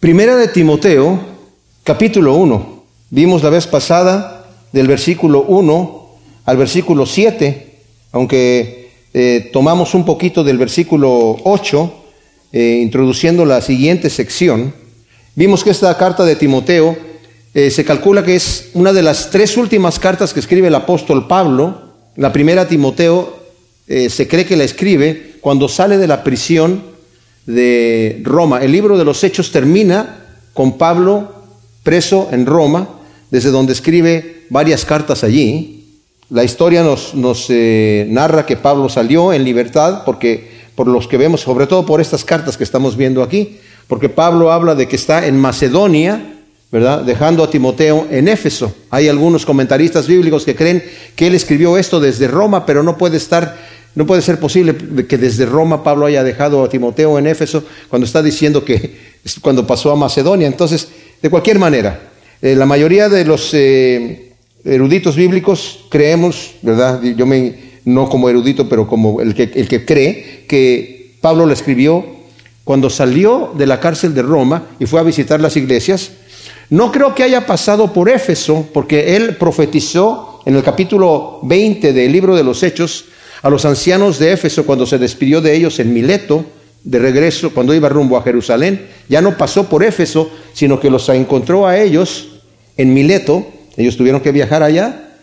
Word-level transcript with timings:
Primera 0.00 0.36
de 0.36 0.46
Timoteo, 0.46 1.18
capítulo 1.82 2.36
1. 2.36 2.84
Vimos 3.10 3.42
la 3.42 3.50
vez 3.50 3.66
pasada 3.66 4.46
del 4.70 4.86
versículo 4.86 5.42
1 5.42 6.08
al 6.44 6.56
versículo 6.56 7.04
7, 7.04 7.80
aunque 8.12 8.90
eh, 9.12 9.50
tomamos 9.52 9.94
un 9.94 10.04
poquito 10.04 10.44
del 10.44 10.56
versículo 10.56 11.38
8, 11.42 11.94
eh, 12.52 12.78
introduciendo 12.80 13.44
la 13.44 13.60
siguiente 13.60 14.08
sección. 14.08 14.72
Vimos 15.34 15.64
que 15.64 15.70
esta 15.70 15.98
carta 15.98 16.24
de 16.24 16.36
Timoteo 16.36 16.96
eh, 17.52 17.72
se 17.72 17.84
calcula 17.84 18.22
que 18.22 18.36
es 18.36 18.70
una 18.74 18.92
de 18.92 19.02
las 19.02 19.30
tres 19.30 19.56
últimas 19.56 19.98
cartas 19.98 20.32
que 20.32 20.38
escribe 20.38 20.68
el 20.68 20.76
apóstol 20.76 21.26
Pablo. 21.26 21.94
La 22.14 22.32
primera 22.32 22.68
Timoteo 22.68 23.36
se 23.88 24.28
cree 24.28 24.46
que 24.46 24.56
la 24.56 24.64
escribe 24.64 25.38
cuando 25.40 25.66
sale 25.66 25.98
de 25.98 26.06
la 26.06 26.22
prisión 26.22 26.87
de 27.48 28.20
Roma. 28.24 28.62
El 28.62 28.72
libro 28.72 28.98
de 28.98 29.06
los 29.06 29.24
Hechos 29.24 29.50
termina 29.50 30.26
con 30.52 30.76
Pablo 30.76 31.32
preso 31.82 32.28
en 32.30 32.44
Roma, 32.44 32.86
desde 33.30 33.50
donde 33.50 33.72
escribe 33.72 34.44
varias 34.50 34.84
cartas 34.84 35.24
allí. 35.24 36.02
La 36.28 36.44
historia 36.44 36.82
nos, 36.82 37.14
nos 37.14 37.46
eh, 37.48 38.06
narra 38.10 38.44
que 38.44 38.56
Pablo 38.56 38.90
salió 38.90 39.32
en 39.32 39.44
libertad, 39.44 40.02
porque 40.04 40.58
por 40.74 40.88
los 40.88 41.08
que 41.08 41.16
vemos, 41.16 41.40
sobre 41.40 41.66
todo 41.66 41.86
por 41.86 42.02
estas 42.02 42.22
cartas 42.22 42.58
que 42.58 42.64
estamos 42.64 42.98
viendo 42.98 43.22
aquí, 43.22 43.56
porque 43.86 44.10
Pablo 44.10 44.52
habla 44.52 44.74
de 44.74 44.86
que 44.86 44.96
está 44.96 45.26
en 45.26 45.40
Macedonia, 45.40 46.34
¿verdad? 46.70 47.00
Dejando 47.00 47.42
a 47.42 47.50
Timoteo 47.50 48.06
en 48.10 48.28
Éfeso. 48.28 48.74
Hay 48.90 49.08
algunos 49.08 49.46
comentaristas 49.46 50.06
bíblicos 50.06 50.44
que 50.44 50.54
creen 50.54 50.84
que 51.16 51.28
él 51.28 51.34
escribió 51.34 51.78
esto 51.78 51.98
desde 51.98 52.28
Roma, 52.28 52.66
pero 52.66 52.82
no 52.82 52.98
puede 52.98 53.16
estar 53.16 53.56
no 53.94 54.06
puede 54.06 54.22
ser 54.22 54.38
posible 54.38 54.76
que 55.08 55.18
desde 55.18 55.46
Roma 55.46 55.82
Pablo 55.82 56.06
haya 56.06 56.22
dejado 56.22 56.62
a 56.62 56.68
Timoteo 56.68 57.18
en 57.18 57.26
Éfeso 57.26 57.64
cuando 57.88 58.06
está 58.06 58.22
diciendo 58.22 58.64
que 58.64 58.96
cuando 59.40 59.66
pasó 59.66 59.90
a 59.90 59.96
Macedonia. 59.96 60.46
Entonces, 60.46 60.88
de 61.20 61.30
cualquier 61.30 61.58
manera, 61.58 62.10
eh, 62.40 62.54
la 62.54 62.66
mayoría 62.66 63.08
de 63.08 63.24
los 63.24 63.50
eh, 63.54 64.32
eruditos 64.64 65.16
bíblicos 65.16 65.86
creemos, 65.90 66.52
¿verdad? 66.62 67.02
Yo 67.02 67.26
me, 67.26 67.54
no 67.84 68.08
como 68.08 68.28
erudito, 68.28 68.68
pero 68.68 68.86
como 68.86 69.20
el 69.20 69.34
que, 69.34 69.50
el 69.54 69.66
que 69.66 69.84
cree 69.84 70.44
que 70.46 71.16
Pablo 71.20 71.46
lo 71.46 71.52
escribió 71.52 72.04
cuando 72.64 72.90
salió 72.90 73.52
de 73.56 73.66
la 73.66 73.80
cárcel 73.80 74.14
de 74.14 74.22
Roma 74.22 74.66
y 74.78 74.86
fue 74.86 75.00
a 75.00 75.04
visitar 75.04 75.40
las 75.40 75.56
iglesias. 75.56 76.12
No 76.70 76.92
creo 76.92 77.14
que 77.14 77.22
haya 77.22 77.46
pasado 77.46 77.92
por 77.92 78.10
Éfeso, 78.10 78.68
porque 78.74 79.16
él 79.16 79.36
profetizó 79.36 80.42
en 80.44 80.54
el 80.54 80.62
capítulo 80.62 81.40
20 81.42 81.92
del 81.92 82.12
libro 82.12 82.36
de 82.36 82.44
los 82.44 82.62
Hechos, 82.62 83.06
a 83.42 83.50
los 83.50 83.64
ancianos 83.64 84.18
de 84.18 84.32
Éfeso 84.32 84.66
cuando 84.66 84.86
se 84.86 84.98
despidió 84.98 85.40
de 85.40 85.54
ellos 85.54 85.78
en 85.78 85.92
Mileto, 85.92 86.44
de 86.84 86.98
regreso, 86.98 87.52
cuando 87.52 87.74
iba 87.74 87.88
rumbo 87.88 88.16
a 88.16 88.22
Jerusalén, 88.22 88.86
ya 89.08 89.20
no 89.20 89.36
pasó 89.36 89.68
por 89.68 89.82
Éfeso, 89.82 90.30
sino 90.52 90.80
que 90.80 90.90
los 90.90 91.08
encontró 91.08 91.66
a 91.66 91.78
ellos 91.78 92.40
en 92.76 92.94
Mileto, 92.94 93.46
ellos 93.76 93.96
tuvieron 93.96 94.20
que 94.20 94.32
viajar 94.32 94.62
allá 94.62 95.14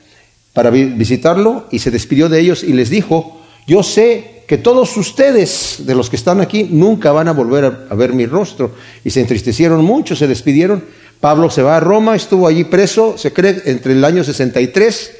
para 0.54 0.70
visitarlo 0.70 1.68
y 1.72 1.80
se 1.80 1.92
despidió 1.92 2.30
de 2.30 2.40
ellos 2.40 2.64
y 2.64 2.74
les 2.74 2.90
dijo, 2.90 3.42
yo 3.68 3.84
sé 3.84 4.44
que 4.48 4.58
todos 4.58 4.96
ustedes, 4.96 5.78
de 5.80 5.96
los 5.96 6.10
que 6.10 6.16
están 6.16 6.40
aquí, 6.40 6.68
nunca 6.70 7.12
van 7.12 7.28
a 7.28 7.34
volver 7.34 7.88
a, 7.90 7.96
ver 7.96 8.14
mi 8.14 8.26
rostro. 8.26 8.72
Y 9.04 9.10
se 9.10 9.22
entristecieron 9.22 9.84
mucho, 9.84 10.16
se 10.16 10.28
despidieron. 10.28 10.84
Pablo 11.20 11.50
se 11.50 11.64
va 11.64 11.78
a 11.78 11.80
Roma, 11.80 12.16
estuvo 12.16 12.48
allí 12.48 12.64
preso, 12.64 13.18
se 13.18 13.34
cree, 13.34 13.64
entre 13.66 13.94
el 13.94 14.06
año 14.06 14.24
63 14.24 15.12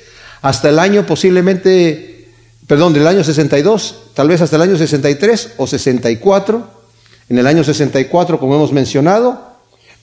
hasta 0.42 0.70
el 0.70 0.78
año 0.78 1.08
posiblemente 1.08 2.15
perdón, 2.68 2.94
del 2.94 3.08
año 3.08 3.24
62, 3.24 3.96
tal 4.14 4.28
vez 4.28 4.42
hasta 4.42 4.56
el 4.56 4.62
año 4.64 4.78
63 4.78 5.54
o 5.58 5.68
64. 5.68 6.76
En 7.30 7.38
el 7.38 7.48
año 7.48 7.64
64, 7.64 8.40
como 8.40 8.56
hemos 8.56 8.72
mencionado, 8.72 9.56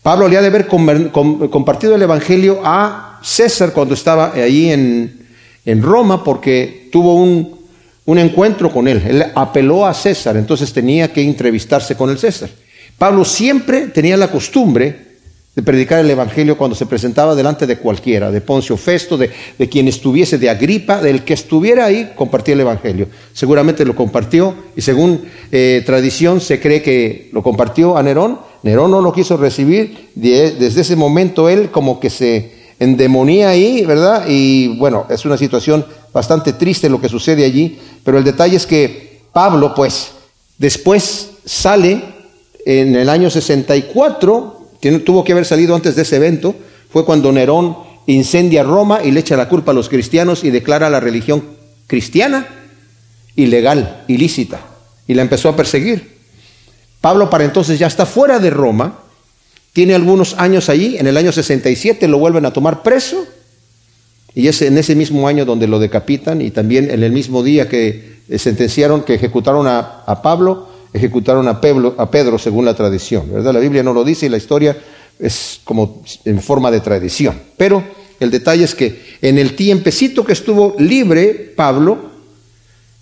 Pablo 0.02 0.27
le 0.27 0.36
ha 0.36 0.41
de 0.41 0.48
haber 0.48 0.66
compartido 0.66 1.94
el 1.94 2.02
Evangelio 2.02 2.60
a 2.64 3.20
César 3.22 3.72
cuando 3.72 3.94
estaba 3.94 4.32
ahí 4.32 4.70
en, 4.70 5.82
Roma, 5.82 6.24
porque 6.24 6.88
tuvo 6.91 7.14
un, 7.14 7.56
un 8.04 8.19
encuentro 8.19 8.72
con 8.72 8.88
él. 8.88 9.00
Él 9.06 9.25
apeló 9.34 9.87
a 9.87 9.94
César, 9.94 10.37
entonces 10.37 10.72
tenía 10.72 11.12
que 11.12 11.22
entrevistarse 11.22 11.94
con 11.94 12.10
el 12.10 12.19
César. 12.19 12.50
Pablo 12.98 13.25
siempre 13.25 13.88
tenía 13.88 14.16
la 14.16 14.31
costumbre 14.31 15.12
de 15.54 15.62
predicar 15.62 15.98
el 15.98 16.10
Evangelio 16.10 16.56
cuando 16.56 16.74
se 16.74 16.86
presentaba 16.86 17.34
delante 17.34 17.66
de 17.66 17.76
cualquiera, 17.76 18.30
de 18.30 18.40
Poncio 18.40 18.78
Festo, 18.78 19.18
de, 19.18 19.30
quien 19.70 19.86
estuviese, 19.86 20.38
de 20.38 20.48
Agripa, 20.48 21.02
del 21.02 21.24
que 21.24 21.34
estuviera 21.34 21.84
ahí, 21.84 22.12
compartía 22.16 22.54
el 22.54 22.60
Evangelio. 22.60 23.08
Seguramente 23.34 23.84
lo 23.84 23.94
compartió 23.94 24.54
y 24.74 24.80
según 24.80 25.24
eh, 25.50 25.82
tradición 25.84 26.40
se 26.40 26.58
cree 26.58 26.80
que 26.80 27.28
lo 27.32 27.42
compartió 27.42 27.98
a 27.98 28.02
Nerón. 28.02 28.38
Nerón 28.62 28.90
no 28.90 29.02
lo 29.02 29.12
quiso 29.12 29.36
recibir, 29.36 30.10
desde 30.14 30.80
ese 30.80 30.96
momento 30.96 31.50
él 31.50 31.70
como 31.70 32.00
que 32.00 32.08
se 32.08 32.62
endemonía 32.78 33.50
ahí, 33.50 33.84
¿verdad? 33.84 34.24
Y 34.28 34.78
bueno, 34.78 35.06
es 35.10 35.24
una 35.26 35.36
situación 35.36 35.84
bastante 36.14 36.54
triste 36.54 36.88
lo 36.88 37.00
que 37.00 37.08
sucede 37.08 37.44
allí, 37.44 37.78
pero 38.04 38.16
el 38.16 38.24
detalle 38.24 38.56
es 38.56 38.66
que 38.66 39.20
Pablo, 39.32 39.74
pues, 39.74 40.12
después 40.56 41.30
sale 41.44 42.02
en 42.64 42.96
el 42.96 43.08
año 43.08 43.28
64, 43.28 44.62
tuvo 45.04 45.25
que 45.25 45.32
haber 45.32 45.44
salido 45.44 45.75
antes 45.75 45.97
de 45.97 46.03
ese 46.03 46.16
evento, 46.16 46.56
fue 46.91 47.04
cuando 47.04 47.32
Nerón 47.32 47.76
incendia 48.06 48.62
Roma 48.65 49.00
y 49.03 49.12
le 49.12 49.20
echa 49.20 49.37
la 49.37 49.48
culpa 49.48 49.70
a 49.70 49.75
los 49.75 49.88
cristianos 49.88 50.44
y 50.44 50.50
declara 50.50 50.91
la 50.91 51.00
religión 51.00 51.44
cristiana 51.87 52.47
ilegal, 53.37 54.04
ilícita, 54.09 54.60
y 55.06 55.15
la 55.15 55.22
empezó 55.22 55.48
a 55.48 55.56
perseguir. 55.56 56.19
Pablo 57.00 57.31
para 57.31 57.44
entonces 57.44 57.78
ya 57.78 57.87
está 57.87 58.06
fuera 58.06 58.38
de 58.38 58.50
Roma, 58.50 58.98
tiene 59.72 59.94
algunos 59.94 60.34
años 60.38 60.69
allí, 60.69 60.97
en 60.99 61.06
el 61.06 61.16
año 61.16 61.32
67 61.32 62.06
lo 62.09 62.19
vuelven 62.19 62.44
a 62.44 62.53
tomar 62.53 62.82
preso, 62.82 63.25
y 64.34 64.49
es 64.49 64.62
en 64.62 64.78
ese 64.78 64.94
mismo 64.94 65.28
año 65.28 65.44
donde 65.44 65.66
lo 65.66 65.78
decapitan, 65.78 66.41
y 66.41 66.50
también 66.50 66.91
en 66.91 67.03
el 67.03 67.12
mismo 67.12 67.43
día 67.43 67.69
que 67.69 68.20
sentenciaron, 68.37 69.03
que 69.03 69.14
ejecutaron 69.14 69.66
a, 69.66 70.03
a 70.06 70.22
Pablo, 70.22 70.69
ejecutaron 70.92 71.48
a 71.48 71.60
Pedro, 71.60 72.38
según 72.38 72.64
la 72.64 72.75
tradición, 72.75 73.32
¿verdad? 73.32 73.54
La 73.54 73.60
Biblia 73.60 73.82
no 73.82 73.92
lo 73.92 74.04
dice 74.04 74.26
y 74.26 74.28
la 74.28 74.36
historia 74.36 74.76
es 75.19 75.60
como 75.64 76.03
en 76.25 76.41
forma 76.41 76.70
de 76.70 76.80
tradición. 76.80 77.41
Pero 77.56 77.82
el 78.20 78.30
detalle 78.30 78.64
es 78.64 78.75
que 78.75 79.16
en 79.22 79.38
el 79.38 79.56
tiempecito 79.56 80.25
que 80.25 80.32
estuvo 80.32 80.76
libre 80.78 81.52
Pablo, 81.56 82.10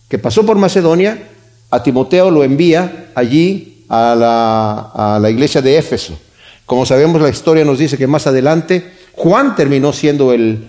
que 0.08 0.18
pasó 0.18 0.46
por 0.46 0.56
Macedonia, 0.56 1.28
a 1.70 1.82
Timoteo 1.82 2.30
lo 2.30 2.44
envía 2.44 3.10
allí 3.14 3.84
a 3.88 5.18
la, 5.20 5.30
iglesia 5.30 5.60
de 5.60 5.76
Éfeso. 5.76 6.18
Como 6.66 6.86
sabemos, 6.86 7.20
la 7.20 7.28
historia 7.28 7.64
nos 7.64 7.78
dice 7.78 7.98
que 7.98 8.06
más 8.06 8.26
adelante 8.26 8.84
Juan 9.12 9.56
terminó 9.56 9.92
siendo 9.92 10.32
el, 10.32 10.68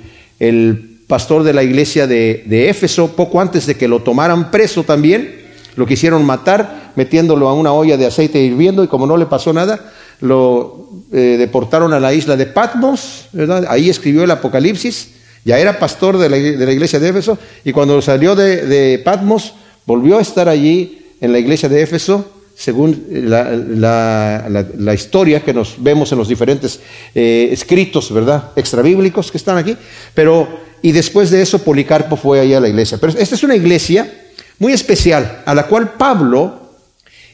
pastor 1.08 1.44
de 1.44 1.54
la 1.54 1.62
iglesia 1.62 2.08
de 2.08 2.70
Éfeso, 2.70 3.16
poco 3.16 3.42
antes 3.42 3.66
de 3.66 3.76
que 3.76 3.90
lo 3.90 4.02
tomaran 4.02 4.50
preso 4.50 4.84
también. 4.84 5.41
Lo 5.76 5.86
quisieron 5.86 6.26
matar 6.26 6.92
metiéndolo 6.96 7.48
a 7.48 7.54
una 7.54 7.72
olla 7.74 7.98
de 7.98 8.06
aceite 8.06 8.40
hirviendo 8.40 8.84
y 8.84 8.88
como 8.88 9.08
no 9.08 9.18
le 9.18 9.26
pasó 9.26 9.54
nada, 9.54 9.92
lo 10.20 10.90
eh, 11.12 11.36
deportaron 11.38 11.94
a 11.94 12.00
la 12.00 12.14
isla 12.14 12.38
de 12.38 12.46
Patmos, 12.46 13.28
¿verdad? 13.32 13.66
Ahí 13.70 13.90
escribió 13.90 14.24
el 14.24 14.32
Apocalipsis, 14.32 15.10
ya 15.44 15.58
era 15.58 15.80
pastor 15.80 16.18
de 16.18 16.30
la, 16.30 16.38
iglesia 16.72 17.00
de 17.00 17.10
Éfeso 17.10 17.38
y 17.66 17.72
cuando 17.72 18.02
salió 18.02 18.36
de, 18.36 19.02
Patmos 19.04 19.54
volvió 19.86 20.20
a 20.20 20.22
estar 20.22 20.48
allí 20.48 21.00
en 21.20 21.32
la 21.32 21.40
iglesia 21.40 21.68
de 21.70 21.82
Éfeso, 21.82 22.26
según 22.56 23.06
la, 23.10 24.94
historia 24.94 25.42
que 25.42 25.54
nos 25.54 25.76
vemos 25.82 26.12
en 26.12 26.18
los 26.20 26.28
diferentes 26.28 26.80
eh, 27.16 27.50
escritos, 27.52 28.14
¿verdad? 28.14 28.52
Extrabíblicos 28.56 29.32
que 29.32 29.38
están 29.38 29.58
aquí, 29.58 29.76
pero 30.14 30.48
y 30.84 30.92
después 30.92 31.30
de 31.30 31.42
eso 31.42 31.60
Policarpo 31.60 32.16
fue 32.16 32.40
allá 32.40 32.58
a 32.58 32.62
la 32.62 32.70
iglesia. 32.70 32.98
Pero 33.00 33.14
esta 33.18 33.36
es 33.36 33.44
una 33.44 33.56
iglesia 33.56 34.21
muy 34.62 34.74
especial, 34.74 35.42
a 35.44 35.56
la 35.56 35.66
cual 35.66 35.94
Pablo, 35.94 36.76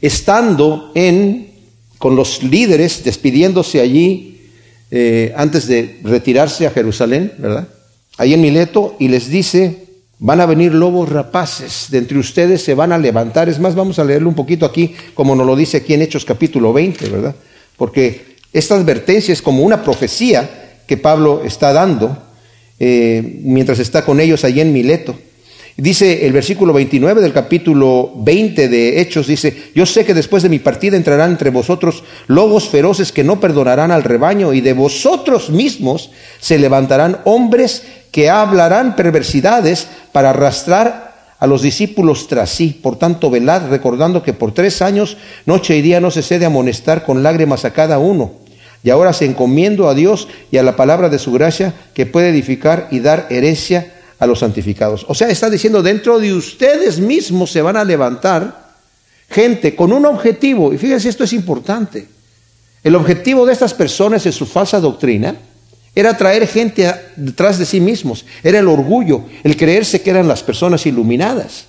estando 0.00 0.92
en, 0.94 1.50
con 1.98 2.16
los 2.16 2.42
líderes, 2.42 3.04
despidiéndose 3.04 3.82
allí 3.82 4.48
eh, 4.90 5.34
antes 5.36 5.68
de 5.68 6.00
retirarse 6.04 6.66
a 6.66 6.70
Jerusalén, 6.70 7.34
¿verdad? 7.36 7.68
Ahí 8.16 8.32
en 8.32 8.40
Mileto, 8.40 8.96
y 8.98 9.08
les 9.08 9.28
dice, 9.28 9.88
van 10.18 10.40
a 10.40 10.46
venir 10.46 10.72
lobos 10.72 11.10
rapaces, 11.10 11.88
de 11.90 11.98
entre 11.98 12.18
ustedes 12.18 12.62
se 12.62 12.72
van 12.72 12.92
a 12.92 12.98
levantar. 12.98 13.50
Es 13.50 13.60
más, 13.60 13.74
vamos 13.74 13.98
a 13.98 14.04
leerlo 14.04 14.30
un 14.30 14.34
poquito 14.34 14.64
aquí, 14.64 14.94
como 15.12 15.36
nos 15.36 15.46
lo 15.46 15.54
dice 15.54 15.76
aquí 15.76 15.92
en 15.92 16.00
Hechos 16.00 16.24
capítulo 16.24 16.72
20, 16.72 17.10
¿verdad? 17.10 17.36
Porque 17.76 18.36
esta 18.54 18.74
advertencia 18.74 19.34
es 19.34 19.42
como 19.42 19.64
una 19.64 19.84
profecía 19.84 20.78
que 20.86 20.96
Pablo 20.96 21.42
está 21.44 21.74
dando 21.74 22.16
eh, 22.80 23.40
mientras 23.42 23.80
está 23.80 24.02
con 24.02 24.18
ellos 24.18 24.44
allí 24.44 24.62
en 24.62 24.72
Mileto. 24.72 25.27
Dice 25.80 26.26
el 26.26 26.32
versículo 26.32 26.72
29 26.72 27.20
del 27.20 27.32
capítulo 27.32 28.10
20 28.16 28.68
de 28.68 29.00
Hechos, 29.00 29.28
dice, 29.28 29.70
yo 29.76 29.86
sé 29.86 30.04
que 30.04 30.12
después 30.12 30.42
de 30.42 30.48
mi 30.48 30.58
partida 30.58 30.96
entrarán 30.96 31.30
entre 31.30 31.50
vosotros 31.50 32.02
lobos 32.26 32.68
feroces 32.68 33.12
que 33.12 33.22
no 33.22 33.38
perdonarán 33.38 33.92
al 33.92 34.02
rebaño 34.02 34.52
y 34.52 34.60
de 34.60 34.72
vosotros 34.72 35.50
mismos 35.50 36.10
se 36.40 36.58
levantarán 36.58 37.18
hombres 37.26 37.84
que 38.10 38.28
hablarán 38.28 38.96
perversidades 38.96 39.86
para 40.10 40.30
arrastrar 40.30 41.36
a 41.38 41.46
los 41.46 41.62
discípulos 41.62 42.26
tras 42.26 42.50
sí. 42.50 42.76
Por 42.82 42.96
tanto, 42.96 43.30
velad, 43.30 43.70
recordando 43.70 44.24
que 44.24 44.32
por 44.32 44.52
tres 44.52 44.82
años, 44.82 45.16
noche 45.46 45.76
y 45.76 45.82
día, 45.82 46.00
no 46.00 46.10
se 46.10 46.22
cede 46.22 46.44
amonestar 46.44 47.04
con 47.04 47.22
lágrimas 47.22 47.64
a 47.64 47.72
cada 47.72 48.00
uno. 48.00 48.32
Y 48.82 48.90
ahora 48.90 49.12
se 49.12 49.26
encomiendo 49.26 49.88
a 49.88 49.94
Dios 49.94 50.26
y 50.50 50.56
a 50.56 50.64
la 50.64 50.74
palabra 50.74 51.08
de 51.08 51.20
su 51.20 51.30
gracia, 51.30 51.72
que 51.94 52.04
puede 52.04 52.30
edificar 52.30 52.88
y 52.90 52.98
dar 52.98 53.28
herencia 53.30 53.92
a 54.18 54.26
los 54.26 54.40
santificados. 54.40 55.04
O 55.08 55.14
sea, 55.14 55.28
está 55.28 55.48
diciendo, 55.48 55.82
dentro 55.82 56.18
de 56.18 56.34
ustedes 56.34 56.98
mismos 56.98 57.50
se 57.50 57.62
van 57.62 57.76
a 57.76 57.84
levantar 57.84 58.68
gente 59.30 59.76
con 59.76 59.92
un 59.92 60.06
objetivo. 60.06 60.72
Y 60.72 60.78
fíjense, 60.78 61.08
esto 61.08 61.24
es 61.24 61.32
importante. 61.32 62.08
El 62.82 62.94
objetivo 62.94 63.46
de 63.46 63.52
estas 63.52 63.74
personas 63.74 64.24
en 64.26 64.32
su 64.32 64.46
falsa 64.46 64.80
doctrina 64.80 65.36
era 65.94 66.16
traer 66.16 66.46
gente 66.46 66.90
detrás 67.16 67.58
de 67.58 67.66
sí 67.66 67.80
mismos. 67.80 68.24
Era 68.42 68.60
el 68.60 68.68
orgullo, 68.68 69.24
el 69.42 69.56
creerse 69.56 70.00
que 70.00 70.10
eran 70.10 70.28
las 70.28 70.42
personas 70.42 70.86
iluminadas. 70.86 71.66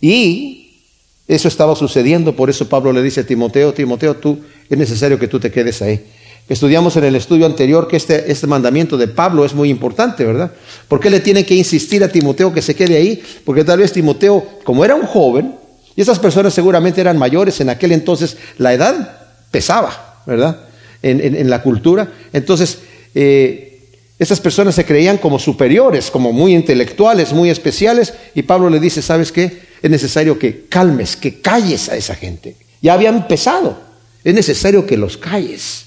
Y 0.00 0.80
eso 1.28 1.48
estaba 1.48 1.76
sucediendo, 1.76 2.34
por 2.34 2.50
eso 2.50 2.68
Pablo 2.68 2.92
le 2.92 3.02
dice 3.02 3.20
a 3.20 3.26
Timoteo, 3.26 3.72
Timoteo, 3.72 4.16
tú 4.16 4.40
es 4.68 4.78
necesario 4.78 5.18
que 5.18 5.28
tú 5.28 5.38
te 5.38 5.50
quedes 5.50 5.80
ahí. 5.82 6.04
Estudiamos 6.48 6.96
en 6.96 7.04
el 7.04 7.16
estudio 7.16 7.46
anterior 7.46 7.88
que 7.88 7.96
este, 7.96 8.30
este 8.30 8.46
mandamiento 8.46 8.96
de 8.96 9.08
Pablo 9.08 9.44
es 9.44 9.54
muy 9.54 9.70
importante, 9.70 10.24
¿verdad? 10.24 10.52
¿Por 10.88 11.00
qué 11.00 11.08
le 11.08 11.20
tiene 11.20 11.46
que 11.46 11.54
insistir 11.54 12.02
a 12.04 12.08
Timoteo 12.08 12.52
que 12.52 12.60
se 12.60 12.74
quede 12.74 12.96
ahí? 12.96 13.22
Porque 13.44 13.64
tal 13.64 13.78
vez 13.78 13.92
Timoteo, 13.92 14.44
como 14.64 14.84
era 14.84 14.94
un 14.94 15.06
joven, 15.06 15.54
y 15.94 16.00
esas 16.00 16.18
personas 16.18 16.52
seguramente 16.52 17.00
eran 17.00 17.18
mayores 17.18 17.60
en 17.60 17.70
aquel 17.70 17.92
entonces, 17.92 18.36
la 18.58 18.72
edad 18.72 19.20
pesaba, 19.50 20.22
¿verdad? 20.26 20.68
en 21.02 21.50
la 21.50 21.62
cultura. 21.62 22.12
Entonces, 22.32 22.78
eh, 23.14 23.72
esas 24.18 24.40
personas 24.40 24.76
se 24.76 24.84
creían 24.84 25.18
como 25.18 25.38
superiores, 25.38 26.10
como 26.10 26.32
muy 26.32 26.54
intelectuales, 26.54 27.32
muy 27.32 27.50
especiales, 27.50 28.14
y 28.34 28.42
Pablo 28.42 28.70
le 28.70 28.78
dice, 28.78 29.02
¿sabes 29.02 29.32
qué? 29.32 29.62
Es 29.82 29.90
necesario 29.90 30.38
que 30.38 30.66
calmes, 30.68 31.16
que 31.16 31.40
calles 31.40 31.88
a 31.88 31.96
esa 31.96 32.14
gente. 32.14 32.56
Ya 32.80 32.94
habían 32.94 33.16
empezado, 33.16 33.80
es 34.22 34.32
necesario 34.32 34.86
que 34.86 34.96
los 34.96 35.16
calles, 35.16 35.86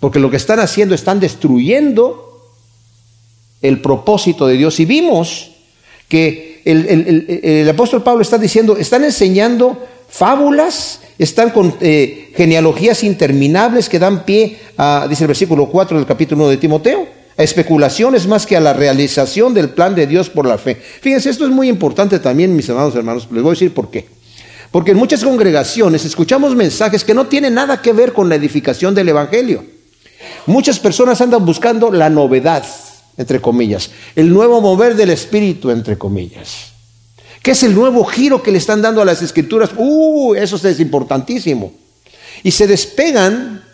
porque 0.00 0.18
lo 0.18 0.30
que 0.30 0.38
están 0.38 0.58
haciendo 0.60 0.94
están 0.94 1.20
destruyendo 1.20 2.30
el 3.62 3.80
propósito 3.80 4.46
de 4.46 4.56
Dios. 4.56 4.80
Y 4.80 4.86
vimos 4.86 5.52
que 6.08 6.62
el, 6.64 7.68
apóstol 7.68 8.02
Pablo 8.02 8.22
está 8.22 8.38
diciendo, 8.38 8.76
están 8.76 9.04
enseñando 9.04 9.86
fábulas, 10.08 11.00
están 11.18 11.50
con 11.50 11.74
eh, 11.80 12.32
genealogías 12.34 13.04
interminables 13.04 13.88
que 13.88 13.98
dan 13.98 14.24
pie 14.24 14.58
dice 15.08 15.24
el 15.24 15.28
versículo 15.28 15.66
4 15.66 15.98
del 15.98 16.06
capítulo 16.06 16.44
1 16.44 16.50
de 16.50 16.56
Timoteo, 16.56 17.06
a 17.36 17.42
especulaciones 17.42 18.26
más 18.26 18.46
que 18.46 18.56
a 18.56 18.60
la 18.60 18.72
realización 18.72 19.54
del 19.54 19.70
plan 19.70 19.94
de 19.94 20.06
Dios 20.06 20.30
por 20.30 20.46
la 20.46 20.58
fe. 20.58 20.76
Fíjense, 20.76 21.30
esto 21.30 21.44
es 21.44 21.50
muy 21.50 21.68
importante 21.68 22.18
también, 22.18 22.56
mis 22.56 22.68
amados 22.70 22.94
hermanos, 22.96 23.28
les 23.30 23.42
voy 23.42 23.50
a 23.50 23.52
decir 23.52 23.72
por 23.72 23.90
qué. 23.90 24.06
Porque 24.70 24.92
en 24.92 24.96
muchas 24.96 25.22
congregaciones 25.24 26.04
escuchamos 26.04 26.54
mensajes 26.54 27.04
que 27.04 27.14
no 27.14 27.26
tienen 27.26 27.54
nada 27.54 27.82
que 27.82 27.92
ver 27.92 28.12
con 28.12 28.28
la 28.28 28.36
edificación 28.36 28.94
del 28.94 29.08
Evangelio. 29.08 29.79
Muchas 30.46 30.78
personas 30.78 31.20
andan 31.20 31.44
buscando 31.44 31.90
la 31.90 32.10
novedad, 32.10 32.64
entre 33.16 33.40
comillas, 33.40 33.90
el 34.16 34.32
nuevo 34.32 34.60
mover 34.60 34.94
del 34.94 35.10
Espíritu, 35.10 35.70
entre 35.70 35.98
comillas. 35.98 36.70
¿Qué 37.42 37.52
es 37.52 37.62
el 37.62 37.74
nuevo 37.74 38.04
giro 38.04 38.42
que 38.42 38.52
le 38.52 38.58
están 38.58 38.82
dando 38.82 39.00
a 39.00 39.04
las 39.04 39.22
escrituras? 39.22 39.70
Uh, 39.76 40.34
eso 40.34 40.56
es 40.68 40.80
importantísimo. 40.80 41.72
Y 42.42 42.50
se 42.50 42.66
despegan 42.66 43.64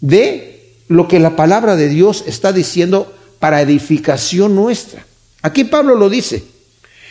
de 0.00 0.74
lo 0.88 1.08
que 1.08 1.18
la 1.18 1.36
palabra 1.36 1.76
de 1.76 1.88
Dios 1.88 2.24
está 2.26 2.52
diciendo 2.52 3.12
para 3.38 3.60
edificación 3.60 4.54
nuestra. 4.54 5.04
Aquí 5.42 5.64
Pablo 5.64 5.96
lo 5.96 6.08
dice. 6.08 6.53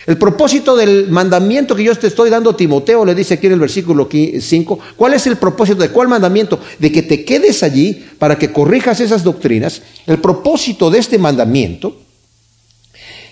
El 0.05 0.17
propósito 0.17 0.75
del 0.75 1.09
mandamiento 1.09 1.75
que 1.75 1.83
yo 1.83 1.95
te 1.95 2.07
estoy 2.07 2.29
dando, 2.29 2.55
Timoteo, 2.55 3.05
le 3.05 3.15
dice 3.15 3.35
aquí 3.35 3.47
en 3.47 3.53
el 3.53 3.59
versículo 3.59 4.09
5, 4.09 4.79
¿cuál 4.97 5.13
es 5.13 5.27
el 5.27 5.37
propósito 5.37 5.81
de 5.81 5.89
cuál 5.89 6.09
mandamiento? 6.09 6.59
De 6.77 6.91
que 6.91 7.03
te 7.03 7.23
quedes 7.23 7.63
allí 7.63 8.05
para 8.19 8.37
que 8.37 8.51
corrijas 8.51 8.99
esas 8.99 9.23
doctrinas. 9.23 9.81
El 10.05 10.19
propósito 10.19 10.91
de 10.91 10.99
este 10.99 11.17
mandamiento 11.17 11.95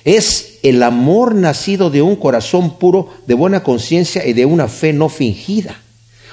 es 0.05 0.59
el 0.63 0.81
amor 0.81 1.35
nacido 1.35 1.89
de 1.89 2.01
un 2.01 2.15
corazón 2.15 2.77
puro, 2.77 3.09
de 3.27 3.33
buena 3.33 3.63
conciencia 3.63 4.25
y 4.25 4.33
de 4.33 4.45
una 4.45 4.67
fe 4.67 4.93
no 4.93 5.09
fingida. 5.09 5.81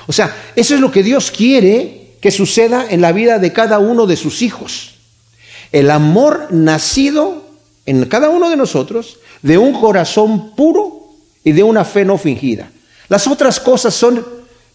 O 0.06 0.12
sea, 0.12 0.35
eso 0.55 0.75
es 0.75 0.81
lo 0.81 0.93
que 0.93 1.02
Dios 1.02 1.32
quiere 1.32 2.14
que 2.20 2.31
suceda 2.31 2.87
en 2.88 3.00
la 3.00 3.12
vida 3.12 3.38
de 3.38 3.52
cada 3.52 3.79
uno 3.79 4.06
de 4.06 4.17
sus 4.17 4.43
hijos. 4.43 4.94
El 5.73 5.90
amor 5.90 6.49
nacido 6.50 7.44
en 7.87 8.05
cada 8.06 8.31
uno 8.31 8.50
de 8.50 8.56
nosotros 8.56 9.19
de 9.43 9.58
un 9.58 9.73
corazón 9.73 10.55
puro 10.55 11.14
y 11.44 11.52
de 11.52 11.62
una 11.62 11.85
fe 11.85 12.05
no 12.05 12.19
fingida. 12.19 12.70
Las 13.08 13.26
otras 13.26 13.61
cosas 13.61 13.94
son 13.94 14.25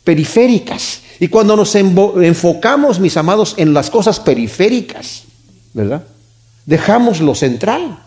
periféricas. 0.04 1.02
Y 1.20 1.28
cuando 1.28 1.56
nos 1.56 1.76
enfocamos, 1.76 3.00
mis 3.00 3.16
amados, 3.18 3.56
en 3.58 3.74
las 3.74 3.90
cosas 3.90 4.20
periféricas, 4.20 5.24
¿verdad? 5.74 6.04
Dejamos 6.66 7.22
lo 7.22 7.36
central. 7.36 8.00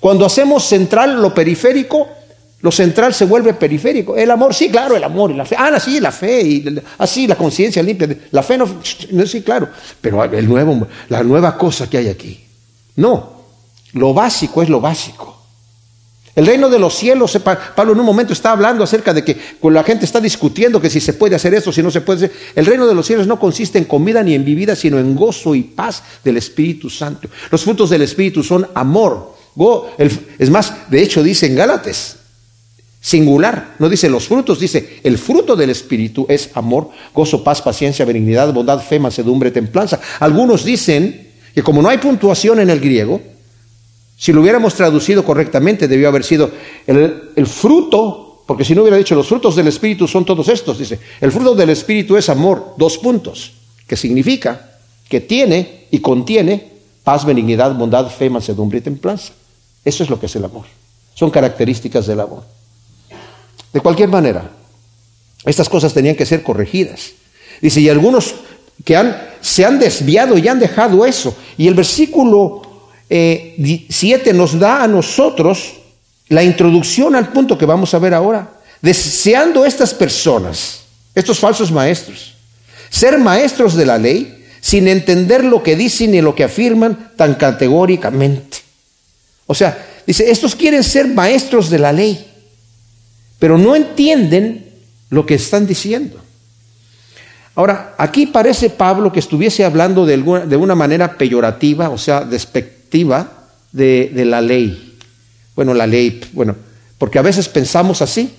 Cuando 0.00 0.26
hacemos 0.26 0.64
central 0.64 1.20
lo 1.20 1.32
periférico, 1.32 2.08
lo 2.60 2.72
central 2.72 3.14
se 3.14 3.24
vuelve 3.24 3.54
periférico. 3.54 4.16
El 4.16 4.30
amor, 4.30 4.52
sí, 4.52 4.68
claro, 4.68 4.96
el 4.96 5.04
amor 5.04 5.30
y 5.30 5.34
la 5.34 5.44
fe. 5.44 5.56
Ah, 5.58 5.78
sí, 5.78 6.00
la 6.00 6.10
fe 6.10 6.42
y 6.42 6.82
así 6.98 7.26
la 7.26 7.36
conciencia 7.36 7.82
limpia. 7.82 8.08
La 8.32 8.42
fe 8.42 8.58
no, 8.58 8.66
sí, 9.26 9.42
claro. 9.42 9.68
Pero 10.00 10.24
el 10.24 10.48
nuevo, 10.48 10.88
la 11.08 11.22
nueva 11.22 11.56
cosa 11.56 11.88
que 11.88 11.98
hay 11.98 12.08
aquí. 12.08 12.44
No, 12.96 13.44
lo 13.92 14.12
básico 14.12 14.62
es 14.62 14.68
lo 14.68 14.80
básico. 14.80 15.37
El 16.34 16.46
reino 16.46 16.68
de 16.68 16.78
los 16.78 16.94
cielos, 16.94 17.36
Pablo 17.74 17.92
en 17.92 18.00
un 18.00 18.06
momento 18.06 18.32
está 18.32 18.52
hablando 18.52 18.84
acerca 18.84 19.12
de 19.12 19.24
que 19.24 19.36
la 19.62 19.82
gente 19.82 20.04
está 20.04 20.20
discutiendo 20.20 20.80
que 20.80 20.90
si 20.90 21.00
se 21.00 21.12
puede 21.12 21.34
hacer 21.34 21.52
esto, 21.54 21.72
si 21.72 21.82
no 21.82 21.90
se 21.90 22.00
puede 22.00 22.26
hacer. 22.26 22.36
El 22.54 22.66
reino 22.66 22.86
de 22.86 22.94
los 22.94 23.06
cielos 23.06 23.26
no 23.26 23.40
consiste 23.40 23.78
en 23.78 23.84
comida 23.84 24.22
ni 24.22 24.34
en 24.34 24.44
bebida, 24.44 24.76
sino 24.76 24.98
en 24.98 25.16
gozo 25.16 25.54
y 25.54 25.62
paz 25.62 26.02
del 26.22 26.36
Espíritu 26.36 26.90
Santo. 26.90 27.28
Los 27.50 27.64
frutos 27.64 27.90
del 27.90 28.02
Espíritu 28.02 28.42
son 28.42 28.68
amor. 28.74 29.34
Es 30.38 30.50
más, 30.50 30.72
de 30.88 31.02
hecho 31.02 31.22
dice 31.22 31.46
en 31.46 31.56
Gálatas, 31.56 32.18
singular. 33.00 33.74
No 33.78 33.88
dice 33.88 34.08
los 34.08 34.28
frutos, 34.28 34.60
dice 34.60 35.00
el 35.02 35.18
fruto 35.18 35.56
del 35.56 35.70
Espíritu 35.70 36.26
es 36.28 36.50
amor, 36.54 36.90
gozo, 37.14 37.42
paz, 37.42 37.62
paciencia, 37.62 38.04
benignidad, 38.04 38.52
bondad, 38.52 38.80
fe, 38.80 39.00
mansedumbre, 39.00 39.50
templanza. 39.50 40.00
Algunos 40.20 40.64
dicen 40.64 41.30
que 41.54 41.62
como 41.62 41.82
no 41.82 41.88
hay 41.88 41.98
puntuación 41.98 42.60
en 42.60 42.70
el 42.70 42.78
griego, 42.78 43.20
si 44.18 44.32
lo 44.32 44.40
hubiéramos 44.40 44.74
traducido 44.74 45.24
correctamente, 45.24 45.86
debió 45.86 46.08
haber 46.08 46.24
sido 46.24 46.50
el, 46.88 47.46
fruto, 47.46 48.42
porque 48.44 48.64
si 48.64 48.74
no 48.74 48.82
hubiera 48.82 48.96
dicho 48.96 49.14
los 49.14 49.28
frutos 49.28 49.54
del 49.54 49.68
Espíritu 49.68 50.08
son 50.08 50.24
todos 50.24 50.48
estos, 50.48 50.76
dice, 50.76 50.98
el 51.20 51.30
fruto 51.30 51.54
del 51.54 51.70
Espíritu 51.70 52.16
es 52.16 52.28
amor, 52.28 52.74
dos 52.76 52.98
puntos, 52.98 53.52
que 53.86 53.96
significa 53.96 54.72
que 55.08 55.20
tiene 55.20 55.86
y 55.92 56.00
contiene 56.00 56.72
paz, 57.04 57.24
benignidad, 57.24 57.72
bondad, 57.76 58.10
fe, 58.10 58.28
mansedumbre 58.28 58.78
y 58.78 58.80
templanza. 58.82 59.32
Eso 59.84 60.02
es 60.02 60.10
lo 60.10 60.18
que 60.18 60.26
es 60.26 60.34
el 60.34 60.44
amor. 60.44 60.66
Son 61.14 61.30
características 61.30 62.08
del 62.08 62.18
amor. 62.18 62.42
De 63.72 63.80
cualquier 63.80 64.08
manera, 64.08 64.50
estas 65.44 65.68
cosas 65.68 65.94
tenían 65.94 66.16
que 66.16 66.26
ser 66.26 66.42
corregidas. 66.42 67.12
Dice, 67.62 67.80
y 67.80 67.88
algunos 67.88 68.34
que 68.84 68.96
han, 68.96 69.16
se 69.40 69.64
han 69.64 69.78
desviado 69.78 70.36
y 70.36 70.48
han 70.48 70.58
dejado 70.58 71.06
eso. 71.06 71.36
Y 71.56 71.68
el 71.68 71.74
versículo 71.74 72.67
7 73.08 74.30
eh, 74.30 74.32
nos 74.34 74.58
da 74.58 74.82
a 74.82 74.88
nosotros 74.88 75.74
la 76.28 76.42
introducción 76.42 77.14
al 77.14 77.32
punto 77.32 77.56
que 77.56 77.66
vamos 77.66 77.94
a 77.94 77.98
ver 77.98 78.14
ahora. 78.14 78.50
Deseando 78.82 79.64
estas 79.64 79.94
personas, 79.94 80.80
estos 81.14 81.38
falsos 81.38 81.72
maestros, 81.72 82.34
ser 82.90 83.18
maestros 83.18 83.74
de 83.74 83.86
la 83.86 83.98
ley 83.98 84.44
sin 84.60 84.88
entender 84.88 85.44
lo 85.44 85.62
que 85.62 85.76
dicen 85.76 86.14
y 86.14 86.20
lo 86.20 86.34
que 86.34 86.44
afirman 86.44 87.12
tan 87.16 87.34
categóricamente. 87.34 88.58
O 89.46 89.54
sea, 89.54 89.86
dice, 90.06 90.30
estos 90.30 90.54
quieren 90.54 90.84
ser 90.84 91.08
maestros 91.08 91.70
de 91.70 91.78
la 91.78 91.92
ley 91.92 92.28
pero 93.38 93.56
no 93.56 93.76
entienden 93.76 94.66
lo 95.10 95.24
que 95.24 95.34
están 95.34 95.66
diciendo. 95.66 96.18
Ahora, 97.54 97.94
aquí 97.98 98.26
parece 98.26 98.70
Pablo 98.70 99.12
que 99.12 99.20
estuviese 99.20 99.64
hablando 99.64 100.06
de, 100.06 100.16
de 100.46 100.56
una 100.56 100.74
manera 100.74 101.16
peyorativa, 101.16 101.88
o 101.90 101.98
sea, 101.98 102.22
despectiva 102.22 102.77
de, 103.72 104.10
de 104.14 104.24
la 104.24 104.40
ley. 104.40 104.96
Bueno, 105.54 105.74
la 105.74 105.86
ley, 105.86 106.20
bueno, 106.32 106.56
porque 106.98 107.18
a 107.18 107.22
veces 107.22 107.48
pensamos 107.48 108.02
así. 108.02 108.34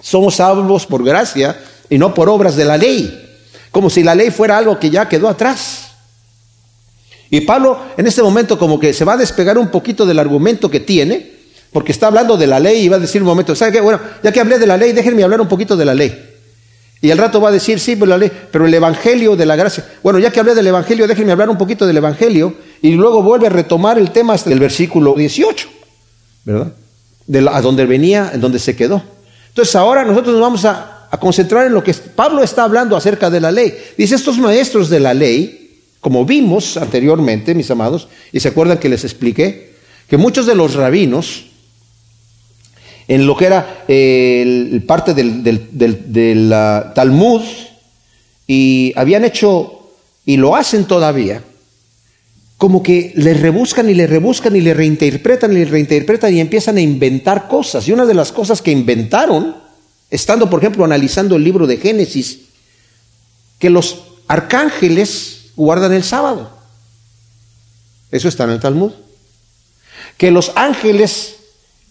Somos 0.00 0.36
salvos 0.36 0.86
por 0.86 1.04
gracia 1.04 1.58
y 1.88 1.98
no 1.98 2.14
por 2.14 2.28
obras 2.28 2.56
de 2.56 2.64
la 2.64 2.76
ley, 2.76 3.38
como 3.70 3.90
si 3.90 4.02
la 4.02 4.14
ley 4.14 4.30
fuera 4.30 4.58
algo 4.58 4.78
que 4.78 4.90
ya 4.90 5.08
quedó 5.08 5.28
atrás. 5.28 5.88
Y 7.30 7.40
Pablo 7.40 7.80
en 7.96 8.06
este 8.06 8.22
momento 8.22 8.58
como 8.58 8.78
que 8.78 8.92
se 8.92 9.04
va 9.04 9.14
a 9.14 9.16
despegar 9.16 9.58
un 9.58 9.68
poquito 9.68 10.06
del 10.06 10.18
argumento 10.18 10.70
que 10.70 10.80
tiene 10.80 11.34
porque 11.72 11.92
está 11.92 12.06
hablando 12.06 12.36
de 12.36 12.46
la 12.46 12.60
ley 12.60 12.84
y 12.84 12.88
va 12.88 12.96
a 12.96 13.00
decir 13.00 13.20
un 13.20 13.26
momento, 13.26 13.54
¿sabe 13.54 13.72
qué? 13.72 13.80
Bueno, 13.80 14.00
ya 14.22 14.32
que 14.32 14.40
hablé 14.40 14.58
de 14.58 14.66
la 14.66 14.76
ley, 14.76 14.92
déjenme 14.92 15.24
hablar 15.24 15.40
un 15.40 15.48
poquito 15.48 15.76
de 15.76 15.84
la 15.84 15.94
ley. 15.94 16.34
Y 17.02 17.10
al 17.10 17.18
rato 17.18 17.40
va 17.40 17.50
a 17.50 17.52
decir, 17.52 17.78
sí, 17.78 17.96
pero 17.96 18.06
la 18.06 18.18
ley, 18.18 18.32
pero 18.50 18.66
el 18.66 18.72
evangelio 18.72 19.36
de 19.36 19.44
la 19.44 19.56
gracia. 19.56 19.84
Bueno, 20.02 20.18
ya 20.18 20.30
que 20.30 20.40
hablé 20.40 20.54
del 20.54 20.66
evangelio, 20.66 21.06
déjenme 21.06 21.32
hablar 21.32 21.50
un 21.50 21.58
poquito 21.58 21.86
del 21.86 21.98
evangelio 21.98 22.54
y 22.86 22.92
luego 22.92 23.20
vuelve 23.20 23.48
a 23.48 23.50
retomar 23.50 23.98
el 23.98 24.12
tema 24.12 24.34
hasta 24.34 24.52
el 24.52 24.60
versículo 24.60 25.14
18, 25.14 25.68
¿verdad? 26.44 26.72
de 27.26 27.48
a 27.50 27.60
donde 27.60 27.84
venía, 27.84 28.30
en 28.32 28.40
donde 28.40 28.60
se 28.60 28.76
quedó. 28.76 29.02
Entonces 29.48 29.74
ahora 29.74 30.04
nosotros 30.04 30.34
nos 30.34 30.40
vamos 30.40 30.64
a, 30.64 30.92
concentrar 31.18 31.66
en 31.66 31.72
lo 31.72 31.82
que 31.82 31.94
Pablo 31.94 32.44
está 32.44 32.62
hablando 32.62 32.94
acerca 32.94 33.28
de 33.28 33.40
la 33.40 33.50
ley. 33.50 33.74
Dice, 33.98 34.14
estos 34.14 34.38
maestros 34.38 34.88
de 34.88 35.00
la 35.00 35.14
ley, 35.14 35.80
como 35.98 36.24
vimos 36.24 36.76
anteriormente, 36.76 37.56
mis 37.56 37.70
amados, 37.72 38.06
y 38.32 38.38
se 38.38 38.48
acuerdan 38.48 38.78
que 38.78 38.88
les 38.88 39.02
expliqué, 39.02 39.74
que 40.08 40.16
muchos 40.16 40.46
de 40.46 40.54
los 40.54 40.74
rabinos, 40.74 41.46
en 43.08 43.26
lo 43.26 43.36
que 43.36 43.46
era 43.46 43.84
el, 43.88 44.84
parte 44.86 45.12
del, 45.12 45.42
del, 45.42 46.54
Talmud, 46.94 47.42
y 48.46 48.92
habían 48.94 49.24
hecho, 49.24 49.90
y 50.24 50.36
lo 50.36 50.54
hacen 50.54 50.84
todavía, 50.84 51.42
como 52.58 52.82
que 52.82 53.12
le 53.16 53.34
rebuscan 53.34 53.90
y 53.90 53.94
le 53.94 54.06
rebuscan 54.06 54.56
y 54.56 54.60
le 54.60 54.72
reinterpretan 54.72 55.52
y 55.52 55.56
le 55.56 55.64
reinterpretan 55.66 56.34
y 56.34 56.40
empiezan 56.40 56.78
a 56.78 56.80
inventar 56.80 57.48
cosas. 57.48 57.86
Y 57.86 57.92
una 57.92 58.06
de 58.06 58.14
las 58.14 58.32
cosas 58.32 58.62
que 58.62 58.70
inventaron, 58.70 59.56
estando 60.10 60.48
por 60.48 60.60
ejemplo 60.60 60.84
analizando 60.84 61.36
el 61.36 61.44
libro 61.44 61.66
de 61.66 61.76
Génesis, 61.76 62.40
que 63.58 63.68
los 63.68 64.04
arcángeles 64.26 65.50
guardan 65.54 65.92
el 65.92 66.02
sábado. 66.02 66.50
Eso 68.10 68.28
está 68.28 68.44
en 68.44 68.50
el 68.50 68.60
Talmud. 68.60 68.92
Que 70.16 70.30
los 70.30 70.52
ángeles 70.54 71.36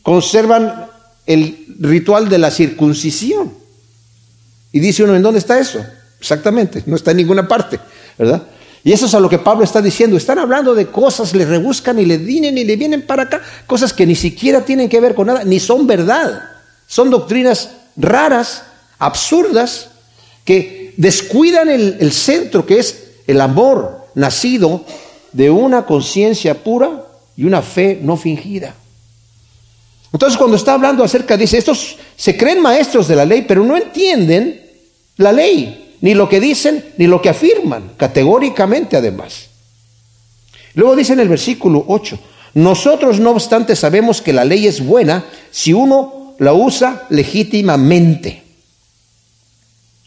conservan 0.01 0.87
el 1.27 1.65
ritual 1.79 2.29
de 2.29 2.39
la 2.39 2.49
circuncisión. 2.49 3.53
Y 4.71 4.79
dice 4.79 5.03
uno, 5.03 5.15
¿en 5.15 5.21
dónde 5.21 5.39
está 5.39 5.59
eso? 5.59 5.85
Exactamente, 6.19 6.83
no 6.87 6.95
está 6.95 7.11
en 7.11 7.17
ninguna 7.17 7.47
parte, 7.47 7.79
¿verdad? 8.17 8.47
Y 8.85 8.91
eso 8.91 9.07
es 9.07 9.15
a 9.15 9.19
lo 9.19 9.27
que 9.27 9.39
Pablo 9.39 9.63
está 9.63 9.81
diciendo. 9.81 10.15
Están 10.15 10.37
hablando 10.37 10.75
de 10.75 10.85
cosas, 10.85 11.33
le 11.33 11.43
rebuscan 11.43 11.97
y 11.97 12.05
le 12.05 12.19
vienen 12.19 12.55
y 12.55 12.63
le 12.63 12.75
vienen 12.75 13.01
para 13.01 13.23
acá, 13.23 13.41
cosas 13.65 13.91
que 13.91 14.05
ni 14.05 14.13
siquiera 14.13 14.63
tienen 14.63 14.87
que 14.87 14.99
ver 15.01 15.15
con 15.15 15.25
nada, 15.25 15.43
ni 15.43 15.59
son 15.59 15.87
verdad. 15.87 16.43
Son 16.85 17.09
doctrinas 17.09 17.71
raras, 17.97 18.61
absurdas, 18.99 19.89
que 20.43 20.93
descuidan 20.97 21.67
el, 21.67 21.97
el 21.99 22.11
centro 22.11 22.67
que 22.67 22.77
es 22.77 23.05
el 23.25 23.41
amor 23.41 24.05
nacido 24.13 24.85
de 25.31 25.49
una 25.49 25.87
conciencia 25.87 26.63
pura 26.63 27.07
y 27.35 27.45
una 27.45 27.63
fe 27.63 27.99
no 28.03 28.17
fingida. 28.17 28.75
Entonces 30.13 30.37
cuando 30.37 30.57
está 30.57 30.75
hablando 30.75 31.03
acerca, 31.03 31.35
dice, 31.35 31.57
estos 31.57 31.97
se 32.15 32.37
creen 32.37 32.61
maestros 32.61 33.07
de 33.07 33.15
la 33.15 33.25
ley, 33.25 33.45
pero 33.47 33.63
no 33.63 33.75
entienden 33.75 34.61
la 35.17 35.31
ley, 35.31 35.84
ni 36.01 36.13
lo 36.13 36.29
que 36.29 36.39
dicen, 36.39 36.85
ni 36.97 37.07
lo 37.07 37.21
que 37.21 37.29
afirman, 37.29 37.91
categóricamente 37.97 38.97
además. 38.97 39.47
Luego 40.73 40.95
dice 40.95 41.13
en 41.13 41.21
el 41.21 41.29
versículo 41.29 41.83
8, 41.87 42.19
nosotros 42.55 43.19
no 43.19 43.31
obstante 43.31 43.75
sabemos 43.75 44.21
que 44.21 44.33
la 44.33 44.45
ley 44.45 44.67
es 44.67 44.85
buena 44.85 45.25
si 45.51 45.73
uno 45.73 46.35
la 46.39 46.53
usa 46.53 47.05
legítimamente. 47.09 48.43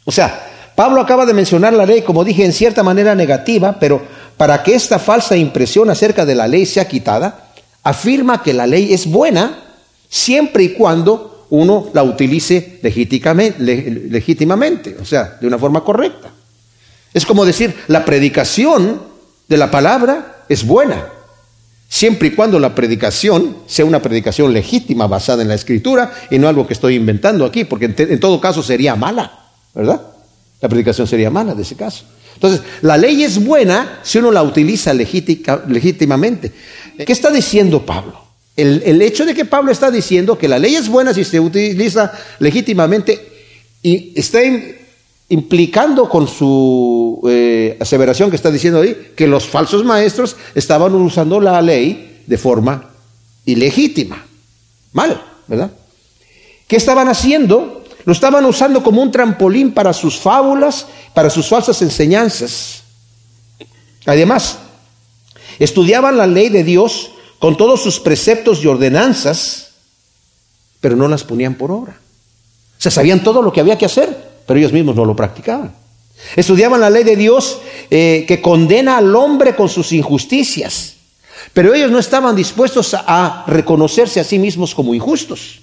O 0.05 0.13
sea, 0.13 0.47
Pablo 0.75 1.01
acaba 1.01 1.27
de 1.27 1.35
mencionar 1.35 1.73
la 1.73 1.85
ley, 1.85 2.03
como 2.03 2.25
dije, 2.25 2.45
en 2.45 2.53
cierta 2.53 2.83
manera 2.83 3.15
negativa, 3.15 3.79
pero 3.79 4.01
para 4.37 4.63
que 4.63 4.75
esta 4.75 4.99
falsa 4.99 5.37
impresión 5.37 5.91
acerca 5.91 6.25
de 6.25 6.35
la 6.35 6.47
ley 6.47 6.65
sea 6.67 6.87
quitada, 6.87 7.51
afirma 7.83 8.43
que 8.43 8.55
la 8.55 8.67
ley 8.67 8.93
es 8.93 9.11
buena 9.11 9.65
siempre 10.09 10.63
y 10.63 10.69
cuando 10.75 11.38
uno 11.51 11.91
la 11.95 12.03
utilice 12.03 12.79
legítimamente, 12.83 14.97
o 15.01 15.05
sea, 15.05 15.39
de 15.41 15.47
una 15.47 15.59
forma 15.59 15.83
correcta. 15.83 16.31
Es 17.15 17.25
como 17.25 17.45
decir, 17.45 17.75
la 17.89 18.05
predicación 18.05 19.01
de 19.49 19.57
la 19.57 19.71
palabra 19.71 20.45
es 20.49 20.67
buena, 20.67 21.07
siempre 21.89 22.29
y 22.29 22.31
cuando 22.33 22.59
la 22.59 22.75
predicación 22.75 23.59
sea 23.67 23.87
una 23.87 24.03
predicación 24.03 24.53
legítima 24.53 25.07
basada 25.07 25.43
en 25.43 25.49
la 25.49 25.55
escritura 25.55 26.13
y 26.31 26.39
no 26.39 26.49
algo 26.49 26.67
que 26.67 26.75
estoy 26.75 26.97
inventando 26.97 27.47
aquí, 27.47 27.65
porque 27.65 27.95
en, 27.97 28.21
todo 28.21 28.41
caso 28.41 28.63
sería 28.63 28.95
mala, 28.95 29.47
¿verdad? 29.75 30.03
La 30.61 30.69
predicación 30.69 31.07
sería 31.07 31.31
mala 31.31 31.55
de 31.55 31.63
ese 31.63 31.77
caso. 31.77 32.05
Entonces, 32.35 32.61
la 32.83 32.97
ley 32.97 33.25
es 33.25 33.43
buena 33.43 34.01
si 34.03 34.19
uno 34.19 34.31
la 34.31 34.43
utiliza 34.43 34.93
legítimamente. 34.93 36.53
¿Qué 37.05 37.13
está 37.13 37.31
diciendo 37.31 37.85
Pablo? 37.85 38.28
El, 38.59 39.01
hecho 39.03 39.25
de 39.25 39.35
que 39.35 39.45
Pablo 39.45 39.71
está 39.71 39.89
diciendo 39.89 40.37
que 40.37 40.49
la 40.49 40.59
ley 40.59 40.75
es 40.75 40.89
buena 40.89 41.15
si 41.15 41.23
se 41.23 41.39
utiliza 41.39 42.13
legítimamente 42.41 43.25
y 43.85 44.13
está 44.17 44.41
implicando 45.29 46.09
con 46.09 46.27
su 46.27 47.21
eh, 47.31 47.77
aseveración 47.79 48.31
que 48.31 48.35
está 48.35 48.51
diciendo 48.51 48.81
ahí 48.81 49.13
que 49.15 49.29
los 49.29 49.47
falsos 49.47 49.85
maestros 49.85 50.35
estaban 50.57 50.93
usando 50.97 51.41
la 51.41 51.63
ley 51.63 52.25
de 52.27 52.37
forma 52.37 52.91
ilegítima. 53.45 54.27
Mal, 54.93 55.23
¿verdad? 55.47 55.71
¿Qué 56.67 56.75
estaban 56.75 57.07
haciendo? 57.07 57.85
Lo 58.07 58.13
estaban 58.13 58.45
usando 58.45 58.83
como 58.83 59.01
un 59.03 59.13
trampolín 59.13 59.71
para 59.71 59.93
sus 59.93 60.19
fábulas, 60.19 60.89
para 61.15 61.31
sus 61.31 61.47
falsas 61.47 61.81
enseñanzas. 61.81 62.83
Además, 64.05 64.59
estudiaban 65.61 66.17
la 66.17 66.27
ley 66.27 66.49
de 66.49 66.65
Dios 66.65 67.13
con 67.39 67.57
todos 67.57 67.83
sus 67.83 68.01
preceptos 68.01 68.63
y 68.63 68.67
ordenanzas, 68.67 69.71
pero 70.81 70.97
no 70.97 71.09
las 71.09 71.25
ponían 71.25 71.55
por 71.55 71.71
obra. 71.71 71.99
O 72.79 72.81
sea, 72.81 72.91
sabían 72.91 73.23
todo 73.23 73.43
lo 73.43 73.53
que 73.53 73.61
había 73.61 73.79
que 73.79 73.87
hacer, 73.87 74.17
pero 74.47 74.59
ellos 74.59 74.73
mismos 74.73 74.97
no 74.97 75.05
lo 75.05 75.17
practicaban. 75.17 75.75
Estudiaban 76.37 76.81
la 76.81 76.91
ley 76.91 77.05
de 77.05 77.17
Dios 77.17 77.61
eh, 77.91 78.25
que 78.27 78.43
condena 78.43 78.99
al 78.99 79.15
hombre 79.15 79.55
con 79.55 79.69
sus 79.69 79.93
injusticias, 79.93 80.95
pero 81.53 81.75
ellos 81.75 81.91
no 81.91 81.99
estaban 81.99 82.35
dispuestos 82.35 82.95
a 82.95 83.45
reconocerse 83.47 84.21
a 84.21 84.25
sí 84.25 84.39
mismos 84.39 84.75
como 84.75 84.95
injustos. 84.95 85.61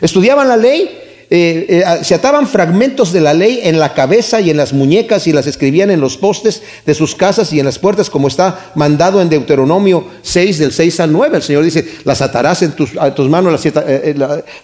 Estudiaban 0.00 0.48
la 0.48 0.56
ley 0.56 1.07
eh, 1.30 1.66
eh, 1.68 2.04
se 2.04 2.14
ataban 2.14 2.46
fragmentos 2.46 3.12
de 3.12 3.20
la 3.20 3.34
ley 3.34 3.60
en 3.62 3.78
la 3.78 3.92
cabeza 3.92 4.40
y 4.40 4.48
en 4.48 4.56
las 4.56 4.72
muñecas 4.72 5.26
y 5.26 5.32
las 5.32 5.46
escribían 5.46 5.90
en 5.90 6.00
los 6.00 6.16
postes 6.16 6.62
de 6.86 6.94
sus 6.94 7.14
casas 7.14 7.52
y 7.52 7.60
en 7.60 7.66
las 7.66 7.78
puertas, 7.78 8.08
como 8.08 8.28
está 8.28 8.72
mandado 8.74 9.20
en 9.20 9.28
Deuteronomio 9.28 10.06
6, 10.22 10.58
del 10.58 10.72
6 10.72 11.00
al 11.00 11.12
9. 11.12 11.36
El 11.36 11.42
Señor 11.42 11.64
dice, 11.64 11.86
las 12.04 12.22
atarás 12.22 12.62
en 12.62 12.72
tus, 12.72 12.92
tus 13.14 13.28
manos, 13.28 13.66
eh, 13.66 14.14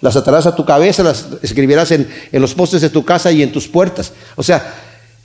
las, 0.00 0.16
atarás 0.16 0.46
a 0.46 0.54
tu 0.54 0.64
cabeza, 0.64 1.02
las 1.02 1.26
escribirás 1.42 1.90
en, 1.90 2.08
en 2.32 2.40
los 2.40 2.54
postes 2.54 2.80
de 2.80 2.88
tu 2.88 3.04
casa 3.04 3.30
y 3.30 3.42
en 3.42 3.52
tus 3.52 3.68
puertas. 3.68 4.12
O 4.36 4.42
sea, 4.42 4.74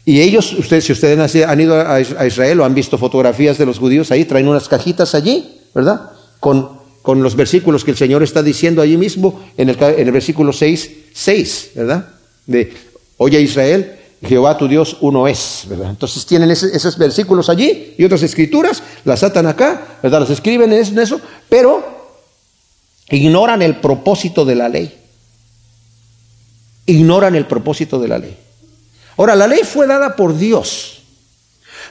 y 0.04 0.20
ellos, 0.20 0.52
ustedes, 0.54 0.86
si 0.86 0.92
ustedes 0.92 1.46
han 1.46 1.62
ido 1.62 1.80
a 1.80 2.26
Israel 2.26 2.60
o 2.60 2.66
han 2.66 2.74
visto 2.74 2.98
fotografías 2.98 3.58
de 3.58 3.66
los 3.66 3.80
judíos 3.80 4.12
ahí, 4.12 4.26
traen 4.26 4.48
unas 4.48 4.68
cajitas 4.68 5.16
allí, 5.16 5.62
¿verdad? 5.74 6.02
Con 6.40 6.79
con 7.02 7.24
los 7.24 7.36
versículos 7.36 7.84
que 7.84 7.92
el 7.92 7.98
Señor 7.98 8.24
está 8.24 8.44
diciendo 8.44 8.82
allí 8.82 8.98
mismo 8.98 9.44
en 9.58 9.70
el, 9.70 9.82
en 9.82 10.08
el 10.08 10.12
versículo 10.12 10.54
6, 10.54 10.92
6, 11.14 11.72
¿verdad? 11.76 12.10
De, 12.46 12.74
oye 13.18 13.42
Israel, 13.42 14.00
Jehová 14.22 14.58
tu 14.58 14.68
Dios 14.68 14.98
uno 15.02 15.28
es, 15.28 15.64
¿verdad? 15.70 15.92
Entonces 15.92 16.26
tienen 16.26 16.52
esos 16.52 16.98
versículos 16.98 17.50
allí 17.50 17.96
y 17.98 18.04
otras 18.04 18.24
escrituras, 18.24 18.84
las 19.06 19.24
atan 19.24 19.48
acá, 19.48 20.00
¿verdad? 20.04 20.22
Las 20.22 20.30
escriben 20.32 20.74
en 20.74 21.00
eso, 21.00 21.22
pero 21.48 22.00
ignoran 23.10 23.62
el 23.62 23.78
propósito 23.78 24.44
de 24.44 24.56
la 24.56 24.68
ley. 24.68 24.94
Ignoran 26.86 27.36
el 27.36 27.46
propósito 27.46 28.00
de 28.00 28.08
la 28.08 28.18
ley. 28.18 28.36
Ahora, 29.18 29.36
la 29.36 29.48
ley 29.48 29.62
fue 29.64 29.88
dada 29.88 30.16
por 30.16 30.38
Dios. 30.38 31.02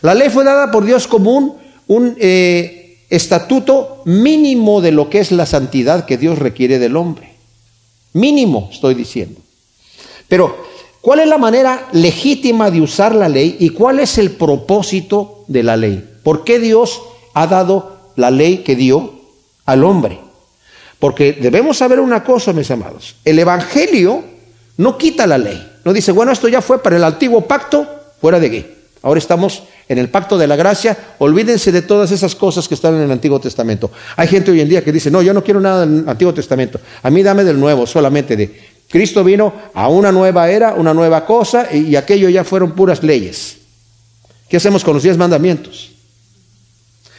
La 0.02 0.14
ley 0.14 0.28
fue 0.28 0.44
dada 0.44 0.70
por 0.70 0.84
Dios 0.84 1.06
como 1.06 1.58
un, 1.86 2.16
eh, 2.18 2.77
estatuto 3.10 4.02
mínimo 4.04 4.80
de 4.80 4.92
lo 4.92 5.08
que 5.08 5.20
es 5.20 5.32
la 5.32 5.46
santidad 5.46 6.04
que 6.04 6.18
Dios 6.18 6.38
requiere 6.38 6.78
del 6.78 6.96
hombre. 6.96 7.34
Mínimo, 8.12 8.68
estoy 8.72 8.94
diciendo. 8.94 9.40
Pero, 10.28 10.56
¿cuál 11.00 11.20
es 11.20 11.28
la 11.28 11.38
manera 11.38 11.88
legítima 11.92 12.70
de 12.70 12.80
usar 12.80 13.14
la 13.14 13.28
ley 13.28 13.56
y 13.60 13.70
cuál 13.70 14.00
es 14.00 14.18
el 14.18 14.32
propósito 14.32 15.44
de 15.46 15.62
la 15.62 15.76
ley? 15.76 16.04
¿Por 16.22 16.44
qué 16.44 16.58
Dios 16.58 17.00
ha 17.34 17.46
dado 17.46 17.98
la 18.16 18.30
ley 18.30 18.58
que 18.58 18.76
dio 18.76 19.14
al 19.64 19.84
hombre? 19.84 20.20
Porque 20.98 21.32
debemos 21.32 21.78
saber 21.78 22.00
una 22.00 22.24
cosa, 22.24 22.52
mis 22.52 22.70
amados. 22.70 23.16
El 23.24 23.38
Evangelio 23.38 24.24
no 24.76 24.98
quita 24.98 25.26
la 25.26 25.38
ley. 25.38 25.64
No 25.84 25.92
dice, 25.92 26.12
bueno, 26.12 26.32
esto 26.32 26.48
ya 26.48 26.60
fue 26.60 26.82
para 26.82 26.96
el 26.96 27.04
antiguo 27.04 27.46
pacto, 27.46 27.86
fuera 28.20 28.40
de 28.40 28.46
aquí. 28.46 28.66
Ahora 29.02 29.18
estamos 29.18 29.62
en 29.88 29.98
el 29.98 30.08
pacto 30.08 30.36
de 30.36 30.46
la 30.46 30.56
gracia, 30.56 30.96
olvídense 31.18 31.70
de 31.70 31.82
todas 31.82 32.10
esas 32.10 32.34
cosas 32.34 32.66
que 32.66 32.74
están 32.74 32.94
en 32.96 33.02
el 33.02 33.10
Antiguo 33.10 33.40
Testamento. 33.40 33.90
Hay 34.16 34.28
gente 34.28 34.50
hoy 34.50 34.60
en 34.60 34.68
día 34.68 34.82
que 34.82 34.92
dice, 34.92 35.10
no, 35.10 35.22
yo 35.22 35.32
no 35.32 35.44
quiero 35.44 35.60
nada 35.60 35.86
del 35.86 36.08
Antiguo 36.08 36.34
Testamento, 36.34 36.80
a 37.02 37.10
mí 37.10 37.22
dame 37.22 37.44
del 37.44 37.58
Nuevo, 37.58 37.86
solamente 37.86 38.36
de 38.36 38.78
Cristo 38.88 39.22
vino 39.22 39.52
a 39.74 39.88
una 39.88 40.10
nueva 40.10 40.48
era, 40.50 40.74
una 40.74 40.94
nueva 40.94 41.26
cosa, 41.26 41.68
y, 41.72 41.94
aquello 41.94 42.28
ya 42.28 42.42
fueron 42.42 42.72
puras 42.72 43.02
leyes. 43.02 43.58
¿Qué 44.48 44.56
hacemos 44.56 44.82
con 44.82 44.94
los 44.94 45.02
diez 45.02 45.18
mandamientos? 45.18 45.92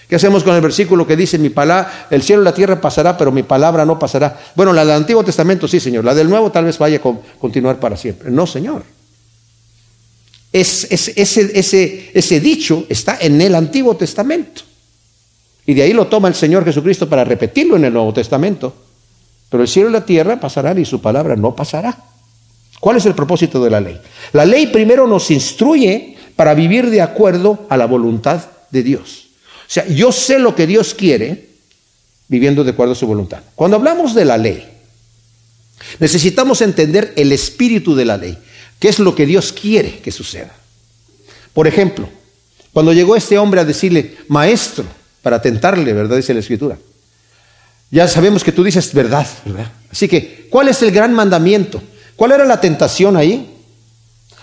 ¿Qué 0.10 0.16
hacemos 0.16 0.44
con 0.44 0.56
el 0.56 0.62
versículo 0.62 1.06
que 1.06 1.16
dice, 1.16 1.38
mi 1.38 1.50
palabra, 1.50 2.08
el 2.10 2.24
cielo 2.24 2.42
y 2.42 2.46
la 2.46 2.54
tierra 2.54 2.82
pasará, 2.82 3.16
pero 3.16 3.32
mi 3.32 3.44
palabra 3.44 3.86
no 3.86 4.00
pasará? 4.00 4.40
Bueno, 4.56 4.74
la 4.74 4.84
del 4.84 4.96
Antiguo 4.96 5.24
Testamento 5.24 5.68
sí, 5.68 5.80
Señor. 5.80 6.04
La 6.04 6.16
del 6.16 6.28
Nuevo 6.28 6.52
tal 6.52 6.66
vez 6.66 6.80
vaya 6.80 6.98
a 6.98 7.02
continuar 7.40 7.80
para 7.80 7.96
siempre. 7.96 8.32
No, 8.32 8.48
Señor. 8.48 8.82
Es, 10.52 10.88
ese, 10.90 11.14
ese, 11.18 12.12
ese 12.14 12.40
dicho 12.40 12.86
está 12.90 13.18
en 13.22 13.40
el 13.42 13.56
Antiguo 13.56 13.96
Testamento. 13.96 14.64
Y 15.66 15.74
de 15.76 15.84
ahí 15.84 15.94
lo 15.94 16.08
toma 16.08 16.28
el 16.28 16.36
Señor 16.36 16.66
Jesucristo 16.66 17.08
para 17.08 17.24
repetirlo 17.24 17.76
en 17.76 17.86
el 17.86 17.94
Nuevo 17.94 18.14
Testamento. 18.14 18.74
Pero 19.50 19.64
el 19.64 19.70
cielo 19.70 19.90
y 19.90 19.94
la 19.94 20.06
tierra 20.06 20.40
pasarán 20.40 20.80
y 20.80 20.86
su 20.86 21.02
palabra 21.02 21.36
no 21.36 21.56
pasará. 21.56 21.98
¿Cuál 22.80 22.98
es 22.98 23.06
el 23.06 23.14
propósito 23.14 23.64
de 23.64 23.70
la 23.70 23.82
ley? 23.82 24.00
La 24.34 24.46
ley 24.46 24.68
primero 24.68 25.08
nos 25.08 25.30
instruye 25.32 26.16
para 26.36 26.54
vivir 26.54 26.90
de 26.90 27.02
acuerdo 27.02 27.68
a 27.70 27.78
la 27.78 27.86
voluntad 27.86 28.42
de 28.72 28.84
Dios. 28.84 29.28
O 29.70 29.72
sea, 29.72 29.88
yo 29.88 30.12
sé 30.12 30.40
lo 30.40 30.56
que 30.56 30.66
Dios 30.66 30.94
quiere 30.94 31.50
viviendo 32.28 32.64
de 32.64 32.72
acuerdo 32.72 32.94
a 32.94 32.96
su 32.96 33.08
voluntad. 33.08 33.42
Cuando 33.56 33.78
hablamos 33.78 34.16
de 34.16 34.26
la 34.26 34.38
ley, 34.38 34.66
necesitamos 36.00 36.62
entender 36.62 37.14
el 37.18 37.32
espíritu 37.32 37.96
de 37.96 38.06
la 38.06 38.18
ley, 38.18 38.38
qué 38.80 38.88
es 38.88 39.00
lo 39.00 39.14
que 39.14 39.26
Dios 39.26 39.54
quiere 39.54 40.00
que 40.00 40.12
suceda. 40.12 40.52
Por 41.54 41.68
ejemplo, 41.68 42.10
cuando 42.74 42.94
llegó 42.94 43.16
este 43.16 43.38
hombre 43.38 43.62
a 43.62 43.66
decirle, 43.66 44.18
maestro, 44.28 44.86
para 45.22 45.42
tentarle, 45.42 45.94
¿verdad? 45.94 46.18
Dice 46.18 46.34
la 46.34 46.40
escritura. 46.40 46.78
Ya 47.92 48.08
sabemos 48.08 48.44
que 48.44 48.52
tú 48.52 48.64
dices 48.64 48.94
verdad, 48.94 49.28
¿verdad? 49.46 49.72
Así 49.92 50.08
que, 50.08 50.48
¿cuál 50.50 50.70
es 50.70 50.82
el 50.82 50.92
gran 50.92 51.14
mandamiento? 51.14 51.82
¿Cuál 52.16 52.34
era 52.34 52.46
la 52.46 52.62
tentación 52.62 53.18
ahí? 53.18 53.56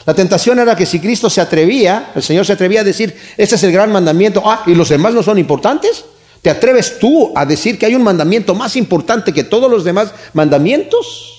La 0.05 0.15
tentación 0.15 0.59
era 0.59 0.77
que 0.77 0.87
si 0.87 1.01
Cristo 1.01 1.31
se 1.31 1.41
atrevía, 1.41 2.13
el 2.15 2.23
Señor 2.23 2.47
se 2.47 2.53
atrevía 2.53 2.81
a 2.81 2.85
decir, 2.85 3.17
este 3.37 3.57
es 3.57 3.63
el 3.63 3.73
gran 3.73 3.91
mandamiento, 3.91 4.43
ah, 4.45 4.63
y 4.67 4.75
los 4.75 4.89
demás 4.89 5.15
no 5.15 5.23
son 5.23 5.39
importantes. 5.39 6.05
¿Te 6.43 6.51
atreves 6.51 6.99
tú 6.99 7.33
a 7.35 7.45
decir 7.45 7.79
que 7.79 7.87
hay 7.87 7.95
un 7.95 8.05
mandamiento 8.05 8.55
más 8.55 8.77
importante 8.77 9.33
que 9.33 9.45
todos 9.45 9.71
los 9.71 9.83
demás 9.85 10.13
mandamientos? 10.33 11.36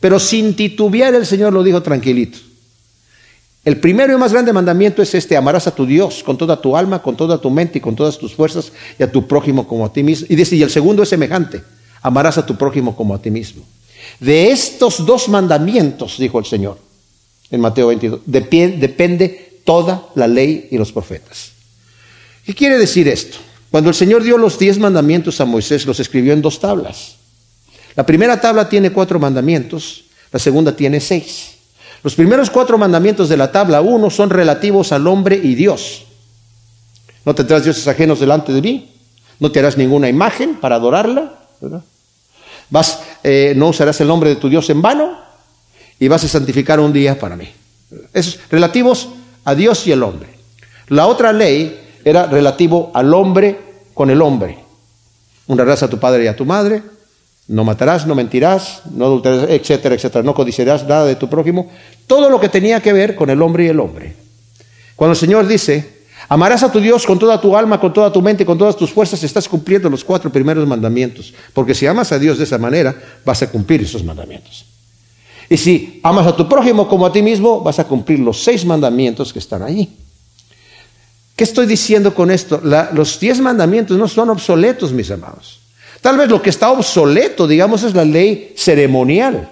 Pero 0.00 0.18
sin 0.18 0.54
titubear 0.54 1.14
el 1.14 1.26
Señor 1.26 1.52
lo 1.52 1.62
dijo 1.62 1.82
tranquilito. 1.82 2.38
El 3.64 3.80
primero 3.80 4.12
y 4.12 4.16
más 4.16 4.32
grande 4.32 4.52
mandamiento 4.52 5.02
es 5.02 5.12
este, 5.14 5.36
amarás 5.36 5.66
a 5.66 5.74
tu 5.74 5.86
Dios 5.86 6.22
con 6.22 6.38
toda 6.38 6.60
tu 6.60 6.76
alma, 6.76 7.02
con 7.02 7.16
toda 7.16 7.40
tu 7.40 7.50
mente 7.50 7.78
y 7.78 7.80
con 7.80 7.96
todas 7.96 8.16
tus 8.16 8.32
fuerzas 8.32 8.70
y 8.96 9.02
a 9.02 9.10
tu 9.10 9.26
prójimo 9.26 9.66
como 9.66 9.84
a 9.84 9.92
ti 9.92 10.04
mismo. 10.04 10.28
Y 10.30 10.36
dice, 10.36 10.54
y 10.54 10.62
el 10.62 10.70
segundo 10.70 11.02
es 11.02 11.08
semejante, 11.08 11.62
amarás 12.00 12.38
a 12.38 12.46
tu 12.46 12.56
prójimo 12.56 12.94
como 12.94 13.12
a 13.12 13.20
ti 13.20 13.30
mismo. 13.30 13.64
De 14.20 14.52
estos 14.52 15.04
dos 15.04 15.28
mandamientos, 15.28 16.16
dijo 16.16 16.38
el 16.38 16.44
Señor, 16.44 16.78
en 17.50 17.60
Mateo 17.60 17.88
22. 17.88 18.20
depende 18.24 19.60
toda 19.64 20.10
la 20.14 20.28
ley 20.28 20.68
y 20.70 20.78
los 20.78 20.92
profetas. 20.92 21.50
¿Qué 22.44 22.54
quiere 22.54 22.78
decir 22.78 23.08
esto? 23.08 23.38
Cuando 23.72 23.90
el 23.90 23.96
Señor 23.96 24.22
dio 24.22 24.38
los 24.38 24.58
diez 24.60 24.78
mandamientos 24.78 25.40
a 25.40 25.44
Moisés, 25.44 25.86
los 25.86 25.98
escribió 25.98 26.32
en 26.32 26.40
dos 26.40 26.60
tablas. 26.60 27.16
La 27.96 28.04
primera 28.04 28.40
tabla 28.40 28.68
tiene 28.68 28.92
cuatro 28.92 29.18
mandamientos, 29.18 30.04
la 30.30 30.38
segunda 30.38 30.76
tiene 30.76 31.00
seis. 31.00 31.56
Los 32.02 32.14
primeros 32.14 32.50
cuatro 32.50 32.78
mandamientos 32.78 33.28
de 33.28 33.36
la 33.36 33.50
tabla 33.50 33.80
uno 33.80 34.10
son 34.10 34.30
relativos 34.30 34.92
al 34.92 35.06
hombre 35.06 35.40
y 35.42 35.54
Dios. 35.54 36.04
No 37.24 37.34
tendrás 37.34 37.64
dioses 37.64 37.88
ajenos 37.88 38.20
delante 38.20 38.52
de 38.52 38.62
mí, 38.62 38.92
no 39.40 39.50
te 39.50 39.58
harás 39.58 39.76
ninguna 39.76 40.08
imagen 40.08 40.56
para 40.56 40.76
adorarla, 40.76 41.32
Vas, 42.68 43.00
eh, 43.22 43.54
no 43.56 43.68
usarás 43.68 44.00
el 44.00 44.08
nombre 44.08 44.30
de 44.30 44.36
tu 44.36 44.48
Dios 44.48 44.68
en 44.70 44.82
vano, 44.82 45.18
y 45.98 46.08
vas 46.08 46.24
a 46.24 46.28
santificar 46.28 46.80
un 46.80 46.92
día 46.92 47.18
para 47.18 47.36
mí. 47.36 47.48
Esos 48.12 48.38
relativos 48.50 49.08
a 49.44 49.54
Dios 49.54 49.86
y 49.86 49.92
el 49.92 50.02
hombre. 50.02 50.28
La 50.88 51.06
otra 51.06 51.32
ley 51.32 51.98
era 52.04 52.26
relativo 52.26 52.90
al 52.94 53.12
hombre 53.14 53.58
con 53.94 54.10
el 54.10 54.20
hombre. 54.20 54.58
Honrarás 55.46 55.82
a 55.82 55.88
tu 55.88 55.98
padre 55.98 56.24
y 56.24 56.26
a 56.26 56.36
tu 56.36 56.44
madre, 56.44 56.82
no 57.48 57.64
matarás, 57.64 58.06
no 58.06 58.14
mentirás, 58.14 58.82
no 58.90 59.06
adulterarás, 59.06 59.50
etcétera, 59.50 59.94
etcétera, 59.94 60.24
no 60.24 60.34
codiciarás 60.34 60.86
nada 60.86 61.04
de 61.04 61.16
tu 61.16 61.28
prójimo. 61.28 61.70
Todo 62.06 62.28
lo 62.28 62.40
que 62.40 62.48
tenía 62.48 62.80
que 62.80 62.92
ver 62.92 63.14
con 63.14 63.30
el 63.30 63.40
hombre 63.40 63.64
y 63.64 63.68
el 63.68 63.78
hombre. 63.78 64.16
Cuando 64.96 65.12
el 65.12 65.18
Señor 65.18 65.46
dice, 65.46 66.02
amarás 66.28 66.62
a 66.64 66.72
tu 66.72 66.80
Dios 66.80 67.06
con 67.06 67.18
toda 67.18 67.40
tu 67.40 67.56
alma, 67.56 67.78
con 67.78 67.92
toda 67.92 68.12
tu 68.12 68.20
mente, 68.20 68.44
con 68.44 68.58
todas 68.58 68.76
tus 68.76 68.90
fuerzas, 68.90 69.22
estás 69.22 69.48
cumpliendo 69.48 69.88
los 69.88 70.02
cuatro 70.02 70.30
primeros 70.32 70.66
mandamientos. 70.66 71.32
Porque 71.52 71.74
si 71.74 71.86
amas 71.86 72.10
a 72.10 72.18
Dios 72.18 72.38
de 72.38 72.44
esa 72.44 72.58
manera, 72.58 72.96
vas 73.24 73.42
a 73.42 73.50
cumplir 73.50 73.82
esos 73.82 74.02
mandamientos. 74.02 74.64
Y 75.48 75.56
si 75.56 76.00
amas 76.02 76.26
a 76.26 76.34
tu 76.34 76.48
prójimo 76.48 76.88
como 76.88 77.06
a 77.06 77.12
ti 77.12 77.22
mismo, 77.22 77.60
vas 77.60 77.78
a 77.78 77.84
cumplir 77.84 78.18
los 78.18 78.42
seis 78.42 78.64
mandamientos 78.64 79.32
que 79.32 79.38
están 79.38 79.62
allí. 79.62 79.88
¿Qué 81.36 81.44
estoy 81.44 81.66
diciendo 81.66 82.14
con 82.14 82.30
esto? 82.30 82.60
los 82.92 83.20
diez 83.20 83.38
mandamientos 83.38 83.96
no 83.96 84.08
son 84.08 84.30
obsoletos, 84.30 84.92
mis 84.92 85.10
amados. 85.10 85.60
Tal 86.06 86.18
vez 86.18 86.28
lo 86.30 86.40
que 86.40 86.50
está 86.50 86.70
obsoleto, 86.70 87.48
digamos, 87.48 87.82
es 87.82 87.92
la 87.92 88.04
ley 88.04 88.52
ceremonial, 88.54 89.48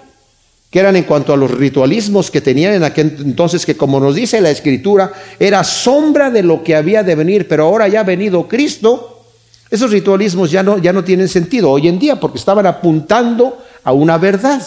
que 0.71 0.79
eran 0.79 0.95
en 0.95 1.03
cuanto 1.03 1.33
a 1.33 1.35
los 1.35 1.51
ritualismos 1.51 2.31
que 2.31 2.39
tenían 2.39 2.75
en 2.75 2.85
aquel 2.85 3.13
entonces, 3.25 3.65
que 3.65 3.75
como 3.75 3.99
nos 3.99 4.15
dice 4.15 4.39
la 4.39 4.51
Escritura, 4.51 5.11
era 5.37 5.65
sombra 5.65 6.31
de 6.31 6.43
lo 6.43 6.63
que 6.63 6.73
había 6.73 7.03
de 7.03 7.13
venir, 7.13 7.49
pero 7.49 7.65
ahora 7.65 7.89
ya 7.89 7.99
ha 7.99 8.03
venido 8.03 8.47
Cristo, 8.47 9.25
esos 9.69 9.91
ritualismos 9.91 10.49
ya 10.49 10.63
no, 10.63 10.77
ya 10.77 10.93
no 10.93 11.03
tienen 11.03 11.27
sentido 11.27 11.71
hoy 11.71 11.89
en 11.89 11.99
día, 11.99 12.21
porque 12.21 12.37
estaban 12.37 12.65
apuntando 12.65 13.57
a 13.83 13.91
una 13.91 14.17
verdad. 14.17 14.65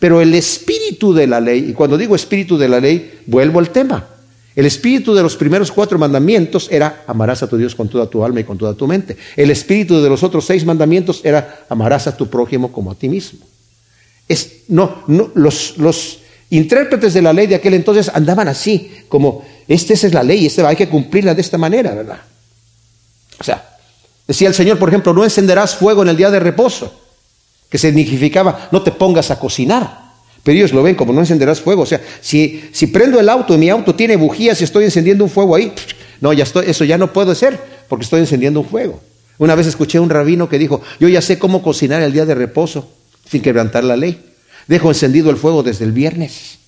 Pero 0.00 0.20
el 0.20 0.34
espíritu 0.34 1.14
de 1.14 1.28
la 1.28 1.40
ley, 1.40 1.66
y 1.68 1.72
cuando 1.72 1.96
digo 1.96 2.16
espíritu 2.16 2.58
de 2.58 2.68
la 2.68 2.80
ley, 2.80 3.20
vuelvo 3.26 3.60
al 3.60 3.70
tema. 3.70 4.08
El 4.54 4.66
espíritu 4.66 5.14
de 5.14 5.22
los 5.22 5.36
primeros 5.36 5.72
cuatro 5.72 5.98
mandamientos 5.98 6.68
era 6.70 7.04
amarás 7.06 7.42
a 7.42 7.48
tu 7.48 7.56
Dios 7.56 7.74
con 7.74 7.88
toda 7.88 8.06
tu 8.06 8.24
alma 8.24 8.40
y 8.40 8.44
con 8.44 8.58
toda 8.58 8.74
tu 8.74 8.86
mente. 8.86 9.16
El 9.36 9.50
espíritu 9.50 10.02
de 10.02 10.08
los 10.08 10.22
otros 10.22 10.44
seis 10.44 10.64
mandamientos 10.64 11.20
era 11.24 11.64
amarás 11.68 12.06
a 12.06 12.16
tu 12.16 12.28
prójimo 12.28 12.70
como 12.70 12.90
a 12.90 12.94
ti 12.94 13.08
mismo. 13.08 13.40
Es, 14.28 14.64
no, 14.68 15.04
no, 15.06 15.30
los, 15.34 15.78
los 15.78 16.18
intérpretes 16.50 17.14
de 17.14 17.22
la 17.22 17.32
ley 17.32 17.46
de 17.46 17.54
aquel 17.54 17.74
entonces 17.74 18.10
andaban 18.12 18.48
así, 18.48 18.92
como, 19.08 19.44
esta 19.68 19.94
es 19.94 20.12
la 20.12 20.22
ley, 20.22 20.46
esta, 20.46 20.68
hay 20.68 20.76
que 20.76 20.88
cumplirla 20.88 21.34
de 21.34 21.40
esta 21.40 21.56
manera, 21.56 21.94
¿verdad? 21.94 22.20
O 23.40 23.44
sea, 23.44 23.78
decía 24.26 24.48
el 24.48 24.54
Señor, 24.54 24.78
por 24.78 24.90
ejemplo, 24.90 25.14
no 25.14 25.24
encenderás 25.24 25.74
fuego 25.74 26.02
en 26.02 26.08
el 26.08 26.16
día 26.16 26.30
de 26.30 26.40
reposo 26.40 26.92
que 27.72 27.78
significaba 27.78 28.68
no 28.70 28.82
te 28.82 28.92
pongas 28.92 29.30
a 29.30 29.38
cocinar. 29.38 30.01
Pero 30.42 30.58
ellos 30.58 30.72
lo 30.72 30.82
ven 30.82 30.94
como 30.94 31.12
no 31.12 31.20
encenderás 31.20 31.60
fuego. 31.60 31.82
O 31.82 31.86
sea, 31.86 32.00
si, 32.20 32.64
si 32.72 32.88
prendo 32.88 33.20
el 33.20 33.28
auto 33.28 33.54
y 33.54 33.58
mi 33.58 33.70
auto 33.70 33.94
tiene 33.94 34.16
bujías 34.16 34.60
y 34.60 34.64
estoy 34.64 34.84
encendiendo 34.84 35.24
un 35.24 35.30
fuego 35.30 35.54
ahí, 35.54 35.72
no, 36.20 36.32
ya 36.32 36.44
estoy, 36.44 36.68
eso 36.68 36.84
ya 36.84 36.98
no 36.98 37.12
puede 37.12 37.34
ser 37.34 37.58
porque 37.88 38.04
estoy 38.04 38.20
encendiendo 38.20 38.60
un 38.60 38.66
fuego. 38.66 39.00
Una 39.38 39.54
vez 39.54 39.66
escuché 39.66 39.98
a 39.98 40.00
un 40.00 40.10
rabino 40.10 40.48
que 40.48 40.58
dijo, 40.58 40.82
yo 40.98 41.08
ya 41.08 41.20
sé 41.20 41.38
cómo 41.38 41.62
cocinar 41.62 42.02
el 42.02 42.12
día 42.12 42.26
de 42.26 42.34
reposo 42.34 42.88
sin 43.28 43.40
quebrantar 43.42 43.84
la 43.84 43.96
ley. 43.96 44.20
Dejo 44.66 44.88
encendido 44.88 45.30
el 45.30 45.36
fuego 45.36 45.62
desde 45.62 45.84
el 45.84 45.92
viernes. 45.92 46.58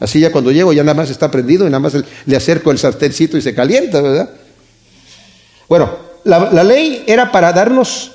Así 0.00 0.20
ya 0.20 0.30
cuando 0.30 0.52
llego 0.52 0.72
ya 0.72 0.84
nada 0.84 0.94
más 0.94 1.10
está 1.10 1.30
prendido 1.30 1.66
y 1.66 1.70
nada 1.70 1.80
más 1.80 1.94
le 2.24 2.36
acerco 2.36 2.70
el 2.70 2.78
sarténcito 2.78 3.36
y 3.36 3.42
se 3.42 3.54
calienta, 3.54 4.00
¿verdad? 4.00 4.30
Bueno, 5.68 5.96
la 6.24 6.64
ley 6.64 7.04
era 7.06 7.32
para 7.32 7.52
darnos 7.52 8.12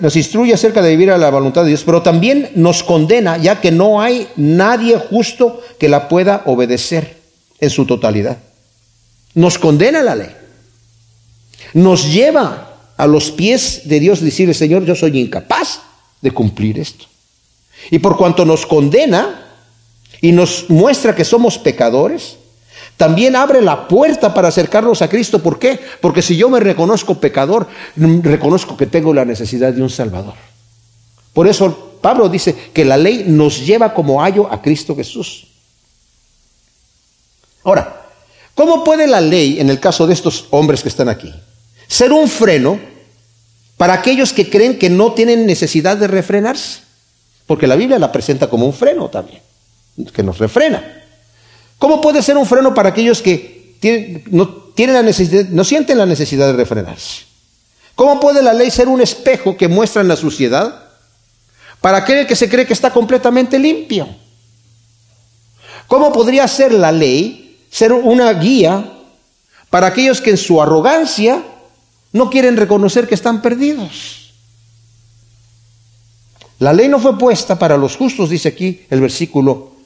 nos 0.00 0.16
instruye 0.16 0.54
acerca 0.54 0.82
de 0.82 0.90
vivir 0.90 1.10
a 1.10 1.18
la 1.18 1.30
voluntad 1.30 1.62
de 1.62 1.68
Dios, 1.68 1.82
pero 1.84 2.02
también 2.02 2.50
nos 2.54 2.82
condena, 2.82 3.36
ya 3.38 3.60
que 3.60 3.72
no 3.72 4.00
hay 4.00 4.28
nadie 4.36 4.96
justo 4.98 5.60
que 5.78 5.88
la 5.88 6.08
pueda 6.08 6.42
obedecer 6.46 7.18
en 7.60 7.70
su 7.70 7.84
totalidad. 7.84 8.38
Nos 9.34 9.58
condena 9.58 10.02
la 10.02 10.14
ley. 10.14 10.30
Nos 11.74 12.12
lleva 12.12 12.76
a 12.96 13.06
los 13.06 13.30
pies 13.30 13.82
de 13.84 14.00
Dios 14.00 14.20
decirle, 14.20 14.54
Señor, 14.54 14.84
yo 14.84 14.94
soy 14.94 15.18
incapaz 15.18 15.80
de 16.20 16.30
cumplir 16.30 16.78
esto. 16.78 17.06
Y 17.90 17.98
por 17.98 18.16
cuanto 18.16 18.44
nos 18.44 18.66
condena 18.66 19.44
y 20.20 20.32
nos 20.32 20.68
muestra 20.68 21.14
que 21.14 21.24
somos 21.24 21.58
pecadores, 21.58 22.36
también 22.98 23.36
abre 23.36 23.62
la 23.62 23.86
puerta 23.86 24.34
para 24.34 24.48
acercarnos 24.48 25.00
a 25.02 25.08
Cristo. 25.08 25.38
¿Por 25.38 25.60
qué? 25.60 25.78
Porque 26.00 26.20
si 26.20 26.36
yo 26.36 26.50
me 26.50 26.58
reconozco 26.58 27.14
pecador, 27.14 27.68
reconozco 27.96 28.76
que 28.76 28.86
tengo 28.86 29.14
la 29.14 29.24
necesidad 29.24 29.72
de 29.72 29.80
un 29.80 29.88
Salvador. 29.88 30.34
Por 31.32 31.46
eso 31.46 31.94
Pablo 32.02 32.28
dice 32.28 32.54
que 32.74 32.84
la 32.84 32.96
ley 32.96 33.24
nos 33.28 33.64
lleva 33.64 33.94
como 33.94 34.20
ayo 34.22 34.52
a 34.52 34.60
Cristo 34.60 34.96
Jesús. 34.96 35.46
Ahora, 37.62 38.08
¿cómo 38.56 38.82
puede 38.82 39.06
la 39.06 39.20
ley, 39.20 39.60
en 39.60 39.70
el 39.70 39.78
caso 39.78 40.08
de 40.08 40.14
estos 40.14 40.46
hombres 40.50 40.82
que 40.82 40.88
están 40.88 41.08
aquí, 41.08 41.32
ser 41.86 42.12
un 42.12 42.28
freno 42.28 42.80
para 43.76 43.94
aquellos 43.94 44.32
que 44.32 44.50
creen 44.50 44.76
que 44.76 44.90
no 44.90 45.12
tienen 45.12 45.46
necesidad 45.46 45.96
de 45.96 46.08
refrenarse? 46.08 46.80
Porque 47.46 47.68
la 47.68 47.76
Biblia 47.76 48.00
la 48.00 48.10
presenta 48.10 48.50
como 48.50 48.66
un 48.66 48.72
freno 48.72 49.08
también, 49.08 49.40
que 50.12 50.24
nos 50.24 50.38
refrena. 50.38 50.98
¿Cómo 51.78 52.00
puede 52.00 52.22
ser 52.22 52.36
un 52.36 52.46
freno 52.46 52.74
para 52.74 52.90
aquellos 52.90 53.22
que 53.22 54.24
no, 54.30 54.48
tienen 54.74 54.96
la 54.96 55.02
necesidad, 55.02 55.44
no 55.46 55.64
sienten 55.64 55.98
la 55.98 56.06
necesidad 56.06 56.46
de 56.46 56.54
refrenarse? 56.54 57.22
¿Cómo 57.94 58.20
puede 58.20 58.42
la 58.42 58.52
ley 58.52 58.70
ser 58.70 58.88
un 58.88 59.00
espejo 59.00 59.56
que 59.56 59.68
muestra 59.68 60.02
en 60.02 60.08
la 60.08 60.16
suciedad 60.16 60.84
para 61.80 61.98
aquel 61.98 62.26
que 62.26 62.36
se 62.36 62.48
cree 62.48 62.66
que 62.66 62.72
está 62.72 62.92
completamente 62.92 63.58
limpio? 63.58 64.08
¿Cómo 65.86 66.12
podría 66.12 66.46
ser 66.48 66.72
la 66.72 66.92
ley 66.92 67.66
ser 67.70 67.92
una 67.92 68.32
guía 68.32 68.92
para 69.70 69.88
aquellos 69.88 70.20
que 70.20 70.30
en 70.30 70.36
su 70.36 70.60
arrogancia 70.60 71.42
no 72.12 72.28
quieren 72.30 72.56
reconocer 72.56 73.06
que 73.06 73.14
están 73.14 73.40
perdidos? 73.40 74.32
La 76.58 76.72
ley 76.72 76.88
no 76.88 76.98
fue 76.98 77.16
puesta 77.16 77.56
para 77.56 77.76
los 77.76 77.96
justos, 77.96 78.30
dice 78.30 78.48
aquí 78.48 78.84
el 78.90 79.00
versículo 79.00 79.77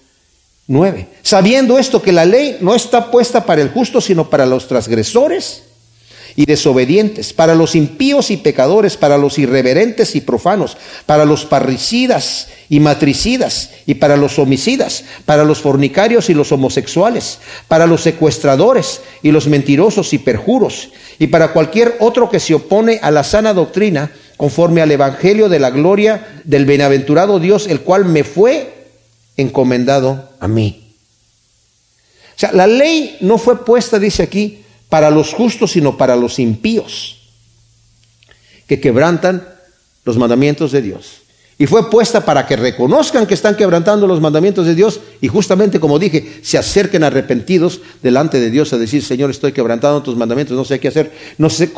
9. 0.66 1.09
Sabiendo 1.22 1.79
esto 1.79 2.03
que 2.03 2.12
la 2.12 2.25
ley 2.25 2.59
no 2.61 2.75
está 2.75 3.11
puesta 3.11 3.44
para 3.44 3.62
el 3.62 3.70
justo, 3.70 4.01
sino 4.01 4.31
para 4.31 4.46
los 4.46 4.68
transgresores, 4.68 5.62
y 6.37 6.46
desobedientes, 6.46 7.33
para 7.33 7.55
los 7.55 7.75
impíos 7.75 8.31
y 8.31 8.37
pecadores, 8.38 8.96
para 8.96 9.18
los 9.18 9.38
irreverentes 9.38 10.16
y 10.16 10.20
profanos, 10.20 10.77
para 11.07 11.25
los 11.25 11.44
parricidas 11.44 12.48
y 12.68 12.81
matricidas, 12.81 13.70
y 13.87 13.94
para 13.94 14.16
los 14.16 14.38
homicidas, 14.38 15.05
para 15.27 15.44
los 15.44 15.61
fornicarios 15.61 16.31
y 16.31 16.35
los 16.35 16.53
homosexuales, 16.53 17.38
para 17.68 17.87
los 17.87 18.03
secuestradores 18.03 19.01
y 19.22 19.31
los 19.31 19.46
mentirosos 19.46 20.12
y 20.12 20.18
perjuros, 20.18 20.90
y 21.18 21.27
para 21.27 21.53
cualquier 21.53 21.96
otro 22.01 22.31
que 22.31 22.40
se 22.40 22.55
opone 22.55 22.98
a 23.03 23.11
la 23.11 23.25
sana 23.25 23.53
doctrina, 23.53 24.12
conforme 24.37 24.81
al 24.81 24.90
Evangelio 24.90 25.48
de 25.48 25.61
la 25.61 25.70
gloria 25.70 26.40
del 26.44 26.64
bienaventurado 26.64 27.38
Dios, 27.38 27.66
el 27.66 27.83
cual 27.83 28.07
me 28.07 28.25
fue 28.25 28.82
encomendado 29.37 30.31
a 30.40 30.49
mí. 30.49 30.95
O 32.37 32.38
sea, 32.38 32.53
la 32.53 32.66
ley 32.66 33.18
no 33.21 33.38
fue 33.38 33.64
puesta, 33.64 33.99
dice 33.99 34.23
aquí, 34.23 34.64
para 34.88 35.11
los 35.11 35.33
justos, 35.33 35.73
sino 35.73 35.97
para 35.97 36.16
los 36.16 36.38
impíos, 36.38 37.18
que 38.66 38.81
quebrantan 38.81 39.47
los 40.05 40.18
mandamientos 40.18 40.73
de 40.73 40.83
Dios. 40.83 41.23
Y 41.59 41.66
fue 41.66 41.90
puesta 41.90 42.25
para 42.25 42.47
que 42.47 42.57
reconozcan 42.57 43.27
que 43.27 43.35
están 43.35 43.55
quebrantando 43.55 44.07
los 44.07 44.21
mandamientos 44.21 44.66
de 44.66 44.75
Dios 44.75 45.01
y 45.21 45.29
justamente 45.29 45.79
como 45.79 45.99
dije, 45.99 46.40
se 46.42 46.59
acerquen 46.59 47.05
arrepentidos 47.05 47.81
delante 48.03 48.40
de 48.40 48.51
Dios 48.51 48.73
a 48.73 48.79
decir, 48.79 49.03
Señor, 49.05 49.31
estoy 49.31 49.53
quebrantando 49.53 50.03
tus 50.03 50.16
mandamientos, 50.16 50.57
no 50.57 50.64
sé 50.64 50.81
qué 50.81 50.88
hacer, 50.88 51.12
no 51.38 51.51
sé, 51.51 51.71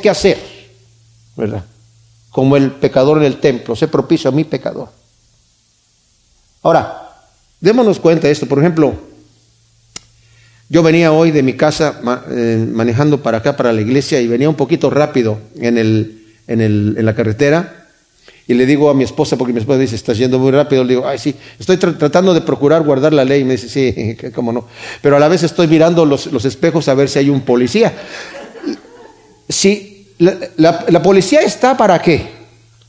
qué 0.00 0.10
hacer, 0.10 0.38
¿verdad? 1.36 1.64
Como 2.30 2.56
el 2.56 2.72
pecador 2.72 3.18
en 3.18 3.24
el 3.24 3.40
templo, 3.40 3.74
sé 3.76 3.88
propicio 3.88 4.28
a 4.28 4.32
mi 4.32 4.44
pecador. 4.44 4.90
Ahora, 6.62 7.10
démonos 7.60 7.98
cuenta 7.98 8.28
de 8.28 8.32
esto, 8.32 8.46
por 8.46 8.58
ejemplo, 8.58 8.94
yo 10.68 10.82
venía 10.82 11.12
hoy 11.12 11.32
de 11.32 11.42
mi 11.42 11.52
casa 11.52 12.00
eh, 12.30 12.66
manejando 12.72 13.22
para 13.22 13.38
acá, 13.38 13.56
para 13.56 13.72
la 13.72 13.80
iglesia, 13.82 14.20
y 14.20 14.26
venía 14.26 14.48
un 14.48 14.54
poquito 14.54 14.88
rápido 14.88 15.38
en, 15.60 15.76
el, 15.76 16.24
en, 16.46 16.60
el, 16.60 16.94
en 16.96 17.04
la 17.04 17.14
carretera. 17.14 17.88
Y 18.48 18.54
le 18.54 18.64
digo 18.64 18.88
a 18.88 18.94
mi 18.94 19.04
esposa, 19.04 19.36
porque 19.36 19.52
mi 19.52 19.60
esposa 19.60 19.78
dice, 19.78 19.96
estás 19.96 20.16
yendo 20.16 20.38
muy 20.38 20.50
rápido. 20.50 20.82
Le 20.82 20.94
digo, 20.94 21.06
ay, 21.06 21.18
sí, 21.18 21.34
estoy 21.58 21.76
tratando 21.76 22.32
de 22.32 22.40
procurar 22.40 22.82
guardar 22.82 23.12
la 23.12 23.24
ley. 23.24 23.42
Y 23.42 23.44
me 23.44 23.58
dice, 23.58 23.68
sí, 23.68 24.16
cómo 24.34 24.50
no. 24.50 24.66
Pero 25.02 25.16
a 25.16 25.20
la 25.20 25.28
vez 25.28 25.42
estoy 25.42 25.66
mirando 25.66 26.06
los, 26.06 26.26
los 26.26 26.44
espejos 26.44 26.88
a 26.88 26.94
ver 26.94 27.08
si 27.08 27.18
hay 27.18 27.28
un 27.28 27.42
policía. 27.42 27.92
Sí, 29.48 30.14
la, 30.18 30.86
la 30.88 31.02
policía 31.02 31.40
está 31.40 31.76
para 31.76 32.00
qué? 32.00 32.30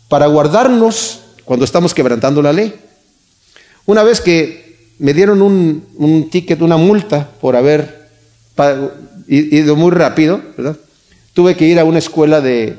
Para 0.08 0.28
guardarnos 0.28 1.22
cuando 1.44 1.66
estamos 1.66 1.94
quebrantando 1.94 2.42
la 2.42 2.54
ley. 2.54 2.74
Una 3.86 4.04
vez 4.04 4.22
que 4.22 4.94
me 5.00 5.14
dieron 5.14 5.42
un, 5.42 5.86
un 5.98 6.30
ticket, 6.30 6.62
una 6.62 6.78
multa 6.78 7.30
por 7.42 7.56
haber 7.56 8.04
ido 9.28 9.76
muy 9.76 9.92
rápido. 9.92 10.42
Tuve 11.34 11.56
que 11.56 11.66
ir 11.66 11.80
a 11.80 11.86
una 11.86 12.00
escuela 12.00 12.42
de, 12.42 12.78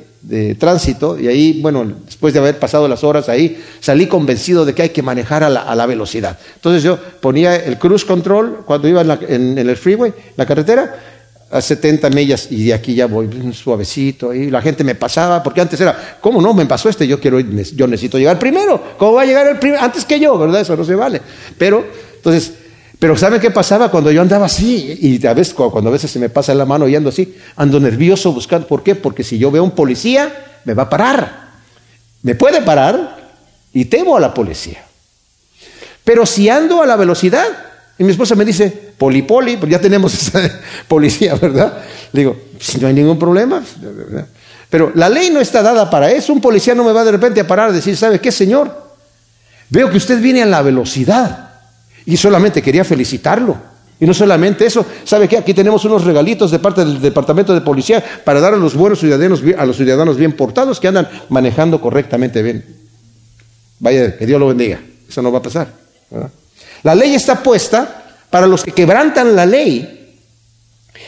tránsito 0.59 1.19
y 1.19 1.29
ahí, 1.29 1.61
bueno, 1.61 1.85
después 2.07 2.33
de 2.33 2.41
haber 2.41 2.59
pasado 2.59 2.89
las 2.89 3.05
horas 3.05 3.29
ahí, 3.29 3.63
salí 3.81 4.07
convencido 4.07 4.65
de 4.65 4.75
que 4.75 4.83
hay 4.83 4.89
que 4.89 5.03
manejar 5.03 5.45
a 5.45 5.51
la, 5.51 5.61
a 5.61 5.75
la 5.75 5.85
velocidad. 5.85 6.39
Entonces 6.55 6.83
yo 6.83 6.99
ponía 7.21 7.57
el 7.57 7.79
cruise 7.79 8.07
control 8.07 8.63
cuando 8.65 8.89
iba 8.89 9.03
en, 9.03 9.59
en 9.59 9.69
el 9.69 9.77
freeway, 9.77 10.15
la 10.37 10.47
carretera, 10.47 11.14
a 11.55 11.61
70 11.61 12.11
millas 12.11 12.49
y 12.51 12.65
de 12.65 12.75
aquí 12.75 12.97
ya 12.97 13.07
voy 13.07 13.31
suavecito 13.53 14.35
y 14.35 14.51
la 14.51 14.61
gente 14.61 14.83
me 14.83 14.97
pasaba 14.97 15.41
porque 15.41 15.61
antes 15.61 15.81
era, 15.81 16.19
¿cómo 16.21 16.43
no? 16.43 16.53
Me 16.53 16.67
pasó 16.67 16.89
este, 16.89 17.07
yo 17.07 17.21
quiero 17.21 17.39
yo 17.39 17.87
necesito 17.87 18.19
llegar 18.19 18.41
primero. 18.41 18.97
¿Cómo 18.99 19.13
va 19.13 19.23
a 19.23 19.25
llegar 19.25 19.47
el 19.47 19.61
primero? 19.61 19.81
Antes 19.81 20.05
que 20.05 20.19
yo, 20.19 20.37
¿verdad? 20.37 20.63
Eso 20.63 20.77
no 20.77 20.85
se 20.85 20.97
vale. 20.97 21.23
Pero 21.57 21.87
entonces, 22.17 22.55
pero 22.99 23.17
¿saben 23.17 23.41
qué 23.41 23.53
pasaba 23.53 23.89
cuando 23.89 24.11
yo 24.11 24.21
andaba 24.21 24.47
así? 24.47 24.99
Y 25.01 25.25
a 25.25 25.33
veces, 25.33 25.55
cuando 25.55 25.91
a 25.91 25.93
veces 25.93 26.11
se 26.11 26.19
me 26.19 26.29
pasa 26.29 26.53
la 26.55 26.65
mano 26.65 26.89
y 26.89 26.97
ando 26.97 27.11
así, 27.11 27.37
ando 27.55 27.79
nervioso 27.79 28.33
buscando. 28.33 28.67
¿Por 28.67 28.83
qué? 28.83 28.97
Porque 28.97 29.23
si 29.23 29.39
yo 29.39 29.53
veo 29.53 29.63
un 29.63 29.77
policía, 29.77 30.61
me 30.65 30.75
va 30.75 30.83
a 30.83 30.91
parar. 30.91 31.51
Me 32.23 32.35
puede 32.35 32.63
parar 32.63 33.31
y 33.73 33.85
temo 33.85 34.17
a 34.17 34.21
la 34.21 34.35
policía. 34.35 34.85
Pero 36.03 36.27
si 36.27 36.49
ando 36.49 36.83
a 36.83 36.87
la 36.87 36.97
velocidad, 36.97 37.47
y 37.99 38.05
mi 38.05 38.11
esposa 38.11 38.35
me 38.35 38.45
dice, 38.45 38.71
poli, 38.99 39.23
poli, 39.23 39.57
pues 39.57 39.71
ya 39.71 39.81
tenemos 39.81 40.15
esa 40.37 40.51
policía, 40.89 41.35
¿verdad? 41.37 41.79
Le 42.13 42.21
digo, 42.21 42.37
si 42.59 42.79
no 42.79 42.89
hay 42.89 42.95
ningún 42.95 43.19
problema. 43.19 43.63
Pero 44.69 44.91
la 44.95 45.09
ley 45.09 45.31
no 45.31 45.41
está 45.41 45.63
dada 45.63 45.89
para 45.89 46.11
eso. 46.11 46.33
Un 46.33 46.41
policía 46.41 46.75
no 46.75 46.85
me 46.85 46.93
va 46.93 47.05
de 47.05 47.13
repente 47.13 47.41
a 47.41 47.47
parar 47.47 47.71
a 47.71 47.73
decir, 47.73 47.97
¿sabe 47.97 48.21
qué, 48.21 48.33
señor? 48.33 48.85
Veo 49.71 49.89
que 49.91 49.97
usted 49.97 50.21
viene 50.21 50.43
a 50.43 50.47
la 50.47 50.63
velocidad. 50.63 51.51
Y 52.07 52.17
solamente 52.17 52.61
quería 52.61 52.85
felicitarlo. 52.85 53.57
Y 54.01 54.07
no 54.07 54.13
solamente 54.13 54.67
eso, 54.67 54.85
¿sabe 55.05 55.29
qué? 55.29 55.39
Aquí 55.39 55.55
tenemos 55.55 55.85
unos 55.85 56.05
regalitos 56.05 56.51
de 56.51 56.59
parte 56.59 56.85
del 56.85 57.01
Departamento 57.01 57.55
de 57.55 57.61
Policía 57.61 58.05
para 58.25 58.41
dar 58.41 58.53
a 58.53 58.57
los 58.57 58.75
buenos 58.75 58.99
ciudadanos, 58.99 59.41
a 59.57 59.65
los 59.65 59.77
ciudadanos 59.77 60.17
bien 60.17 60.33
portados 60.33 60.81
que 60.81 60.89
andan 60.89 61.09
manejando 61.29 61.81
correctamente 61.81 62.43
bien. 62.43 62.65
Vaya, 63.79 64.19
que 64.19 64.27
Dios 64.27 64.41
lo 64.41 64.49
bendiga. 64.49 64.81
Eso 65.09 65.23
no 65.23 65.31
va 65.31 65.39
a 65.39 65.43
pasar. 65.43 65.69
La 66.85 66.95
ley 66.95 67.15
está 67.15 67.43
puesta 67.43 68.05
para 68.31 68.47
los 68.47 68.63
que 68.63 68.73
quebrantan 68.73 69.35
la 69.35 69.47
ley. 69.47 70.21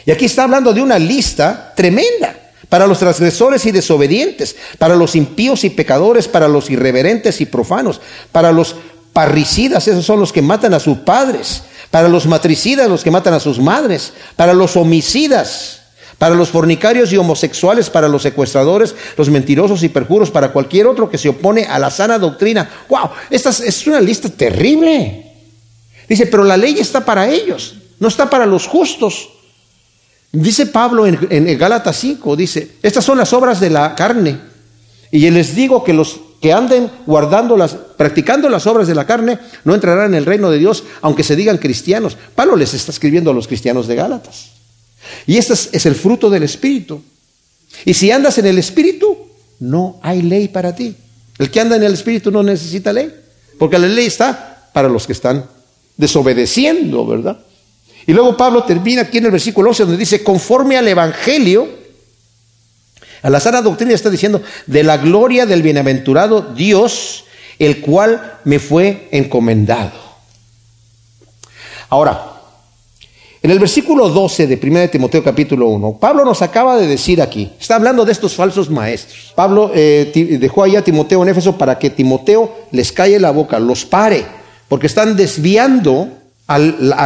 Y 0.04 0.10
aquí 0.10 0.24
está 0.24 0.44
hablando 0.44 0.72
de 0.72 0.82
una 0.82 0.98
lista 0.98 1.72
tremenda 1.76 2.34
para 2.68 2.86
los 2.86 2.98
transgresores 2.98 3.64
y 3.66 3.72
desobedientes, 3.72 4.56
para 4.78 4.96
los 4.96 5.14
impíos 5.14 5.64
y 5.64 5.70
pecadores, 5.70 6.28
para 6.28 6.48
los 6.48 6.70
irreverentes 6.70 7.40
y 7.40 7.46
profanos, 7.46 8.00
para 8.32 8.52
los 8.52 8.74
parricidas, 9.12 9.86
esos 9.86 10.04
son 10.04 10.20
los 10.20 10.32
que 10.32 10.42
matan 10.42 10.74
a 10.74 10.80
sus 10.80 10.98
padres, 10.98 11.62
para 11.90 12.08
los 12.08 12.26
matricidas, 12.26 12.88
los 12.88 13.04
que 13.04 13.10
matan 13.10 13.34
a 13.34 13.40
sus 13.40 13.58
madres, 13.58 14.12
para 14.34 14.52
los 14.52 14.76
homicidas, 14.76 15.82
para 16.18 16.34
los 16.34 16.48
fornicarios 16.48 17.12
y 17.12 17.16
homosexuales, 17.16 17.88
para 17.88 18.08
los 18.08 18.22
secuestradores, 18.22 18.94
los 19.16 19.30
mentirosos 19.30 19.82
y 19.82 19.88
perjuros, 19.88 20.30
para 20.30 20.52
cualquier 20.52 20.86
otro 20.86 21.08
que 21.08 21.18
se 21.18 21.28
opone 21.28 21.64
a 21.64 21.78
la 21.78 21.90
sana 21.90 22.18
doctrina. 22.18 22.68
¡Wow! 22.88 23.10
Esta 23.30 23.50
es 23.50 23.86
una 23.86 24.00
lista 24.00 24.28
terrible. 24.28 25.25
Dice, 26.08 26.26
pero 26.26 26.44
la 26.44 26.56
ley 26.56 26.78
está 26.78 27.04
para 27.04 27.28
ellos, 27.28 27.76
no 27.98 28.08
está 28.08 28.28
para 28.30 28.46
los 28.46 28.66
justos. 28.66 29.30
Dice 30.32 30.66
Pablo 30.66 31.06
en, 31.06 31.18
en 31.30 31.58
Gálatas 31.58 31.96
5, 31.96 32.36
dice, 32.36 32.72
estas 32.82 33.04
son 33.04 33.18
las 33.18 33.32
obras 33.32 33.60
de 33.60 33.70
la 33.70 33.94
carne. 33.94 34.38
Y 35.10 35.30
les 35.30 35.54
digo 35.54 35.82
que 35.84 35.92
los 35.92 36.20
que 36.40 36.52
anden 36.52 36.90
guardando 37.06 37.56
las, 37.56 37.74
practicando 37.74 38.48
las 38.48 38.66
obras 38.66 38.86
de 38.86 38.94
la 38.94 39.06
carne, 39.06 39.38
no 39.64 39.74
entrarán 39.74 40.06
en 40.06 40.14
el 40.14 40.26
reino 40.26 40.50
de 40.50 40.58
Dios, 40.58 40.84
aunque 41.00 41.24
se 41.24 41.36
digan 41.36 41.58
cristianos. 41.58 42.16
Pablo 42.34 42.56
les 42.56 42.74
está 42.74 42.92
escribiendo 42.92 43.30
a 43.30 43.34
los 43.34 43.48
cristianos 43.48 43.86
de 43.86 43.96
Gálatas. 43.96 44.50
Y 45.26 45.36
este 45.36 45.54
es, 45.54 45.86
el 45.86 45.94
fruto 45.94 46.30
del 46.30 46.42
Espíritu. 46.42 47.02
Y 47.84 47.94
si 47.94 48.10
andas 48.10 48.38
en 48.38 48.46
el 48.46 48.58
Espíritu, 48.58 49.16
no 49.60 49.98
hay 50.02 50.22
ley 50.22 50.48
para 50.48 50.74
ti. 50.74 50.96
El 51.38 51.50
que 51.50 51.60
anda 51.60 51.76
en 51.76 51.82
el 51.82 51.94
Espíritu 51.94 52.30
no 52.30 52.42
necesita 52.42 52.92
ley, 52.92 53.14
porque 53.58 53.78
la 53.78 53.86
ley 53.86 54.06
está 54.06 54.70
para 54.72 54.88
los 54.88 55.06
que 55.06 55.12
están 55.12 55.46
desobedeciendo, 55.96 57.06
¿verdad? 57.06 57.38
Y 58.06 58.12
luego 58.12 58.37
Pablo 58.37 58.62
termina 58.64 59.02
aquí 59.02 59.18
en 59.18 59.26
el 59.26 59.32
versículo 59.32 59.70
11 59.70 59.82
donde 59.85 59.98
dice, 59.98 60.22
conforme 60.22 60.76
al 60.76 60.87
Evangelio, 60.87 61.68
a 63.22 63.30
la 63.30 63.40
sana 63.40 63.62
doctrina 63.62 63.92
está 63.92 64.11
diciendo, 64.11 64.42
de 64.66 64.85
la 64.85 64.98
gloria 64.98 65.46
del 65.46 65.62
bienaventurado 65.62 66.42
Dios, 66.54 67.24
el 67.59 67.80
cual 67.80 68.38
me 68.44 68.59
fue 68.59 69.09
encomendado. 69.11 70.06
Ahora, 71.88 72.32
en 73.42 73.50
el 73.50 73.59
versículo 73.59 74.09
12 74.09 74.46
de 74.46 74.61
1 74.62 74.90
Timoteo 74.90 75.22
capítulo 75.22 75.68
1, 75.68 75.98
Pablo 76.00 76.24
nos 76.24 76.42
acaba 76.42 76.76
de 76.76 76.87
decir 76.87 77.22
aquí, 77.22 77.52
está 77.61 77.76
hablando 77.76 78.04
de 78.04 78.12
estos 78.12 78.35
falsos 78.35 78.70
maestros. 78.70 79.32
Pablo 79.35 79.70
eh, 79.74 80.38
dejó 80.40 80.62
ahí 80.62 80.76
a 80.76 80.82
Timoteo 80.82 81.22
en 81.22 81.28
Éfeso 81.28 81.56
para 81.56 81.78
que 81.78 81.90
Timoteo 81.90 82.52
les 82.70 82.92
calle 82.92 83.18
la 83.18 83.30
boca, 83.30 83.59
los 83.59 83.85
pare, 83.85 84.24
porque 84.68 84.87
están 84.87 85.16
desviando 85.16 86.09
a 86.46 86.59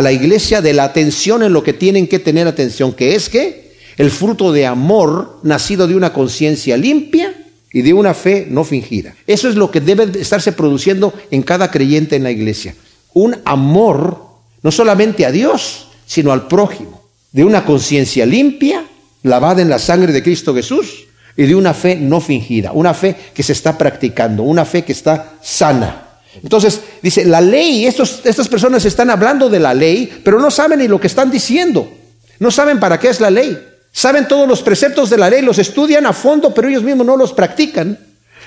la 0.03 0.13
iglesia 0.13 0.61
de 0.61 0.75
la 0.75 0.85
atención 0.85 1.43
en 1.43 1.53
lo 1.53 1.63
que 1.63 1.73
tienen 1.73 2.07
que 2.07 2.19
tener 2.19 2.47
atención, 2.47 2.93
que 2.93 3.15
es 3.15 3.29
que 3.29 3.71
el 3.97 4.11
fruto 4.11 4.53
de 4.53 4.67
amor 4.67 5.41
nacido 5.43 5.87
de 5.87 5.95
una 5.95 6.13
conciencia 6.13 6.77
limpia 6.77 7.35
y 7.73 7.83
de 7.83 7.93
una 7.93 8.15
fe 8.15 8.47
no 8.51 8.65
fingida. 8.65 9.15
Eso 9.27 9.49
es 9.49 9.55
lo 9.55 9.71
que 9.71 9.81
debe 9.81 10.21
estarse 10.21 10.53
produciendo 10.53 11.13
en 11.31 11.43
cada 11.43 11.71
creyente 11.71 12.17
en 12.17 12.25
la 12.25 12.31
iglesia. 12.31 12.75
Un 13.15 13.37
amor 13.45 14.27
no 14.63 14.71
solamente 14.71 15.25
a 15.25 15.31
Dios, 15.31 15.89
sino 16.07 16.33
al 16.33 16.49
prójimo. 16.49 17.03
De 17.33 17.45
una 17.45 17.65
conciencia 17.65 18.27
limpia, 18.27 18.85
lavada 19.23 19.63
en 19.63 19.69
la 19.69 19.79
sangre 19.79 20.13
de 20.13 20.23
Cristo 20.23 20.55
Jesús, 20.55 21.05
y 21.37 21.45
de 21.45 21.55
una 21.55 21.73
fe 21.73 21.97
no 21.97 22.21
fingida, 22.21 22.73
una 22.73 22.93
fe 22.93 23.17
que 23.33 23.43
se 23.43 23.53
está 23.53 23.79
practicando, 23.79 24.43
una 24.43 24.65
fe 24.65 24.83
que 24.83 24.93
está 24.93 25.39
sana. 25.43 26.10
Entonces, 26.43 26.81
dice, 27.03 27.25
la 27.25 27.41
ley, 27.41 27.87
estos, 27.87 28.21
estas 28.25 28.49
personas 28.49 28.85
están 28.85 29.11
hablando 29.11 29.49
de 29.49 29.59
la 29.59 29.75
ley, 29.75 30.21
pero 30.25 30.41
no 30.41 30.51
saben 30.51 30.79
ni 30.79 30.89
lo 30.89 31.01
que 31.01 31.09
están 31.09 31.31
diciendo. 31.31 31.91
No 32.39 32.51
saben 32.51 32.79
para 32.79 32.99
qué 32.99 33.09
es 33.09 33.21
la 33.21 33.31
ley. 33.31 33.59
Saben 33.93 34.29
todos 34.29 34.49
los 34.49 34.63
preceptos 34.63 35.11
de 35.11 35.19
la 35.19 35.29
ley, 35.29 35.43
los 35.43 35.59
estudian 35.59 36.07
a 36.07 36.13
fondo, 36.13 36.55
pero 36.55 36.69
ellos 36.69 36.83
mismos 36.83 37.07
no 37.07 37.17
los 37.17 37.33
practican. 37.33 37.99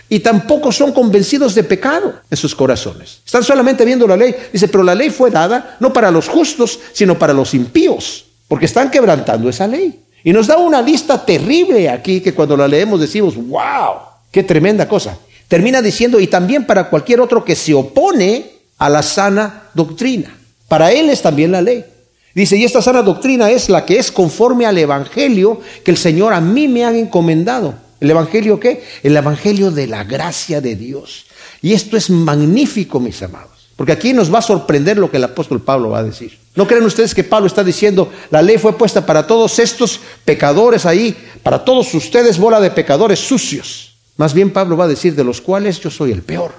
Y 0.10 0.20
tampoco 0.20 0.72
son 0.72 0.92
convencidos 0.92 1.56
de 1.56 1.64
pecado 1.64 2.14
en 2.30 2.38
sus 2.38 2.56
corazones. 2.56 3.20
Están 3.26 3.44
solamente 3.44 3.84
viendo 3.84 4.08
la 4.08 4.18
ley. 4.18 4.36
Dice, 4.52 4.68
pero 4.68 4.84
la 4.84 4.96
ley 4.96 5.10
fue 5.10 5.32
dada 5.32 5.78
no 5.80 5.92
para 5.92 6.12
los 6.12 6.28
justos, 6.28 6.80
sino 6.94 7.18
para 7.18 7.34
los 7.34 7.54
impíos, 7.54 8.26
porque 8.48 8.66
están 8.66 8.92
quebrantando 8.92 9.50
esa 9.50 9.68
ley. 9.68 10.00
Y 10.24 10.32
nos 10.32 10.48
da 10.48 10.58
una 10.58 10.82
lista 10.82 11.24
terrible 11.26 11.90
aquí 11.90 12.22
que 12.22 12.34
cuando 12.34 12.56
la 12.56 12.68
leemos 12.68 13.00
decimos, 13.00 13.36
wow, 13.36 13.96
qué 14.32 14.44
tremenda 14.44 14.88
cosa. 14.88 15.18
Termina 15.54 15.84
diciendo, 15.84 16.20
y 16.20 16.26
también 16.26 16.66
para 16.66 16.90
cualquier 16.90 17.22
otro 17.22 17.46
que 17.46 17.56
se 17.56 17.76
opone 17.76 18.54
a 18.80 18.90
la 18.90 19.04
sana 19.04 19.70
doctrina. 19.76 20.36
Para 20.68 20.92
él 20.92 21.12
es 21.12 21.22
también 21.22 21.52
la 21.52 21.62
ley. 21.62 21.86
Dice, 22.34 22.58
y 22.58 22.64
esta 22.64 22.82
sana 22.82 23.04
doctrina 23.04 23.52
es 23.52 23.70
la 23.70 23.86
que 23.86 24.00
es 24.00 24.12
conforme 24.12 24.66
al 24.66 24.80
Evangelio 24.80 25.62
que 25.86 25.92
el 25.92 25.98
Señor 25.98 26.34
a 26.34 26.42
mí 26.42 26.68
me 26.68 26.86
ha 26.86 26.98
encomendado. 26.98 27.76
¿El 28.00 28.10
Evangelio 28.10 28.60
qué? 28.60 28.84
El 29.04 29.16
Evangelio 29.16 29.70
de 29.70 29.86
la 29.86 30.04
gracia 30.04 30.60
de 30.60 30.76
Dios. 30.76 31.28
Y 31.62 31.74
esto 31.74 31.98
es 31.98 32.10
magnífico, 32.10 33.00
mis 33.00 33.22
amados. 33.22 33.70
Porque 33.76 33.92
aquí 33.92 34.12
nos 34.12 34.34
va 34.34 34.40
a 34.40 34.42
sorprender 34.42 34.98
lo 34.98 35.12
que 35.12 35.18
el 35.18 35.24
apóstol 35.26 35.62
Pablo 35.62 35.92
va 35.92 36.00
a 36.00 36.04
decir. 36.04 36.36
¿No 36.56 36.66
creen 36.66 36.84
ustedes 36.84 37.14
que 37.14 37.24
Pablo 37.24 37.46
está 37.46 37.64
diciendo, 37.64 38.12
la 38.32 38.42
ley 38.42 38.58
fue 38.58 38.76
puesta 38.76 39.06
para 39.06 39.28
todos 39.28 39.60
estos 39.60 40.00
pecadores 40.26 40.88
ahí, 40.88 41.16
para 41.44 41.64
todos 41.64 41.94
ustedes, 41.94 42.40
bola 42.40 42.60
de 42.60 42.72
pecadores 42.72 43.20
sucios? 43.20 43.93
Más 44.18 44.34
bien 44.34 44.52
Pablo 44.52 44.78
va 44.78 44.86
a 44.86 44.90
decir, 44.90 45.16
de 45.16 45.24
los 45.24 45.42
cuales 45.42 45.80
yo 45.80 45.90
soy 45.90 46.12
el 46.12 46.22
peor. 46.22 46.52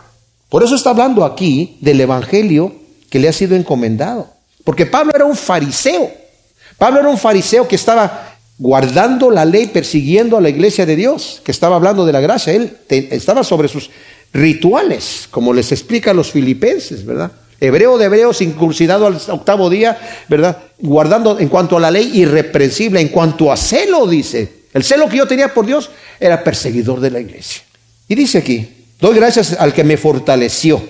Por 0.49 0.63
eso 0.63 0.75
está 0.75 0.91
hablando 0.91 1.25
aquí 1.25 1.79
del 1.81 2.01
Evangelio 2.01 2.75
que 3.11 3.19
le 3.19 3.29
ha 3.29 3.33
sido 3.33 3.57
encomendado. 3.57 4.29
Porque 4.65 4.87
Pablo 4.87 5.13
era 5.15 5.25
un 5.25 5.37
fariseo. 5.37 6.11
Pablo 6.79 7.01
era 7.01 7.09
un 7.09 7.19
fariseo 7.19 7.69
que 7.69 7.77
estaba 7.77 8.37
guardando 8.59 9.31
la 9.31 9.45
ley, 9.45 9.67
persiguiendo 9.67 10.37
a 10.37 10.41
la 10.41 10.49
iglesia 10.49 10.87
de 10.87 10.97
Dios, 10.97 11.41
que 11.45 11.53
estaba 11.53 11.77
hablando 11.77 12.07
de 12.07 12.13
la 12.13 12.21
gracia. 12.21 12.53
Él 12.53 12.77
estaba 12.89 13.45
sobre 13.45 13.69
sus 13.69 13.91
rituales, 14.33 15.29
como 15.31 15.53
les 15.53 15.71
explica 15.71 16.11
a 16.11 16.15
los 16.15 16.33
filipenses, 16.33 17.05
¿verdad? 17.05 17.31
Hebreo 17.61 17.99
de 17.99 18.07
hebreos, 18.07 18.43
incursidado 18.43 19.07
al 19.07 19.21
octavo 19.29 19.71
día, 19.71 19.99
¿verdad? 20.29 20.59
Guardando 20.79 21.39
en 21.39 21.49
cuanto 21.49 21.77
a 21.77 21.81
la 21.81 21.91
ley 21.91 22.11
irreprensible, 22.15 23.01
en 23.01 23.09
cuanto 23.09 23.53
a 23.53 23.57
celo, 23.57 24.07
dice. 24.07 24.64
El 24.75 24.83
celo 24.85 25.09
que 25.09 25.17
yo 25.17 25.27
tenía 25.27 25.55
por 25.55 25.65
Dios 25.65 25.91
era 26.21 26.45
perseguidor 26.45 27.01
de 27.01 27.11
la 27.11 27.21
iglesia. 27.21 27.63
Y 28.09 28.17
dice 28.17 28.39
aquí, 28.39 28.69
doy 29.01 29.15
gracias 29.17 29.57
al 29.59 29.73
que 29.73 29.85
me 29.85 29.97
fortaleció, 29.97 30.83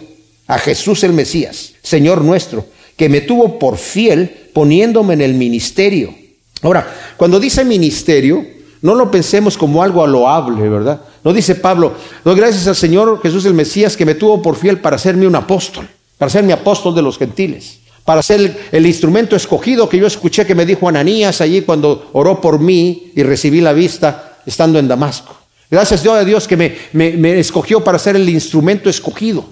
a 0.46 0.58
Jesús 0.58 1.04
el 1.04 1.12
Mesías, 1.12 1.74
Señor 1.82 2.22
nuestro, 2.22 2.66
que 2.96 3.08
me 3.08 3.20
tuvo 3.20 3.58
por 3.58 3.76
fiel 3.76 4.50
poniéndome 4.52 5.14
en 5.14 5.20
el 5.20 5.34
ministerio. 5.34 6.14
Ahora, 6.62 6.86
cuando 7.16 7.38
dice 7.38 7.64
ministerio, 7.64 8.44
no 8.82 8.94
lo 8.94 9.10
pensemos 9.10 9.56
como 9.56 9.82
algo 9.82 10.06
loable, 10.06 10.68
¿verdad? 10.68 11.02
No 11.22 11.32
dice 11.32 11.54
Pablo, 11.54 11.94
doy 12.24 12.36
gracias 12.36 12.66
al 12.66 12.76
Señor 12.76 13.20
Jesús 13.22 13.44
el 13.46 13.54
Mesías 13.54 13.96
que 13.96 14.06
me 14.06 14.14
tuvo 14.14 14.42
por 14.42 14.56
fiel 14.56 14.78
para 14.80 14.96
hacerme 14.96 15.26
un 15.26 15.34
apóstol, 15.34 15.88
para 16.18 16.30
ser 16.30 16.44
mi 16.44 16.52
apóstol 16.52 16.94
de 16.94 17.02
los 17.02 17.18
gentiles, 17.18 17.80
para 18.04 18.22
ser 18.22 18.68
el 18.70 18.86
instrumento 18.86 19.34
escogido 19.34 19.88
que 19.88 19.98
yo 19.98 20.06
escuché 20.06 20.46
que 20.46 20.54
me 20.54 20.66
dijo 20.66 20.88
Ananías 20.88 21.40
allí 21.40 21.62
cuando 21.62 22.10
oró 22.12 22.40
por 22.40 22.60
mí 22.60 23.12
y 23.16 23.22
recibí 23.22 23.60
la 23.60 23.72
vista 23.72 24.38
estando 24.44 24.78
en 24.78 24.88
Damasco. 24.88 25.34
Gracias 25.70 26.02
Dios 26.02 26.14
a 26.14 26.24
Dios 26.24 26.46
que 26.46 26.56
me, 26.56 27.38
escogió 27.40 27.82
para 27.82 27.98
ser 27.98 28.16
el 28.16 28.28
instrumento 28.28 28.90
escogido, 28.90 29.46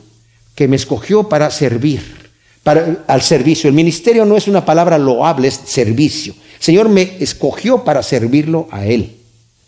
que 0.54 0.68
me 0.68 0.76
escogió 0.76 1.28
para 1.28 1.50
servir 1.50 2.30
al 2.64 3.22
servicio. 3.22 3.68
El 3.68 3.74
ministerio 3.74 4.24
no 4.24 4.36
es 4.36 4.46
una 4.46 4.64
palabra 4.64 4.98
loable, 4.98 5.48
es 5.48 5.60
servicio. 5.64 6.34
El 6.58 6.62
Señor 6.62 6.88
me 6.90 7.16
escogió 7.20 7.82
para 7.82 8.02
servirlo 8.02 8.68
a 8.70 8.84
Él, 8.84 9.16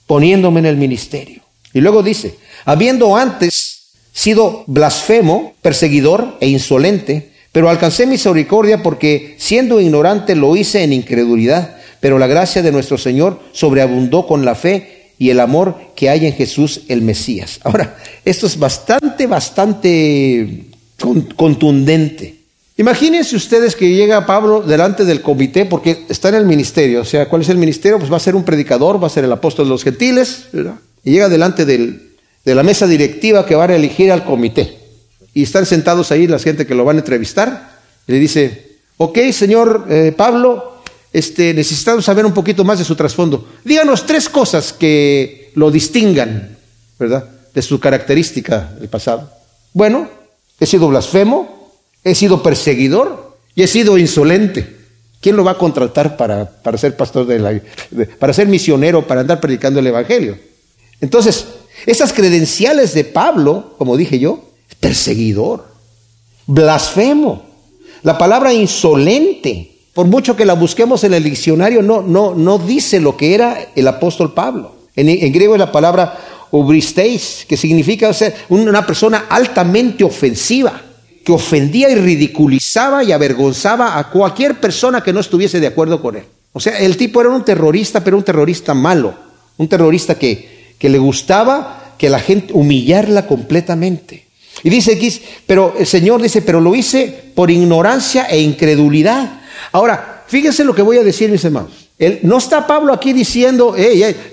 poniéndome 0.06 0.60
en 0.60 0.66
el 0.66 0.76
ministerio. 0.76 1.42
Y 1.72 1.80
luego 1.80 2.02
dice, 2.02 2.36
habiendo 2.66 3.16
antes 3.16 3.88
sido 4.12 4.62
blasfemo, 4.68 5.54
perseguidor 5.60 6.36
e 6.40 6.48
insolente, 6.48 7.33
pero 7.54 7.70
alcancé 7.70 8.04
misericordia 8.04 8.82
porque 8.82 9.36
siendo 9.38 9.80
ignorante 9.80 10.34
lo 10.34 10.56
hice 10.56 10.82
en 10.82 10.92
incredulidad, 10.92 11.76
pero 12.00 12.18
la 12.18 12.26
gracia 12.26 12.62
de 12.62 12.72
nuestro 12.72 12.98
Señor 12.98 13.38
sobreabundó 13.52 14.26
con 14.26 14.44
la 14.44 14.56
fe 14.56 15.12
y 15.20 15.30
el 15.30 15.38
amor 15.38 15.76
que 15.94 16.10
hay 16.10 16.26
en 16.26 16.32
Jesús 16.32 16.80
el 16.88 17.02
Mesías. 17.02 17.60
Ahora, 17.62 17.96
esto 18.24 18.48
es 18.48 18.58
bastante, 18.58 19.28
bastante 19.28 20.64
contundente. 21.36 22.40
Imagínense 22.76 23.36
ustedes 23.36 23.76
que 23.76 23.94
llega 23.94 24.26
Pablo 24.26 24.60
delante 24.60 25.04
del 25.04 25.22
comité 25.22 25.64
porque 25.64 26.06
está 26.08 26.30
en 26.30 26.34
el 26.34 26.46
ministerio. 26.46 27.02
O 27.02 27.04
sea, 27.04 27.28
¿cuál 27.28 27.42
es 27.42 27.50
el 27.50 27.58
ministerio? 27.58 28.00
Pues 28.00 28.10
va 28.10 28.16
a 28.16 28.20
ser 28.20 28.34
un 28.34 28.42
predicador, 28.42 29.00
va 29.00 29.06
a 29.06 29.10
ser 29.10 29.22
el 29.22 29.32
apóstol 29.32 29.66
de 29.66 29.70
los 29.70 29.84
gentiles. 29.84 30.46
Y 31.04 31.12
llega 31.12 31.28
delante 31.28 31.64
de 31.64 32.00
la 32.46 32.64
mesa 32.64 32.88
directiva 32.88 33.46
que 33.46 33.54
va 33.54 33.66
a 33.66 33.76
elegir 33.76 34.10
al 34.10 34.24
comité. 34.24 34.83
Y 35.34 35.42
están 35.42 35.66
sentados 35.66 36.12
ahí 36.12 36.26
la 36.26 36.38
gente 36.38 36.66
que 36.66 36.74
lo 36.74 36.84
van 36.84 36.96
a 36.96 37.00
entrevistar. 37.00 37.80
Y 38.06 38.12
le 38.12 38.18
dice, 38.18 38.78
ok, 38.96 39.18
señor 39.32 39.86
eh, 39.90 40.14
Pablo, 40.16 40.80
este, 41.12 41.52
necesitamos 41.52 42.04
saber 42.04 42.24
un 42.24 42.32
poquito 42.32 42.64
más 42.64 42.78
de 42.78 42.84
su 42.84 42.94
trasfondo. 42.94 43.48
Díganos 43.64 44.06
tres 44.06 44.28
cosas 44.28 44.72
que 44.72 45.52
lo 45.54 45.70
distingan, 45.70 46.56
¿verdad? 46.98 47.28
De 47.52 47.62
su 47.62 47.80
característica 47.80 48.72
del 48.78 48.88
pasado. 48.88 49.30
Bueno, 49.72 50.08
he 50.58 50.66
sido 50.66 50.88
blasfemo, 50.88 51.72
he 52.02 52.14
sido 52.14 52.42
perseguidor 52.42 53.36
y 53.54 53.62
he 53.62 53.66
sido 53.66 53.98
insolente. 53.98 54.76
¿Quién 55.20 55.36
lo 55.36 55.44
va 55.44 55.52
a 55.52 55.58
contratar 55.58 56.16
para, 56.16 56.50
para 56.50 56.76
ser 56.76 56.96
pastor 56.96 57.26
de 57.26 57.38
la, 57.38 57.60
para 58.18 58.32
ser 58.32 58.46
misionero, 58.46 59.06
para 59.06 59.22
andar 59.22 59.40
predicando 59.40 59.80
el 59.80 59.86
Evangelio? 59.86 60.38
Entonces, 61.00 61.46
esas 61.86 62.12
credenciales 62.12 62.92
de 62.94 63.04
Pablo, 63.04 63.74
como 63.78 63.96
dije 63.96 64.18
yo, 64.18 64.53
perseguidor, 64.80 65.66
blasfemo, 66.46 67.42
la 68.02 68.18
palabra 68.18 68.52
insolente, 68.52 69.78
por 69.94 70.06
mucho 70.06 70.36
que 70.36 70.44
la 70.44 70.54
busquemos 70.54 71.04
en 71.04 71.14
el 71.14 71.24
diccionario, 71.24 71.82
no, 71.82 72.02
no, 72.02 72.34
no 72.34 72.58
dice 72.58 73.00
lo 73.00 73.16
que 73.16 73.34
era 73.34 73.68
el 73.74 73.88
apóstol 73.88 74.34
Pablo. 74.34 74.74
En, 74.96 75.32
griego 75.32 75.54
es 75.54 75.58
la 75.58 75.72
palabra 75.72 76.18
obristeis, 76.50 77.46
que 77.48 77.56
significa 77.56 78.12
ser 78.12 78.34
una 78.48 78.86
persona 78.86 79.26
altamente 79.28 80.04
ofensiva 80.04 80.80
que 81.24 81.32
ofendía 81.32 81.90
y 81.90 81.94
ridiculizaba 81.94 83.02
y 83.02 83.10
avergonzaba 83.10 83.98
a 83.98 84.10
cualquier 84.10 84.60
persona 84.60 85.02
que 85.02 85.12
no 85.12 85.20
estuviese 85.20 85.58
de 85.58 85.66
acuerdo 85.66 86.02
con 86.02 86.16
él. 86.16 86.24
O 86.52 86.60
sea, 86.60 86.78
el 86.78 86.96
tipo 86.96 87.20
era 87.20 87.30
un 87.30 87.44
terrorista, 87.44 88.04
pero 88.04 88.18
un 88.18 88.22
terrorista 88.22 88.74
malo, 88.74 89.14
un 89.56 89.66
terrorista 89.66 90.16
que, 90.16 90.74
que 90.78 90.90
le 90.90 90.98
gustaba 90.98 91.94
que 91.96 92.10
la 92.10 92.20
gente 92.20 92.52
humillarla 92.52 93.26
completamente. 93.26 94.23
Y 94.64 94.70
dice 94.70 94.94
aquí, 94.94 95.22
pero 95.46 95.74
el 95.78 95.86
Señor 95.86 96.20
dice, 96.20 96.42
pero 96.42 96.60
lo 96.60 96.74
hice 96.74 97.30
por 97.34 97.50
ignorancia 97.50 98.24
e 98.24 98.40
incredulidad. 98.40 99.42
Ahora, 99.70 100.24
fíjense 100.26 100.64
lo 100.64 100.74
que 100.74 100.82
voy 100.82 100.98
a 100.98 101.04
decir, 101.04 101.30
mis 101.30 101.44
hermanos 101.44 101.84
no 102.22 102.38
está 102.38 102.66
Pablo 102.66 102.92
aquí 102.92 103.12
diciendo, 103.12 103.74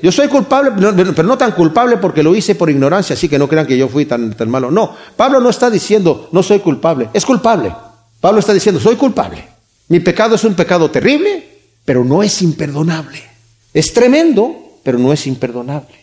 yo 0.01 0.11
soy 0.11 0.27
culpable, 0.27 0.71
pero 1.15 1.27
no 1.27 1.37
tan 1.37 1.51
culpable 1.51 1.97
porque 1.97 2.23
lo 2.23 2.35
hice 2.35 2.55
por 2.55 2.69
ignorancia, 2.69 3.13
así 3.13 3.29
que 3.29 3.37
no 3.37 3.47
crean 3.47 3.67
que 3.67 3.77
yo 3.77 3.87
fui 3.87 4.05
tan, 4.05 4.33
tan 4.33 4.49
malo. 4.49 4.71
No, 4.71 4.95
Pablo 5.15 5.39
no 5.39 5.49
está 5.49 5.69
diciendo, 5.69 6.29
no 6.31 6.41
soy 6.41 6.59
culpable, 6.59 7.09
es 7.13 7.25
culpable. 7.25 7.73
Pablo 8.19 8.39
está 8.39 8.53
diciendo, 8.53 8.81
soy 8.81 8.95
culpable. 8.95 9.45
Mi 9.89 9.99
pecado 9.99 10.35
es 10.35 10.43
un 10.43 10.55
pecado 10.55 10.89
terrible, 10.89 11.47
pero 11.85 12.03
no 12.03 12.23
es 12.23 12.41
imperdonable. 12.41 13.21
Es 13.73 13.93
tremendo, 13.93 14.79
pero 14.83 14.97
no 14.97 15.13
es 15.13 15.27
imperdonable. 15.27 15.95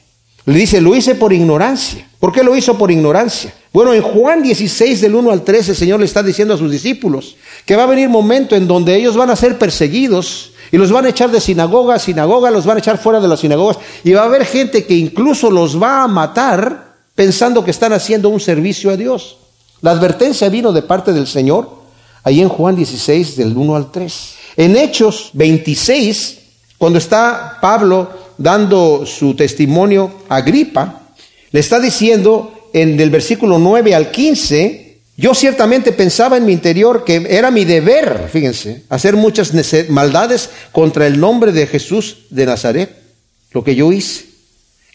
Le 0.46 0.58
dice, 0.58 0.80
lo 0.80 0.94
hice 0.94 1.16
por 1.16 1.32
ignorancia. 1.32 2.08
¿Por 2.20 2.32
qué 2.32 2.42
lo 2.42 2.56
hizo 2.56 2.78
por 2.78 2.90
ignorancia? 2.90 3.52
Bueno, 3.72 3.92
en 3.92 4.02
Juan 4.02 4.42
16 4.42 5.00
del 5.00 5.14
1 5.14 5.30
al 5.30 5.42
13 5.42 5.72
el 5.72 5.76
Señor 5.76 6.00
le 6.00 6.06
está 6.06 6.22
diciendo 6.22 6.54
a 6.54 6.58
sus 6.58 6.70
discípulos 6.70 7.36
que 7.66 7.76
va 7.76 7.82
a 7.82 7.86
venir 7.86 8.08
momento 8.08 8.56
en 8.56 8.66
donde 8.66 8.96
ellos 8.96 9.16
van 9.16 9.30
a 9.30 9.36
ser 9.36 9.58
perseguidos 9.58 10.52
y 10.72 10.78
los 10.78 10.90
van 10.90 11.06
a 11.06 11.10
echar 11.10 11.30
de 11.30 11.40
sinagoga 11.40 11.94
a 11.94 11.98
sinagoga, 11.98 12.50
los 12.50 12.66
van 12.66 12.76
a 12.76 12.80
echar 12.80 12.98
fuera 12.98 13.20
de 13.20 13.28
las 13.28 13.40
sinagogas. 13.40 13.78
Y 14.04 14.12
va 14.12 14.22
a 14.22 14.26
haber 14.26 14.44
gente 14.44 14.84
que 14.84 14.94
incluso 14.94 15.50
los 15.50 15.80
va 15.80 16.02
a 16.02 16.08
matar 16.08 16.94
pensando 17.14 17.64
que 17.64 17.70
están 17.70 17.92
haciendo 17.92 18.28
un 18.28 18.40
servicio 18.40 18.90
a 18.90 18.96
Dios. 18.96 19.36
La 19.80 19.92
advertencia 19.92 20.48
vino 20.48 20.72
de 20.72 20.82
parte 20.82 21.12
del 21.12 21.26
Señor 21.26 21.70
ahí 22.24 22.40
en 22.40 22.48
Juan 22.48 22.76
16 22.76 23.36
del 23.36 23.56
1 23.56 23.76
al 23.76 23.90
3. 23.90 24.34
En 24.56 24.76
Hechos 24.76 25.30
26, 25.34 26.38
cuando 26.76 26.98
está 26.98 27.58
Pablo 27.60 28.10
dando 28.36 29.06
su 29.06 29.34
testimonio 29.34 30.12
a 30.28 30.40
Gripa, 30.40 31.02
le 31.50 31.60
está 31.60 31.80
diciendo 31.80 32.57
en 32.72 32.96
del 32.96 33.10
versículo 33.10 33.58
9 33.58 33.94
al 33.94 34.10
15, 34.10 34.88
yo 35.16 35.34
ciertamente 35.34 35.90
pensaba 35.92 36.36
en 36.36 36.46
mi 36.46 36.52
interior 36.52 37.04
que 37.04 37.26
era 37.28 37.50
mi 37.50 37.64
deber, 37.64 38.28
fíjense, 38.32 38.84
hacer 38.88 39.16
muchas 39.16 39.52
maldades 39.88 40.50
contra 40.70 41.06
el 41.06 41.18
nombre 41.18 41.50
de 41.50 41.66
Jesús 41.66 42.26
de 42.30 42.46
Nazaret, 42.46 42.90
lo 43.50 43.64
que 43.64 43.74
yo 43.74 43.90
hice. 43.90 44.26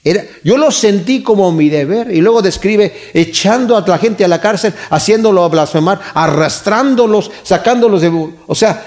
Era, 0.01 0.25
yo 0.43 0.57
lo 0.57 0.71
sentí 0.71 1.23
como 1.23 1.51
mi 1.51 1.69
deber. 1.69 2.11
Y 2.11 2.21
luego 2.21 2.41
describe 2.41 2.93
echando 3.13 3.77
a 3.77 3.87
la 3.87 3.97
gente 3.97 4.25
a 4.25 4.27
la 4.27 4.41
cárcel, 4.41 4.73
haciéndolo 4.89 5.49
blasfemar, 5.49 5.99
arrastrándolos, 6.13 7.31
sacándolos 7.43 8.01
de... 8.01 8.09
O 8.47 8.55
sea, 8.55 8.85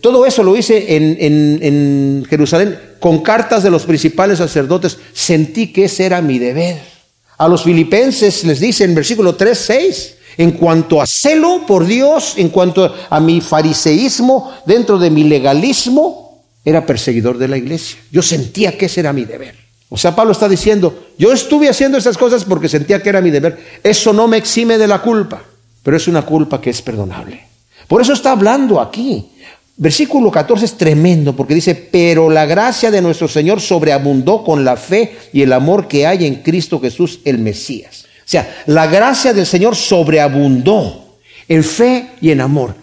todo 0.00 0.26
eso 0.26 0.42
lo 0.42 0.56
hice 0.56 0.96
en, 0.96 1.16
en 1.20 2.26
Jerusalén 2.28 2.78
con 2.98 3.22
cartas 3.22 3.62
de 3.62 3.70
los 3.70 3.86
principales 3.86 4.38
sacerdotes. 4.38 4.98
Sentí 5.12 5.72
que 5.72 5.84
ese 5.84 6.06
era 6.06 6.20
mi 6.20 6.38
deber. 6.38 6.95
A 7.38 7.48
los 7.48 7.64
filipenses 7.64 8.44
les 8.44 8.60
dice 8.60 8.84
en 8.84 8.94
versículo 8.94 9.34
3, 9.34 9.58
6 9.58 10.16
en 10.38 10.52
cuanto 10.52 11.00
a 11.00 11.06
celo 11.06 11.64
por 11.66 11.86
Dios, 11.86 12.34
en 12.36 12.50
cuanto 12.50 12.94
a 13.08 13.20
mi 13.20 13.40
fariseísmo, 13.40 14.52
dentro 14.66 14.98
de 14.98 15.10
mi 15.10 15.24
legalismo, 15.24 16.44
era 16.64 16.84
perseguidor 16.84 17.38
de 17.38 17.48
la 17.48 17.56
iglesia. 17.56 17.98
Yo 18.10 18.22
sentía 18.22 18.76
que 18.76 18.86
ese 18.86 19.00
era 19.00 19.12
mi 19.12 19.24
deber. 19.24 19.54
O 19.88 19.96
sea, 19.96 20.16
Pablo 20.16 20.32
está 20.32 20.48
diciendo, 20.48 21.06
yo 21.16 21.32
estuve 21.32 21.68
haciendo 21.68 21.96
esas 21.96 22.18
cosas 22.18 22.44
porque 22.44 22.68
sentía 22.68 23.02
que 23.02 23.08
era 23.08 23.20
mi 23.20 23.30
deber. 23.30 23.58
Eso 23.82 24.12
no 24.12 24.26
me 24.26 24.36
exime 24.36 24.78
de 24.78 24.88
la 24.88 25.00
culpa, 25.00 25.42
pero 25.82 25.96
es 25.96 26.08
una 26.08 26.22
culpa 26.22 26.60
que 26.60 26.70
es 26.70 26.82
perdonable. 26.82 27.46
Por 27.86 28.02
eso 28.02 28.12
está 28.12 28.32
hablando 28.32 28.80
aquí. 28.80 29.30
Versículo 29.78 30.30
14 30.30 30.64
es 30.64 30.78
tremendo 30.78 31.36
porque 31.36 31.54
dice, 31.54 31.74
pero 31.74 32.30
la 32.30 32.46
gracia 32.46 32.90
de 32.90 33.02
nuestro 33.02 33.28
Señor 33.28 33.60
sobreabundó 33.60 34.42
con 34.42 34.64
la 34.64 34.76
fe 34.76 35.16
y 35.34 35.42
el 35.42 35.52
amor 35.52 35.86
que 35.86 36.06
hay 36.06 36.24
en 36.24 36.36
Cristo 36.36 36.80
Jesús 36.80 37.20
el 37.24 37.38
Mesías. 37.38 38.06
O 38.20 38.28
sea, 38.28 38.62
la 38.66 38.86
gracia 38.86 39.34
del 39.34 39.44
Señor 39.44 39.76
sobreabundó 39.76 41.18
en 41.46 41.62
fe 41.62 42.10
y 42.22 42.30
en 42.30 42.40
amor. 42.40 42.74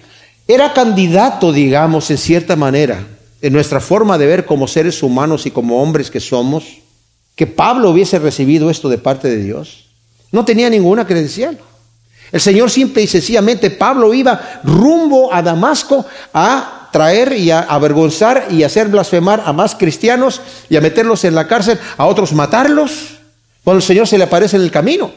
Era 0.47 0.73
candidato, 0.73 1.51
digamos, 1.51 2.12
en 2.12 2.17
cierta 2.17 2.56
manera, 2.56 3.06
en 3.41 3.53
nuestra 3.53 3.79
forma 3.79 4.17
de 4.17 4.27
ver 4.27 4.45
como 4.45 4.67
seres 4.67 5.01
humanos 5.01 5.45
y 5.47 5.51
como 5.51 5.82
hombres 5.82 6.12
que 6.12 6.19
somos, 6.19 6.79
que 7.36 7.47
Pablo 7.47 7.89
hubiese 7.89 8.19
recibido 8.19 8.69
esto 8.69 8.88
de 8.88 8.99
parte 8.99 9.29
de 9.29 9.38
Dios. 9.38 9.86
No 10.32 10.45
tenía 10.45 10.69
ninguna 10.69 11.08
credencial. 11.08 11.60
El 12.32 12.41
Señor 12.41 12.69
simple 12.69 13.03
y 13.03 13.08
sencillamente, 13.08 13.69
Pablo 13.69 14.13
iba 14.13 14.62
rumbo 14.63 15.34
a 15.34 15.41
Damasco 15.41 16.06
a 16.34 16.72
traer 16.93 17.34
y 17.34 17.51
a 17.51 17.60
avergonzar 17.60 18.47
y 18.49 18.63
hacer 18.63 18.88
blasfemar 18.88 19.43
a 19.45 19.51
más 19.51 19.75
cristianos 19.75 20.39
y 20.69 20.77
a 20.77 20.82
meterlos 20.82 21.25
en 21.25 21.36
la 21.36 21.49
cárcel, 21.49 21.77
a 21.97 22.06
otros 22.06 22.32
matarlos, 22.32 23.15
cuando 23.65 23.79
el 23.79 23.84
Señor 23.84 24.08
se 24.08 24.17
le 24.17 24.23
aparece 24.23 24.56
en 24.56 24.62
el 24.62 24.71
camino. 24.71 25.12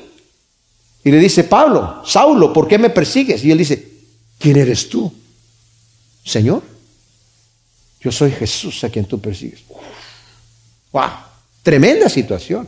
Y 1.05 1.13
le 1.13 1.19
dice, 1.19 1.45
Pablo, 1.45 2.03
Saulo, 2.05 2.53
¿por 2.53 2.67
qué 2.67 2.79
me 2.79 2.91
persigues? 2.91 3.45
Y 3.45 3.53
él 3.53 3.59
dice, 3.59 3.89
¿quién 4.41 4.57
eres 4.57 4.89
tú? 4.89 5.13
Señor, 6.25 6.63
yo 8.01 8.11
soy 8.11 8.33
Jesús 8.33 8.83
a 8.83 8.89
quien 8.89 9.05
tú 9.05 9.21
persigues. 9.21 9.61
¡Wow! 10.91 11.11
Tremenda 11.63 12.09
situación. 12.09 12.67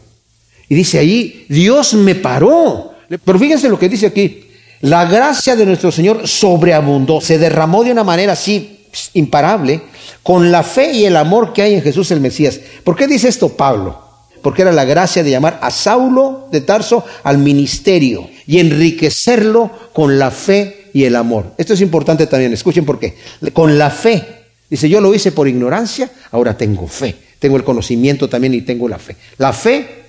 Y 0.69 0.75
dice 0.75 0.99
ahí, 0.99 1.47
Dios 1.49 1.95
me 1.95 2.15
paró. 2.15 2.93
Pero 3.25 3.39
fíjense 3.39 3.69
lo 3.69 3.79
que 3.79 3.89
dice 3.89 4.07
aquí. 4.07 4.45
La 4.83 5.07
gracia 5.07 5.57
de 5.57 5.67
nuestro 5.67 5.91
Señor 5.91 6.29
sobreabundó, 6.29 7.21
se 7.21 7.39
derramó 7.39 7.83
de 7.83 7.91
una 7.91 8.05
manera 8.05 8.35
así 8.35 8.78
imparable, 9.15 9.83
con 10.23 10.51
la 10.51 10.63
fe 10.63 10.93
y 10.93 11.05
el 11.05 11.17
amor 11.17 11.53
que 11.53 11.63
hay 11.63 11.75
en 11.75 11.83
Jesús 11.83 12.11
el 12.11 12.21
Mesías. 12.21 12.61
¿Por 12.85 12.97
qué 12.97 13.07
dice 13.07 13.29
esto 13.29 13.49
Pablo? 13.51 14.09
Porque 14.43 14.63
era 14.63 14.73
la 14.73 14.85
gracia 14.85 15.23
de 15.23 15.31
llamar 15.31 15.59
a 15.63 15.71
Saulo 15.71 16.49
de 16.51 16.61
Tarso 16.61 17.05
al 17.25 17.39
ministerio 17.39 18.29
y 18.47 18.61
enriquecerlo 18.61 19.71
con 19.93 20.19
la 20.19 20.31
fe 20.31 20.91
y 20.93 21.05
el 21.05 21.17
amor. 21.17 21.53
Esto 21.59 21.75
es 21.75 21.81
importante 21.81 22.27
también, 22.27 22.53
escuchen 22.53 22.85
por 22.85 22.99
qué. 22.99 23.17
Con 23.53 23.79
la 23.79 23.91
fe. 23.91 24.25
Dice, 24.71 24.89
yo 24.89 25.01
lo 25.01 25.15
hice 25.15 25.33
por 25.33 25.49
ignorancia, 25.49 26.11
ahora 26.31 26.57
tengo 26.57 26.87
fe. 26.87 27.15
Tengo 27.39 27.57
el 27.57 27.65
conocimiento 27.65 28.29
también 28.29 28.55
y 28.55 28.63
tengo 28.63 28.89
la 28.89 28.99
fe. 28.99 29.17
La 29.39 29.53
fe 29.53 30.05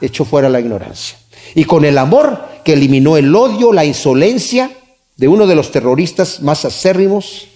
echó 0.00 0.24
fuera 0.24 0.48
la 0.48 0.60
ignorancia. 0.60 1.16
Y 1.54 1.64
con 1.64 1.84
el 1.84 1.98
amor 1.98 2.38
que 2.64 2.74
eliminó 2.74 3.16
el 3.16 3.34
odio, 3.34 3.72
la 3.72 3.84
insolencia 3.84 4.70
de 5.16 5.28
uno 5.28 5.46
de 5.46 5.54
los 5.54 5.72
terroristas 5.72 6.42
más 6.42 6.64
acérrimos 6.64 7.48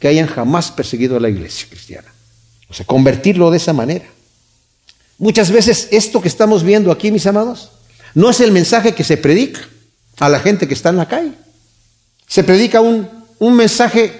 que 0.00 0.08
hayan 0.08 0.26
jamás 0.26 0.72
perseguido 0.72 1.16
a 1.16 1.20
la 1.20 1.28
iglesia 1.28 1.68
cristiana. 1.70 2.12
O 2.68 2.74
sea, 2.74 2.86
convertirlo 2.86 3.50
de 3.50 3.58
esa 3.58 3.72
manera. 3.72 4.06
Muchas 5.18 5.50
veces 5.50 5.88
esto 5.92 6.20
que 6.20 6.28
estamos 6.28 6.64
viendo 6.64 6.90
aquí, 6.90 7.12
mis 7.12 7.26
amados, 7.26 7.70
no 8.14 8.30
es 8.30 8.40
el 8.40 8.50
mensaje 8.50 8.94
que 8.94 9.04
se 9.04 9.18
predica 9.18 9.60
a 10.18 10.28
la 10.28 10.40
gente 10.40 10.66
que 10.66 10.74
está 10.74 10.88
en 10.88 10.96
la 10.96 11.06
calle. 11.06 11.32
Se 12.26 12.42
predica 12.42 12.80
un, 12.80 13.08
un 13.38 13.54
mensaje 13.54 14.12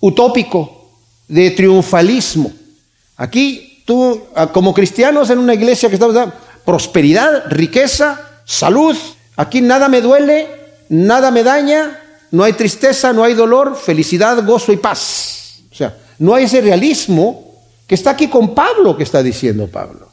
utópico 0.00 0.90
de 1.28 1.50
triunfalismo. 1.50 2.52
Aquí 3.16 3.82
tú, 3.84 4.28
como 4.52 4.72
cristianos 4.72 5.28
en 5.30 5.38
una 5.38 5.54
iglesia 5.54 5.88
que 5.88 5.96
estamos 5.96 6.14
dando 6.14 6.34
prosperidad, 6.64 7.44
riqueza, 7.48 8.40
salud, 8.44 8.96
aquí 9.36 9.60
nada 9.60 9.88
me 9.88 10.00
duele, 10.00 10.46
nada 10.88 11.30
me 11.30 11.42
daña, 11.42 11.98
no 12.30 12.44
hay 12.44 12.52
tristeza, 12.52 13.12
no 13.12 13.24
hay 13.24 13.34
dolor, 13.34 13.76
felicidad, 13.76 14.44
gozo 14.44 14.72
y 14.72 14.76
paz. 14.76 15.60
O 15.70 15.74
sea, 15.74 15.96
no 16.18 16.34
hay 16.34 16.44
ese 16.44 16.60
realismo 16.60 17.54
que 17.86 17.94
está 17.94 18.10
aquí 18.10 18.28
con 18.28 18.54
Pablo, 18.54 18.96
que 18.96 19.02
está 19.02 19.22
diciendo 19.22 19.66
Pablo. 19.66 20.08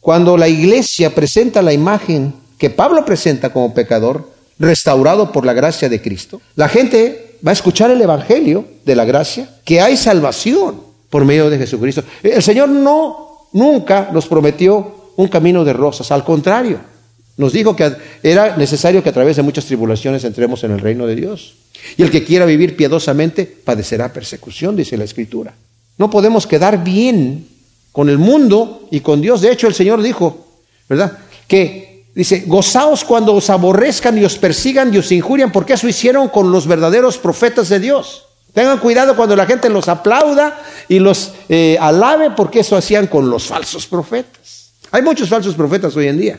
Cuando 0.00 0.36
la 0.36 0.48
iglesia 0.48 1.14
presenta 1.14 1.62
la 1.62 1.72
imagen 1.72 2.34
que 2.58 2.70
Pablo 2.70 3.04
presenta 3.04 3.52
como 3.52 3.72
pecador, 3.72 4.32
restaurado 4.58 5.32
por 5.32 5.44
la 5.44 5.52
gracia 5.52 5.88
de 5.88 6.00
Cristo, 6.00 6.40
la 6.54 6.68
gente 6.68 7.38
va 7.44 7.50
a 7.50 7.54
escuchar 7.54 7.90
el 7.90 8.00
Evangelio 8.00 8.66
de 8.84 8.96
la 8.96 9.04
gracia, 9.04 9.48
que 9.64 9.80
hay 9.80 9.96
salvación 9.96 10.82
por 11.10 11.24
medio 11.24 11.50
de 11.50 11.58
Jesucristo. 11.58 12.04
El 12.22 12.42
Señor 12.42 12.68
no, 12.68 13.48
nunca 13.52 14.10
nos 14.12 14.26
prometió 14.26 15.12
un 15.16 15.28
camino 15.28 15.64
de 15.64 15.72
rosas, 15.72 16.10
al 16.10 16.24
contrario, 16.24 16.78
nos 17.36 17.52
dijo 17.52 17.74
que 17.74 17.92
era 18.22 18.56
necesario 18.56 19.02
que 19.02 19.08
a 19.08 19.12
través 19.12 19.36
de 19.36 19.42
muchas 19.42 19.64
tribulaciones 19.64 20.22
entremos 20.24 20.62
en 20.62 20.70
el 20.70 20.78
reino 20.78 21.06
de 21.06 21.16
Dios. 21.16 21.54
Y 21.96 22.02
el 22.02 22.10
que 22.10 22.24
quiera 22.24 22.46
vivir 22.46 22.76
piadosamente 22.76 23.44
padecerá 23.44 24.12
persecución, 24.12 24.76
dice 24.76 24.96
la 24.96 25.04
Escritura. 25.04 25.54
No 25.98 26.10
podemos 26.10 26.46
quedar 26.46 26.84
bien 26.84 27.48
con 27.90 28.08
el 28.08 28.18
mundo 28.18 28.86
y 28.90 29.00
con 29.00 29.20
Dios. 29.20 29.40
De 29.40 29.50
hecho, 29.50 29.66
el 29.66 29.74
Señor 29.74 30.00
dijo, 30.00 30.46
¿verdad? 30.88 31.18
Que 31.48 32.06
dice, 32.14 32.44
gozaos 32.46 33.04
cuando 33.04 33.34
os 33.34 33.50
aborrezcan 33.50 34.16
y 34.16 34.24
os 34.24 34.38
persigan 34.38 34.94
y 34.94 34.98
os 34.98 35.10
injurian, 35.10 35.50
porque 35.50 35.72
eso 35.72 35.88
hicieron 35.88 36.28
con 36.28 36.52
los 36.52 36.68
verdaderos 36.68 37.18
profetas 37.18 37.68
de 37.68 37.80
Dios. 37.80 38.26
Tengan 38.52 38.78
cuidado 38.78 39.16
cuando 39.16 39.34
la 39.34 39.46
gente 39.46 39.68
los 39.68 39.88
aplauda 39.88 40.62
y 40.88 41.00
los 41.00 41.32
eh, 41.48 41.76
alabe, 41.80 42.30
porque 42.36 42.60
eso 42.60 42.76
hacían 42.76 43.08
con 43.08 43.28
los 43.28 43.44
falsos 43.44 43.88
profetas. 43.88 44.70
Hay 44.92 45.02
muchos 45.02 45.28
falsos 45.28 45.56
profetas 45.56 45.96
hoy 45.96 46.06
en 46.06 46.20
día 46.20 46.38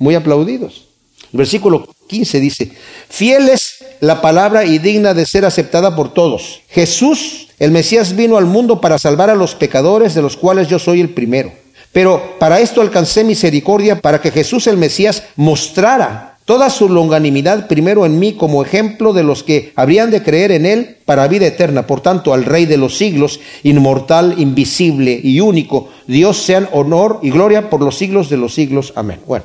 muy 0.00 0.16
aplaudidos. 0.16 0.86
Versículo 1.30 1.86
15 2.08 2.40
dice, 2.40 2.72
fiel 3.08 3.48
es 3.48 3.84
la 4.00 4.20
palabra 4.20 4.64
y 4.64 4.78
digna 4.78 5.14
de 5.14 5.26
ser 5.26 5.44
aceptada 5.44 5.94
por 5.94 6.12
todos. 6.12 6.62
Jesús, 6.68 7.48
el 7.60 7.70
Mesías, 7.70 8.16
vino 8.16 8.36
al 8.36 8.46
mundo 8.46 8.80
para 8.80 8.98
salvar 8.98 9.30
a 9.30 9.36
los 9.36 9.54
pecadores, 9.54 10.14
de 10.14 10.22
los 10.22 10.36
cuales 10.36 10.66
yo 10.66 10.80
soy 10.80 11.00
el 11.00 11.10
primero. 11.10 11.52
Pero 11.92 12.36
para 12.40 12.58
esto 12.60 12.80
alcancé 12.80 13.22
misericordia, 13.22 14.00
para 14.00 14.20
que 14.20 14.32
Jesús 14.32 14.66
el 14.66 14.76
Mesías 14.76 15.22
mostrara 15.36 16.38
toda 16.46 16.70
su 16.70 16.88
longanimidad 16.88 17.68
primero 17.68 18.06
en 18.06 18.18
mí 18.18 18.32
como 18.32 18.64
ejemplo 18.64 19.12
de 19.12 19.22
los 19.22 19.44
que 19.44 19.72
habrían 19.76 20.10
de 20.10 20.22
creer 20.22 20.50
en 20.50 20.66
él 20.66 20.96
para 21.04 21.28
vida 21.28 21.46
eterna. 21.46 21.86
Por 21.86 22.00
tanto, 22.00 22.34
al 22.34 22.44
Rey 22.44 22.66
de 22.66 22.76
los 22.76 22.96
siglos, 22.96 23.38
inmortal, 23.62 24.34
invisible 24.38 25.20
y 25.22 25.38
único, 25.38 25.90
Dios 26.08 26.42
sean 26.42 26.68
honor 26.72 27.20
y 27.22 27.30
gloria 27.30 27.70
por 27.70 27.82
los 27.82 27.96
siglos 27.96 28.28
de 28.30 28.38
los 28.38 28.54
siglos. 28.54 28.92
Amén. 28.96 29.20
Bueno. 29.26 29.44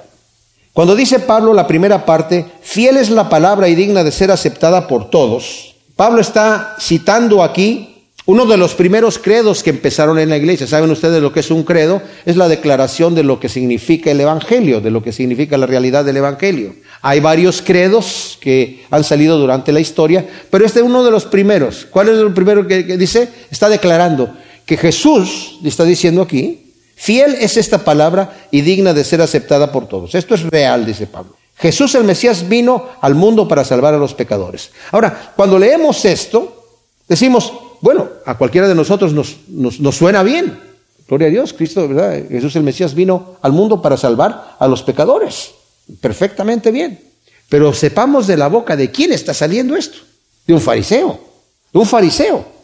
Cuando 0.75 0.93
dice 0.93 1.19
Pablo 1.19 1.53
la 1.53 1.67
primera 1.67 2.05
parte, 2.05 2.45
fiel 2.61 2.97
es 2.97 3.09
la 3.09 3.29
palabra 3.29 3.69
y 3.69 3.75
digna 3.75 4.03
de 4.03 4.11
ser 4.11 4.29
aceptada 4.29 4.89
por 4.89 5.09
todos, 5.09 5.73
Pablo 5.95 6.19
está 6.19 6.75
citando 6.81 7.41
aquí 7.41 8.09
uno 8.25 8.45
de 8.45 8.57
los 8.57 8.73
primeros 8.73 9.17
credos 9.17 9.63
que 9.63 9.69
empezaron 9.69 10.19
en 10.19 10.27
la 10.27 10.35
iglesia. 10.35 10.67
¿Saben 10.67 10.91
ustedes 10.91 11.21
lo 11.21 11.31
que 11.31 11.39
es 11.39 11.49
un 11.49 11.63
credo? 11.63 12.01
Es 12.25 12.35
la 12.35 12.49
declaración 12.49 13.15
de 13.15 13.23
lo 13.23 13.39
que 13.39 13.47
significa 13.47 14.11
el 14.11 14.19
Evangelio, 14.19 14.81
de 14.81 14.91
lo 14.91 15.01
que 15.01 15.13
significa 15.13 15.57
la 15.57 15.65
realidad 15.65 16.03
del 16.03 16.17
Evangelio. 16.17 16.75
Hay 17.01 17.21
varios 17.21 17.61
credos 17.61 18.38
que 18.41 18.83
han 18.91 19.05
salido 19.05 19.38
durante 19.38 19.71
la 19.71 19.79
historia, 19.79 20.27
pero 20.49 20.65
este 20.65 20.79
es 20.79 20.85
uno 20.85 21.05
de 21.05 21.11
los 21.11 21.23
primeros. 21.23 21.88
¿Cuál 21.89 22.09
es 22.09 22.17
el 22.17 22.33
primero 22.33 22.67
que, 22.67 22.85
que 22.85 22.97
dice? 22.97 23.29
Está 23.49 23.69
declarando 23.69 24.35
que 24.65 24.75
Jesús, 24.75 25.57
está 25.63 25.85
diciendo 25.85 26.21
aquí, 26.21 26.64
Fiel 26.95 27.36
es 27.36 27.58
esta 27.58 27.84
palabra 27.84 28.47
y 28.51 28.62
digna 28.62 28.93
de 28.93 29.03
ser 29.03 29.21
aceptada 29.21 29.71
por 29.71 29.88
todos. 29.88 30.15
Esto 30.15 30.34
es 30.34 30.43
real, 30.43 30.86
dice 30.86 31.08
Pablo. 31.08 31.36
Jesús 31.58 31.93
el 31.95 32.03
Mesías 32.03 32.47
vino 32.47 32.89
al 33.01 33.15
mundo 33.15 33.47
para 33.47 33.63
salvar 33.63 33.93
a 33.93 33.97
los 33.97 34.13
pecadores. 34.13 34.71
Ahora, 34.91 35.34
cuando 35.36 35.60
leemos 35.60 36.03
esto, 36.05 36.65
decimos, 37.08 37.53
bueno, 37.81 38.10
a 38.25 38.38
cualquiera 38.38 38.67
de 38.67 38.75
nosotros 38.75 39.13
nos, 39.13 39.38
nos, 39.47 39.95
suena 39.95 40.23
bien. 40.23 40.60
Gloria 41.08 41.27
a 41.27 41.31
Dios, 41.31 41.53
Cristo, 41.53 41.88
¿verdad? 41.88 42.23
Jesús 42.29 42.55
el 42.55 42.63
Mesías 42.63 42.93
vino 42.93 43.36
al 43.41 43.51
mundo 43.51 43.81
para 43.81 43.95
salvar 43.95 44.55
a 44.58 44.67
los 44.67 44.81
pecadores. 44.84 45.51
Perfectamente 46.01 46.71
bien. 46.71 46.99
Pero 47.47 47.73
sepamos 47.73 48.25
de 48.25 48.38
la 48.38 48.48
boca 48.48 48.75
de 48.75 48.89
quién 48.89 49.13
está 49.13 49.33
saliendo 49.33 49.75
esto. 49.75 50.00
De 50.48 50.54
un 50.54 50.62
fariseo. 50.62 51.19
De 51.71 51.79
un 51.79 51.85
fariseo 51.85 52.54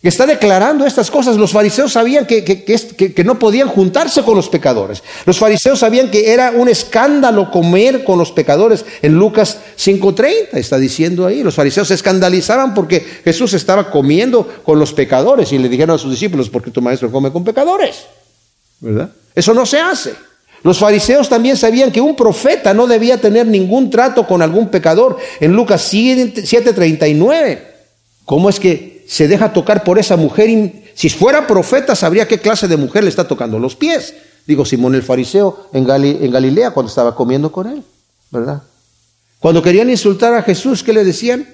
que 0.00 0.08
está 0.08 0.24
declarando 0.24 0.86
estas 0.86 1.10
cosas. 1.10 1.36
Los 1.36 1.52
fariseos 1.52 1.92
sabían 1.92 2.26
que, 2.26 2.42
que, 2.44 3.24
no 3.24 3.38
podían 3.38 3.68
juntarse 3.68 4.22
con 4.22 4.34
los 4.34 4.48
pecadores. 4.48 5.02
Los 5.26 5.38
fariseos 5.38 5.78
sabían 5.80 6.10
que 6.10 6.32
era 6.32 6.52
un 6.52 6.68
escándalo 6.68 7.50
comer 7.50 8.02
con 8.04 8.18
los 8.18 8.32
pecadores. 8.32 8.84
En 9.02 9.14
Lucas 9.14 9.58
5.30 9.78 10.54
está 10.54 10.78
diciendo 10.78 11.26
ahí. 11.26 11.42
Los 11.42 11.54
fariseos 11.54 11.88
se 11.88 11.94
escandalizaban 11.94 12.72
porque 12.72 13.00
Jesús 13.24 13.52
estaba 13.52 13.90
comiendo 13.90 14.48
con 14.64 14.78
los 14.78 14.94
pecadores 14.94 15.52
y 15.52 15.58
le 15.58 15.68
dijeron 15.68 15.96
a 15.96 15.98
sus 15.98 16.12
discípulos, 16.12 16.48
¿por 16.48 16.62
qué 16.62 16.70
tu 16.70 16.80
maestro 16.80 17.12
come 17.12 17.30
con 17.30 17.44
pecadores? 17.44 18.04
¿Verdad? 18.80 19.10
Eso 19.34 19.52
no 19.52 19.66
se 19.66 19.80
hace. 19.80 20.14
Los 20.62 20.78
fariseos 20.78 21.28
también 21.28 21.58
sabían 21.58 21.92
que 21.92 22.00
un 22.00 22.16
profeta 22.16 22.72
no 22.72 22.86
debía 22.86 23.20
tener 23.20 23.46
ningún 23.46 23.90
trato 23.90 24.26
con 24.26 24.40
algún 24.40 24.68
pecador. 24.68 25.18
En 25.40 25.52
Lucas 25.52 25.92
7.39. 25.92 27.66
¿Cómo 28.24 28.48
es 28.48 28.60
que 28.60 28.99
se 29.10 29.26
deja 29.26 29.52
tocar 29.52 29.82
por 29.82 29.98
esa 29.98 30.16
mujer 30.16 30.72
Si 30.94 31.08
fuera 31.08 31.44
profeta, 31.44 31.96
sabría 31.96 32.28
qué 32.28 32.38
clase 32.38 32.68
de 32.68 32.76
mujer 32.76 33.02
le 33.02 33.10
está 33.10 33.26
tocando 33.26 33.58
los 33.58 33.74
pies. 33.74 34.14
Digo, 34.46 34.64
Simón 34.64 34.94
el 34.94 35.02
fariseo 35.02 35.66
en, 35.72 35.90
en 35.90 36.30
Galilea 36.30 36.70
cuando 36.70 36.90
estaba 36.90 37.16
comiendo 37.16 37.50
con 37.50 37.66
él, 37.66 37.82
¿verdad? 38.30 38.62
Cuando 39.40 39.62
querían 39.62 39.90
insultar 39.90 40.32
a 40.34 40.44
Jesús, 40.44 40.84
¿qué 40.84 40.92
le 40.92 41.02
decían? 41.02 41.44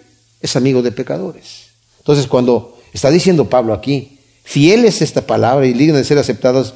Es 0.42 0.54
amigo 0.54 0.82
de 0.82 0.92
pecadores. 0.92 1.68
Entonces, 1.96 2.26
cuando 2.26 2.76
está 2.92 3.09
diciendo 3.09 3.48
Pablo 3.48 3.72
aquí, 3.72 4.16
fiel 4.47 4.84
es 4.84 5.03
esta 5.03 5.26
palabra 5.26 5.66
y 5.66 5.72
digna 5.72 5.99
de 5.99 6.05
ser 6.05 6.18
aceptados, 6.18 6.72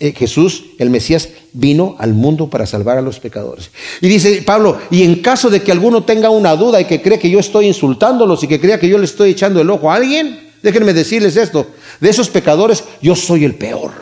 eh, 0.00 0.12
Jesús, 0.12 0.66
el 0.78 0.90
Mesías, 0.90 1.30
vino 1.54 1.96
al 1.98 2.12
mundo 2.12 2.50
para 2.50 2.66
salvar 2.66 2.98
a 2.98 3.02
los 3.02 3.18
pecadores. 3.20 3.70
Y 4.02 4.08
dice 4.08 4.42
Pablo, 4.42 4.78
y 4.90 5.02
en 5.02 5.22
caso 5.22 5.48
de 5.48 5.62
que 5.62 5.72
alguno 5.72 6.04
tenga 6.04 6.28
una 6.28 6.54
duda 6.54 6.78
y 6.78 6.84
que 6.84 7.00
cree 7.00 7.18
que 7.18 7.30
yo 7.30 7.40
estoy 7.40 7.66
insultándolos 7.66 8.44
y 8.44 8.48
que 8.48 8.60
crea 8.60 8.78
que 8.78 8.88
yo 8.88 8.98
le 8.98 9.06
estoy 9.06 9.30
echando 9.30 9.62
el 9.62 9.70
ojo 9.70 9.90
a 9.90 9.94
alguien, 9.94 10.52
déjenme 10.62 10.92
decirles 10.92 11.36
esto, 11.36 11.66
de 12.00 12.10
esos 12.10 12.28
pecadores 12.28 12.84
yo 13.00 13.16
soy 13.16 13.46
el 13.46 13.54
peor, 13.54 13.92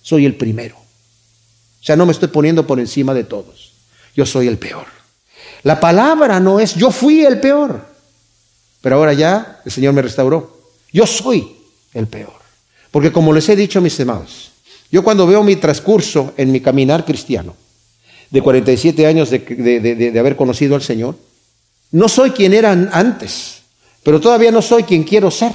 soy 0.00 0.24
el 0.24 0.34
primero. 0.34 0.76
O 0.76 1.84
sea, 1.84 1.96
no 1.96 2.06
me 2.06 2.12
estoy 2.12 2.28
poniendo 2.28 2.66
por 2.66 2.80
encima 2.80 3.12
de 3.12 3.24
todos, 3.24 3.72
yo 4.16 4.24
soy 4.24 4.48
el 4.48 4.56
peor. 4.56 4.86
La 5.64 5.80
palabra 5.80 6.40
no 6.40 6.60
es 6.60 6.74
yo 6.74 6.90
fui 6.90 7.26
el 7.26 7.40
peor, 7.40 7.86
pero 8.80 8.96
ahora 8.96 9.12
ya 9.12 9.60
el 9.66 9.70
Señor 9.70 9.92
me 9.92 10.00
restauró. 10.00 10.58
Yo 10.90 11.06
soy 11.06 11.56
el 11.92 12.06
peor. 12.06 12.43
Porque 12.94 13.10
como 13.10 13.32
les 13.32 13.48
he 13.48 13.56
dicho, 13.56 13.80
mis 13.80 13.98
amados, 13.98 14.52
yo 14.88 15.02
cuando 15.02 15.26
veo 15.26 15.42
mi 15.42 15.56
transcurso 15.56 16.32
en 16.36 16.52
mi 16.52 16.60
caminar 16.60 17.04
cristiano, 17.04 17.56
de 18.30 18.40
47 18.40 19.04
años 19.04 19.30
de, 19.30 19.40
de, 19.40 20.20
haber 20.20 20.36
conocido 20.36 20.76
al 20.76 20.82
Señor, 20.82 21.16
no 21.90 22.08
soy 22.08 22.30
quien 22.30 22.54
era 22.54 22.70
antes, 22.70 23.62
pero 24.04 24.20
todavía 24.20 24.52
no 24.52 24.62
soy 24.62 24.84
quien 24.84 25.02
quiero 25.02 25.32
ser. 25.32 25.50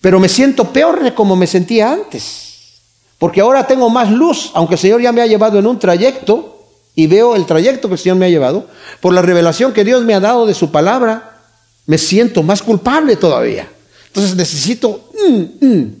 Pero 0.00 0.18
me 0.18 0.30
siento 0.30 0.72
peor 0.72 1.02
de 1.02 1.12
como 1.12 1.36
me 1.36 1.46
sentía 1.46 1.92
antes. 1.92 2.80
Porque 3.18 3.42
ahora 3.42 3.66
tengo 3.66 3.90
más 3.90 4.10
luz, 4.10 4.52
aunque 4.54 4.76
el 4.76 4.80
Señor 4.80 5.02
ya 5.02 5.12
me 5.12 5.20
ha 5.20 5.26
llevado 5.26 5.58
en 5.58 5.66
un 5.66 5.78
trayecto, 5.78 6.66
y 6.94 7.08
veo 7.08 7.36
el 7.36 7.44
trayecto 7.44 7.88
que 7.88 7.94
el 7.96 8.00
Señor 8.00 8.16
me 8.16 8.24
ha 8.24 8.30
llevado, 8.30 8.68
por 9.02 9.12
la 9.12 9.20
revelación 9.20 9.74
que 9.74 9.84
Dios 9.84 10.02
me 10.02 10.14
ha 10.14 10.20
dado 10.20 10.46
de 10.46 10.54
su 10.54 10.70
palabra, 10.70 11.42
me 11.84 11.98
siento 11.98 12.42
más 12.42 12.62
culpable 12.62 13.16
todavía. 13.16 13.68
Entonces 14.12 14.36
necesito, 14.36 15.08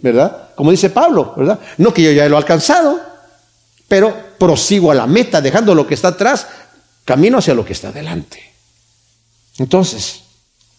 ¿verdad? 0.02 0.50
Como 0.54 0.70
dice 0.70 0.90
Pablo, 0.90 1.32
¿verdad? 1.34 1.58
No 1.78 1.94
que 1.94 2.02
yo 2.02 2.12
ya 2.12 2.28
lo 2.28 2.36
he 2.36 2.38
alcanzado, 2.38 3.00
pero 3.88 4.14
prosigo 4.36 4.90
a 4.90 4.94
la 4.94 5.06
meta, 5.06 5.40
dejando 5.40 5.74
lo 5.74 5.86
que 5.86 5.94
está 5.94 6.08
atrás, 6.08 6.46
camino 7.06 7.38
hacia 7.38 7.54
lo 7.54 7.64
que 7.64 7.72
está 7.72 7.88
adelante. 7.88 8.38
Entonces, 9.56 10.24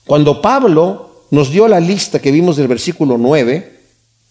cuando 0.06 0.44
Pablo 0.44 1.26
nos 1.32 1.50
dio 1.50 1.68
la 1.68 1.80
lista 1.80 2.20
que 2.20 2.30
vimos 2.30 2.56
del 2.56 2.68
versículo 2.68 3.18
9, 3.18 3.82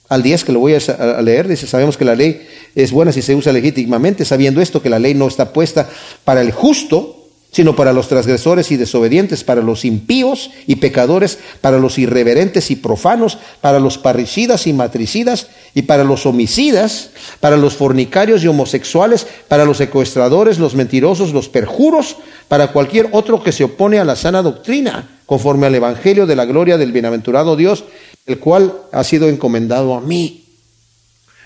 al 0.08 0.22
10 0.22 0.44
que 0.44 0.52
lo 0.52 0.60
voy 0.60 0.74
a 0.74 1.22
leer, 1.22 1.48
dice, 1.48 1.66
sabemos 1.66 1.96
que 1.96 2.04
la 2.04 2.14
ley 2.14 2.46
es 2.76 2.92
buena 2.92 3.10
si 3.10 3.20
se 3.20 3.34
usa 3.34 3.52
legítimamente, 3.52 4.24
sabiendo 4.24 4.60
esto 4.60 4.80
que 4.80 4.90
la 4.90 5.00
ley 5.00 5.14
no 5.14 5.26
está 5.26 5.52
puesta 5.52 5.88
para 6.22 6.40
el 6.40 6.52
justo, 6.52 7.21
sino 7.52 7.76
para 7.76 7.92
los 7.92 8.08
transgresores 8.08 8.72
y 8.72 8.78
desobedientes, 8.78 9.44
para 9.44 9.60
los 9.60 9.84
impíos 9.84 10.50
y 10.66 10.76
pecadores, 10.76 11.38
para 11.60 11.78
los 11.78 11.98
irreverentes 11.98 12.70
y 12.70 12.76
profanos, 12.76 13.36
para 13.60 13.78
los 13.78 13.98
parricidas 13.98 14.66
y 14.66 14.72
matricidas, 14.72 15.48
y 15.74 15.82
para 15.82 16.02
los 16.02 16.24
homicidas, 16.24 17.10
para 17.40 17.58
los 17.58 17.74
fornicarios 17.74 18.42
y 18.42 18.48
homosexuales, 18.48 19.26
para 19.48 19.66
los 19.66 19.76
secuestradores, 19.76 20.58
los 20.58 20.74
mentirosos, 20.74 21.34
los 21.34 21.50
perjuros, 21.50 22.16
para 22.48 22.72
cualquier 22.72 23.10
otro 23.12 23.42
que 23.42 23.52
se 23.52 23.64
opone 23.64 23.98
a 23.98 24.04
la 24.04 24.16
sana 24.16 24.40
doctrina, 24.40 25.20
conforme 25.26 25.66
al 25.66 25.74
Evangelio 25.74 26.26
de 26.26 26.36
la 26.36 26.46
gloria 26.46 26.78
del 26.78 26.92
bienaventurado 26.92 27.54
Dios, 27.54 27.84
el 28.24 28.38
cual 28.38 28.72
ha 28.92 29.04
sido 29.04 29.28
encomendado 29.28 29.94
a 29.94 30.00
mí. 30.00 30.44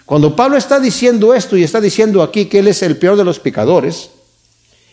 Cuando 0.05 0.37
Pablo 0.37 0.57
está 0.57 0.79
diciendo 0.79 1.35
esto 1.35 1.57
y 1.57 1.65
está 1.65 1.81
diciendo 1.81 2.23
aquí 2.23 2.45
que 2.45 2.61
él 2.61 2.69
es 2.69 2.83
el 2.83 2.97
peor 2.97 3.17
de 3.17 3.25
los 3.25 3.41
pecadores, 3.41 4.11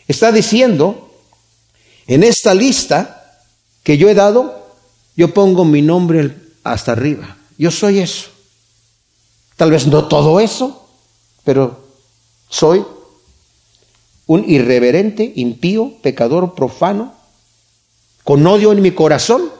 está 0.07 0.31
diciendo, 0.31 1.11
en 2.07 2.23
esta 2.23 2.53
lista 2.53 3.41
que 3.83 3.97
yo 3.97 4.09
he 4.09 4.13
dado, 4.13 4.67
yo 5.15 5.33
pongo 5.33 5.65
mi 5.65 5.81
nombre 5.81 6.35
hasta 6.63 6.93
arriba. 6.93 7.37
Yo 7.57 7.71
soy 7.71 7.99
eso. 7.99 8.29
Tal 9.55 9.71
vez 9.71 9.87
no 9.87 10.07
todo 10.07 10.39
eso, 10.39 10.87
pero 11.43 11.83
soy 12.49 12.83
un 14.25 14.49
irreverente, 14.49 15.31
impío, 15.35 15.93
pecador, 16.01 16.55
profano, 16.55 17.13
con 18.23 18.45
odio 18.47 18.71
en 18.71 18.81
mi 18.81 18.91
corazón, 18.91 19.51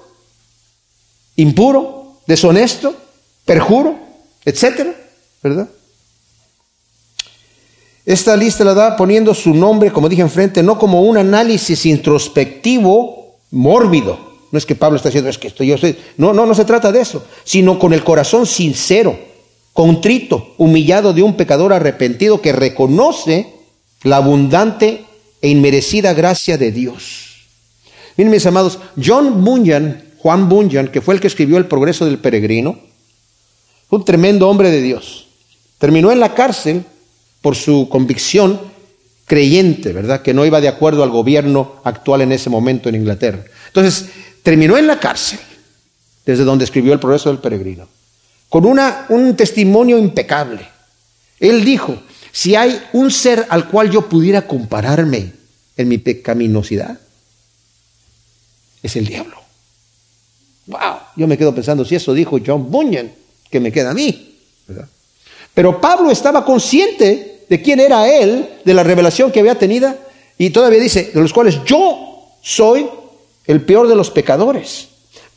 impuro, 1.36 2.18
deshonesto, 2.28 2.96
perjuro, 3.46 4.00
etcétera, 4.46 4.96
¿verdad? 5.42 5.70
Esta 8.06 8.36
lista 8.36 8.64
la 8.64 8.74
da 8.74 8.98
poniendo 8.98 9.34
su 9.34 9.54
nombre, 9.54 9.92
como 9.92 10.10
dije 10.10 10.22
enfrente, 10.22 10.62
no 10.62 10.78
como 10.78 11.04
un 11.04 11.18
análisis 11.18 11.86
introspectivo 11.86 13.38
mórbido. 13.52 14.34
No 14.52 14.58
es 14.58 14.66
que 14.66 14.76
Pablo 14.76 14.98
está 14.98 15.10
diciendo, 15.10 15.30
es 15.30 15.38
que 15.38 15.48
esto 15.48 15.64
yo 15.64 15.78
sé. 15.78 15.98
No, 16.18 16.34
no, 16.34 16.46
no 16.46 16.54
se 16.54 16.66
trata 16.66 16.92
de 16.92 17.02
eso, 17.02 17.26
sino 17.44 17.80
con 17.80 17.94
el 17.94 18.04
corazón 18.04 18.46
sincero, 18.46 19.18
contrito, 19.72 20.54
humillado 20.58 21.14
de 21.14 21.24
un 21.24 21.36
pecador 21.36 21.74
arrepentido 21.74 22.42
que 22.42 22.52
reconoce 22.52 23.48
la 24.04 24.18
abundante 24.18 25.06
e 25.42 25.50
inmerecida 25.50 26.14
gracia 26.14 26.58
de 26.58 26.72
Dios. 26.72 27.48
Miren, 28.18 28.32
mis 28.32 28.46
amados, 28.46 28.80
John 29.02 29.44
Bunyan 29.44 30.14
Juan 30.24 30.48
Bunyan, 30.48 30.88
que 30.88 31.02
fue 31.02 31.16
el 31.16 31.20
que 31.20 31.28
escribió 31.28 31.58
El 31.58 31.66
progreso 31.66 32.06
del 32.06 32.18
peregrino, 32.18 32.80
fue 33.90 34.00
un 34.00 34.06
tremendo 34.06 34.50
hombre 34.50 34.72
de 34.72 34.82
Dios. 34.82 35.28
Terminó 35.80 36.14
en 36.14 36.22
la 36.22 36.34
cárcel 36.34 36.86
por 37.44 37.58
su 37.58 37.90
convicción 37.90 38.60
creyente, 39.26 39.92
¿verdad? 39.92 40.22
Que 40.22 40.34
no 40.34 40.46
iba 40.46 40.62
de 40.62 40.70
acuerdo 40.70 41.04
al 41.04 41.10
gobierno 41.10 41.76
actual 41.84 42.22
en 42.22 42.32
ese 42.32 42.50
momento 42.50 42.88
en 42.88 42.96
Inglaterra. 42.96 43.44
Entonces, 43.68 44.06
terminó 44.42 44.78
en 44.78 44.88
la 44.88 44.98
cárcel, 44.98 45.40
desde 46.26 46.46
donde 46.46 46.64
escribió 46.64 46.94
El 46.94 47.00
progreso 47.00 47.30
del 47.30 47.40
peregrino, 47.40 47.88
con 48.48 48.66
una, 48.66 49.06
un 49.10 49.36
testimonio 49.36 49.98
impecable. 49.98 50.66
Él 51.38 51.66
dijo, 51.66 52.02
si 52.32 52.56
hay 52.56 52.82
un 52.94 53.12
ser 53.12 53.46
al 53.50 53.68
cual 53.68 53.92
yo 53.92 54.08
pudiera 54.08 54.48
compararme 54.48 55.34
en 55.76 55.88
mi 55.90 55.98
pecaminosidad, 55.98 56.98
es 58.82 58.96
el 58.96 59.06
diablo. 59.06 59.36
Wow, 60.68 60.98
yo 61.18 61.28
me 61.28 61.38
quedo 61.38 61.54
pensando 61.54 61.84
si 61.84 61.96
eso 61.96 62.14
dijo 62.14 62.40
John 62.46 62.72
Bunyan, 62.72 63.12
que 63.52 63.60
me 63.60 63.70
queda 63.70 63.92
a 63.92 63.94
mí. 63.94 64.40
Pero 65.54 65.82
Pablo 65.82 66.10
estaba 66.10 66.46
consciente 66.46 67.33
de 67.54 67.62
quién 67.62 67.80
era 67.80 68.10
él, 68.10 68.50
de 68.66 68.74
la 68.74 68.82
revelación 68.82 69.32
que 69.32 69.40
había 69.40 69.60
tenido, 69.60 69.94
y 70.40 70.50
todavía 70.50 70.80
dice, 70.80 71.12
de 71.14 71.22
los 71.22 71.32
cuales 71.32 71.64
yo 71.66 72.32
soy 72.42 72.90
el 73.46 73.62
peor 73.62 73.88
de 73.88 73.94
los 73.96 74.10
pecadores. 74.10 74.88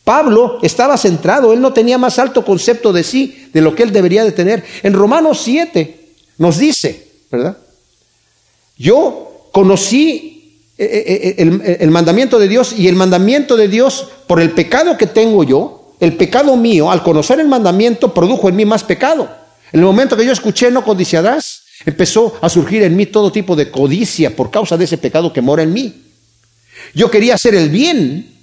Pablo 0.02 0.58
estaba 0.62 0.96
centrado, 0.96 1.52
él 1.52 1.60
no 1.60 1.74
tenía 1.74 1.98
más 1.98 2.18
alto 2.18 2.42
concepto 2.42 2.90
de 2.94 3.04
sí, 3.04 3.50
de 3.52 3.60
lo 3.60 3.74
que 3.74 3.82
él 3.82 3.92
debería 3.92 4.24
de 4.24 4.32
tener. 4.32 4.64
En 4.82 4.94
Romanos 4.94 5.42
7 5.44 6.06
nos 6.38 6.56
dice, 6.56 7.06
¿verdad? 7.30 7.58
Yo 8.78 9.48
conocí 9.52 10.62
eh, 10.78 10.86
eh, 10.86 11.34
eh, 11.36 11.76
el, 11.80 11.90
mandamiento 11.90 12.38
de 12.38 12.48
Dios 12.48 12.72
y 12.78 12.88
el 12.88 12.96
mandamiento 12.96 13.58
de 13.58 13.68
Dios 13.68 14.08
por 14.26 14.40
el 14.40 14.52
pecado 14.52 14.96
que 14.96 15.06
tengo 15.06 15.44
yo, 15.44 15.92
el 16.00 16.16
pecado 16.16 16.56
mío, 16.56 16.90
al 16.90 17.02
conocer 17.02 17.40
el 17.40 17.48
mandamiento, 17.48 18.14
produjo 18.14 18.48
en 18.48 18.56
mí 18.56 18.64
más 18.64 18.84
pecado. 18.84 19.28
En 19.70 19.80
el 19.80 19.86
momento 19.86 20.16
que 20.16 20.24
yo 20.24 20.32
escuché 20.32 20.70
no 20.70 20.82
codiciarás, 20.82 21.65
empezó 21.84 22.38
a 22.40 22.48
surgir 22.48 22.82
en 22.82 22.96
mí 22.96 23.06
todo 23.06 23.30
tipo 23.30 23.54
de 23.54 23.70
codicia 23.70 24.34
por 24.34 24.50
causa 24.50 24.76
de 24.76 24.84
ese 24.84 24.98
pecado 24.98 25.32
que 25.32 25.42
mora 25.42 25.62
en 25.62 25.72
mí. 25.72 26.02
Yo 26.94 27.10
quería 27.10 27.34
hacer 27.34 27.54
el 27.54 27.68
bien, 27.68 28.34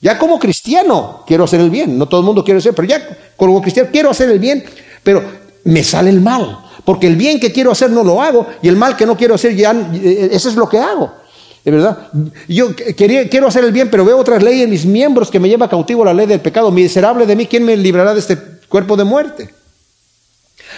ya 0.00 0.18
como 0.18 0.38
cristiano 0.38 1.24
quiero 1.26 1.44
hacer 1.44 1.60
el 1.60 1.70
bien, 1.70 1.96
no 1.96 2.08
todo 2.08 2.20
el 2.20 2.26
mundo 2.26 2.44
quiere 2.44 2.58
hacer, 2.58 2.74
pero 2.74 2.88
ya 2.88 3.34
como 3.36 3.60
cristiano 3.62 3.88
quiero 3.92 4.10
hacer 4.10 4.30
el 4.30 4.38
bien, 4.38 4.64
pero 5.02 5.22
me 5.64 5.82
sale 5.84 6.10
el 6.10 6.20
mal, 6.20 6.58
porque 6.84 7.06
el 7.06 7.16
bien 7.16 7.38
que 7.38 7.52
quiero 7.52 7.70
hacer 7.70 7.90
no 7.90 8.02
lo 8.02 8.20
hago 8.20 8.46
y 8.62 8.68
el 8.68 8.76
mal 8.76 8.96
que 8.96 9.06
no 9.06 9.16
quiero 9.16 9.34
hacer 9.34 9.54
ya, 9.54 9.90
eso 9.92 10.48
es 10.48 10.56
lo 10.56 10.68
que 10.68 10.78
hago. 10.78 11.22
¿De 11.64 11.70
verdad? 11.70 12.08
Yo 12.48 12.74
quería, 12.74 13.28
quiero 13.28 13.46
hacer 13.46 13.62
el 13.62 13.70
bien, 13.70 13.88
pero 13.88 14.04
veo 14.04 14.18
otras 14.18 14.42
leyes 14.42 14.64
en 14.64 14.70
mis 14.70 14.84
miembros 14.84 15.30
que 15.30 15.38
me 15.38 15.48
lleva 15.48 15.70
cautivo 15.70 16.04
la 16.04 16.12
ley 16.12 16.26
del 16.26 16.40
pecado. 16.40 16.72
Miserable 16.72 17.24
de 17.24 17.36
mí, 17.36 17.46
¿quién 17.46 17.64
me 17.64 17.76
librará 17.76 18.12
de 18.14 18.18
este 18.18 18.36
cuerpo 18.68 18.96
de 18.96 19.04
muerte? 19.04 19.54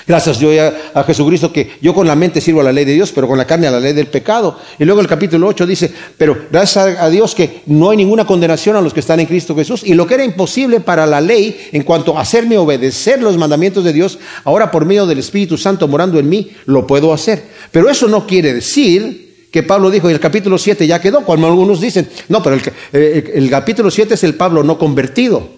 Gracias 0.06 0.38
yo 0.38 0.50
a, 0.94 1.04
Jesucristo 1.04 1.52
que 1.52 1.72
yo 1.80 1.94
con 1.94 2.06
la 2.06 2.14
mente 2.14 2.40
sirvo 2.40 2.60
a 2.60 2.64
la 2.64 2.72
ley 2.72 2.84
de 2.84 2.94
Dios, 2.94 3.12
pero 3.12 3.26
con 3.26 3.38
la 3.38 3.46
carne 3.46 3.66
a 3.66 3.70
la 3.70 3.80
ley 3.80 3.92
del 3.92 4.08
pecado. 4.08 4.58
Y 4.78 4.84
luego 4.84 5.00
el 5.00 5.06
capítulo 5.06 5.46
8 5.46 5.66
dice, 5.66 5.92
pero 6.16 6.46
gracias 6.50 6.98
a, 6.98 7.08
Dios 7.08 7.34
que 7.34 7.62
no 7.66 7.90
hay 7.90 7.96
ninguna 7.96 8.26
condenación 8.26 8.76
a 8.76 8.80
los 8.80 8.92
que 8.92 9.00
están 9.00 9.20
en 9.20 9.26
Cristo 9.26 9.54
Jesús. 9.54 9.82
Y 9.84 9.94
lo 9.94 10.06
que 10.06 10.14
era 10.14 10.24
imposible 10.24 10.80
para 10.80 11.06
la 11.06 11.20
ley 11.20 11.68
en 11.72 11.82
cuanto 11.82 12.16
a 12.16 12.22
hacerme 12.22 12.58
obedecer 12.58 13.22
los 13.22 13.36
mandamientos 13.36 13.84
de 13.84 13.92
Dios, 13.92 14.18
ahora 14.44 14.70
por 14.70 14.84
medio 14.84 15.06
del 15.06 15.18
Espíritu 15.18 15.56
Santo 15.56 15.88
morando 15.88 16.18
en 16.18 16.28
mí, 16.28 16.52
lo 16.66 16.86
puedo 16.86 17.12
hacer. 17.12 17.44
Pero 17.70 17.88
eso 17.88 18.08
no 18.08 18.26
quiere 18.26 18.52
decir 18.52 19.24
que 19.54 19.62
Pablo 19.62 19.88
dijo 19.88 20.08
en 20.08 20.14
el 20.14 20.20
capítulo 20.20 20.58
7 20.58 20.84
ya 20.84 21.00
quedó, 21.00 21.20
cuando 21.20 21.46
algunos 21.46 21.80
dicen, 21.80 22.08
no, 22.28 22.42
pero 22.42 22.58
el, 22.92 23.48
capítulo 23.48 23.88
7 23.88 24.14
es 24.14 24.24
el 24.24 24.34
Pablo 24.34 24.64
no 24.64 24.78
convertido. 24.78 25.48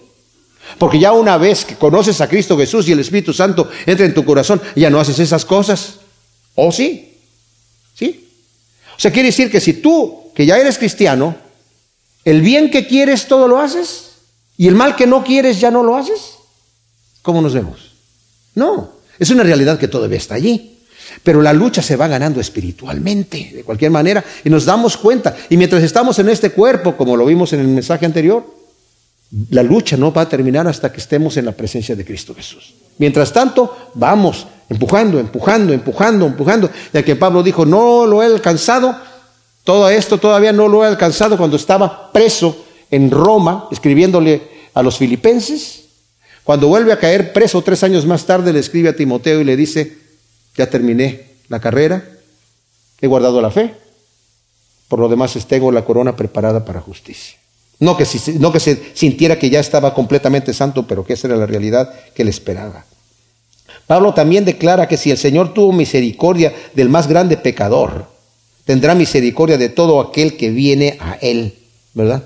Porque 0.79 0.99
ya 0.99 1.13
una 1.13 1.39
vez 1.39 1.65
que 1.65 1.77
conoces 1.77 2.21
a 2.21 2.29
Cristo 2.29 2.57
Jesús 2.57 2.89
y 2.89 2.93
el 2.93 3.01
Espíritu 3.01 3.33
Santo 3.33 3.69
entra 3.87 4.05
en 4.05 4.15
tu 4.15 4.25
corazón, 4.25 4.61
ya 4.75 4.91
no 4.91 5.01
haces 5.01 5.19
esas 5.19 5.45
cosas. 5.45 5.97
¿O 6.55 6.73
sí? 6.73 7.19
¿Sí? 7.95 8.29
O 8.97 9.01
sea, 9.01 9.13
quiere 9.13 9.29
decir 9.29 9.51
que 9.51 9.61
si 9.61 9.75
tú, 9.75 10.33
que 10.35 10.47
ya 10.47 10.59
eres 10.59 10.79
cristiano, 10.79 11.37
el 12.25 12.41
bien 12.41 12.71
que 12.71 12.87
quieres 12.87 13.27
todo 13.27 13.47
lo 13.47 13.61
haces 13.61 14.11
y 14.57 14.69
el 14.69 14.75
mal 14.75 14.97
que 14.97 15.07
no 15.07 15.23
quieres 15.23 15.61
ya 15.61 15.71
no 15.71 15.83
lo 15.83 15.97
haces, 15.97 16.37
¿cómo 17.23 17.41
nos 17.41 17.55
vemos? 17.55 17.93
No, 18.55 18.91
es 19.19 19.31
una 19.31 19.43
realidad 19.43 19.79
que 19.79 19.89
todavía 19.89 20.19
está 20.19 20.35
allí. 20.35 20.73
Pero 21.23 21.41
la 21.41 21.53
lucha 21.53 21.83
se 21.83 21.97
va 21.97 22.09
ganando 22.09 22.41
espiritualmente, 22.41 23.53
de 23.55 23.65
cualquier 23.65 23.91
manera, 23.91 24.25
y 24.45 24.51
nos 24.51 24.65
damos 24.65 24.97
cuenta. 24.97 25.37
Y 25.49 25.57
mientras 25.57 25.83
estamos 25.83 26.19
en 26.19 26.29
este 26.29 26.51
cuerpo, 26.51 26.97
como 26.97 27.17
lo 27.17 27.25
vimos 27.25 27.53
en 27.53 27.61
el 27.61 27.69
mensaje 27.69 28.07
anterior, 28.07 28.56
la 29.51 29.63
lucha 29.63 29.97
no 29.97 30.13
va 30.13 30.23
a 30.23 30.29
terminar 30.29 30.67
hasta 30.69 30.93
que 30.93 31.01
estemos 31.01 31.37
en 31.37 31.45
la 31.45 31.53
presencia 31.53 31.97
de 31.97 32.05
Cristo 32.05 32.35
Jesús. 32.35 32.75
Mientras 32.99 33.33
tanto, 33.33 33.91
vamos 33.95 34.47
empujando, 34.69 35.19
empujando, 35.19 35.73
empujando, 35.73 36.27
empujando. 36.27 36.71
Ya 36.93 37.03
que 37.03 37.17
Pablo 37.17 37.43
dijo, 37.43 37.67
no 37.67 38.07
lo 38.07 38.23
he 38.23 38.27
alcanzado, 38.27 38.97
todo 39.65 39.89
esto 39.91 40.19
todavía 40.19 40.53
no 40.53 40.69
lo 40.69 40.85
he 40.85 40.87
alcanzado 40.87 41.37
cuando 41.37 41.57
estaba 41.57 42.13
preso 42.13 42.65
en 42.91 43.11
Roma, 43.11 43.69
escribiéndole 43.71 44.43
a 44.75 44.83
los 44.83 44.99
filipenses. 44.99 45.85
Cuando 46.45 46.69
vuelve 46.69 46.93
a 46.93 46.99
caer 46.99 47.33
preso 47.33 47.63
tres 47.63 47.83
años 47.83 48.07
más 48.07 48.25
tarde, 48.25 48.53
le 48.53 48.61
escribe 48.61 48.91
a 48.91 48.97
Timoteo 48.97 49.41
y 49.41 49.45
le 49.45 49.57
dice, 49.57 49.99
ya 50.57 50.71
terminé 50.71 51.33
la 51.49 51.61
carrera, 51.61 52.09
he 53.01 53.07
guardado 53.09 53.43
la 53.43 53.51
fe, 53.51 53.75
por 54.89 55.01
lo 55.01 55.09
demás 55.09 55.37
tengo 55.49 55.73
la 55.73 55.85
corona 55.85 56.15
preparada 56.15 56.65
para 56.65 56.81
justicia. 56.81 57.37
No 57.79 57.97
que, 57.97 58.07
se 58.07 58.95
sintiera 58.95 59.39
que 59.39 59.51
ya 59.51 59.61
estaba 59.61 59.93
completamente 59.93 60.55
santo, 60.55 60.87
pero 60.87 61.05
que 61.05 61.13
esa 61.13 61.29
era 61.29 61.37
la 61.37 61.47
realidad 61.47 61.93
que 62.15 62.25
le 62.25 62.31
esperaba. 62.31 62.85
Pablo 63.87 64.15
también 64.15 64.45
declara 64.45 64.89
que 64.89 64.97
si 64.97 65.11
el 65.11 65.19
Señor 65.19 65.53
tuvo 65.53 65.73
misericordia 65.73 66.55
del 66.75 66.89
más 66.89 67.07
grande 67.07 67.37
pecador, 67.37 68.07
tendrá 68.65 68.95
misericordia 68.95 69.59
de 69.59 69.69
todo 69.69 70.01
aquel 70.01 70.37
que 70.37 70.51
viene 70.51 70.97
a 71.01 71.19
Él, 71.21 71.55
¿verdad? 71.93 72.25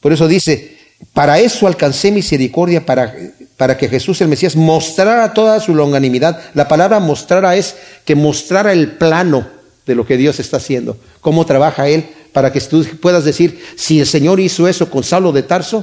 Por 0.00 0.12
eso 0.12 0.26
dice, 0.26 0.76
para 1.12 1.38
eso 1.38 1.66
alcancé 1.66 2.10
misericordia, 2.10 2.84
para, 2.84 3.14
para 3.56 3.76
que 3.76 3.88
Jesús 3.88 4.20
el 4.22 4.28
Mesías 4.28 4.56
mostrara 4.56 5.34
toda 5.34 5.60
su 5.60 5.74
longanimidad. 5.74 6.40
La 6.54 6.66
palabra 6.66 6.98
mostrara 6.98 7.56
es 7.56 7.76
que 8.04 8.14
mostrara 8.14 8.72
el 8.72 8.92
plano 8.92 9.46
de 9.86 9.94
lo 9.94 10.06
que 10.06 10.16
Dios 10.16 10.40
está 10.40 10.56
haciendo, 10.56 10.96
cómo 11.20 11.46
trabaja 11.46 11.88
Él 11.88 12.08
para 12.36 12.52
que 12.52 12.60
tú 12.60 12.84
puedas 13.00 13.24
decir, 13.24 13.64
si 13.76 13.98
el 13.98 14.06
Señor 14.06 14.38
hizo 14.40 14.68
eso 14.68 14.90
con 14.90 15.02
Saulo 15.02 15.32
de 15.32 15.42
Tarso, 15.42 15.82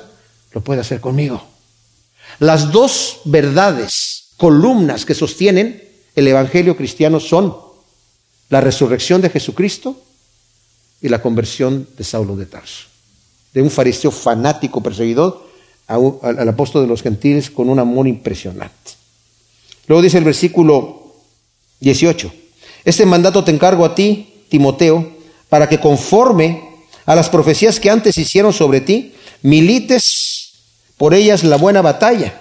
lo 0.51 0.61
puede 0.61 0.81
hacer 0.81 1.01
conmigo. 1.01 1.43
Las 2.37 2.71
dos 2.71 3.21
verdades, 3.25 4.25
columnas 4.37 5.03
que 5.03 5.15
sostienen 5.15 5.83
el 6.15 6.27
Evangelio 6.27 6.77
cristiano 6.77 7.19
son 7.19 7.55
la 8.49 8.61
resurrección 8.61 9.19
de 9.19 9.31
Jesucristo 9.31 9.99
y 11.01 11.09
la 11.09 11.23
conversión 11.23 11.87
de 11.97 12.03
Saulo 12.03 12.35
de 12.35 12.45
Tarso, 12.45 12.83
de 13.51 13.63
un 13.63 13.71
fariseo 13.71 14.11
fanático 14.11 14.83
perseguidor 14.83 15.49
al 15.87 16.49
apóstol 16.49 16.83
de 16.83 16.87
los 16.87 17.01
gentiles 17.01 17.49
con 17.49 17.67
un 17.67 17.79
amor 17.79 18.07
impresionante. 18.07 18.91
Luego 19.87 20.03
dice 20.03 20.19
el 20.19 20.23
versículo 20.23 21.15
18, 21.79 22.31
este 22.85 23.07
mandato 23.07 23.43
te 23.43 23.49
encargo 23.49 23.83
a 23.85 23.95
ti, 23.95 24.43
Timoteo, 24.49 25.22
para 25.53 25.69
que 25.69 25.79
conforme 25.79 26.63
a 27.05 27.13
las 27.13 27.29
profecías 27.29 27.79
que 27.79 27.91
antes 27.91 28.17
hicieron 28.17 28.53
sobre 28.53 28.81
ti, 28.81 29.13
milites 29.43 30.49
por 30.97 31.13
ellas 31.13 31.43
la 31.43 31.57
buena 31.57 31.83
batalla, 31.83 32.33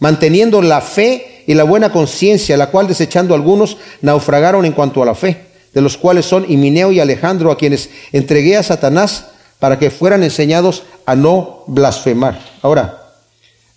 manteniendo 0.00 0.60
la 0.60 0.80
fe 0.80 1.44
y 1.46 1.54
la 1.54 1.62
buena 1.62 1.92
conciencia, 1.92 2.56
la 2.56 2.72
cual 2.72 2.88
desechando 2.88 3.36
algunos 3.36 3.76
naufragaron 4.00 4.64
en 4.64 4.72
cuanto 4.72 5.00
a 5.00 5.06
la 5.06 5.14
fe, 5.14 5.46
de 5.72 5.80
los 5.80 5.96
cuales 5.96 6.26
son 6.26 6.44
Himineo 6.50 6.90
y 6.90 6.98
Alejandro, 6.98 7.52
a 7.52 7.56
quienes 7.56 7.88
entregué 8.10 8.56
a 8.56 8.64
Satanás 8.64 9.26
para 9.60 9.78
que 9.78 9.92
fueran 9.92 10.24
enseñados 10.24 10.82
a 11.06 11.14
no 11.14 11.62
blasfemar. 11.68 12.40
Ahora, 12.62 13.12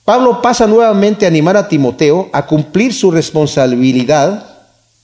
Pablo 0.03 0.41
pasa 0.41 0.66
nuevamente 0.66 1.26
a 1.26 1.28
animar 1.28 1.58
a 1.58 1.68
Timoteo 1.68 2.32
a 2.34 2.47
cumplir 2.47 2.91
su 2.91 3.12
responsabilidad 3.12 4.62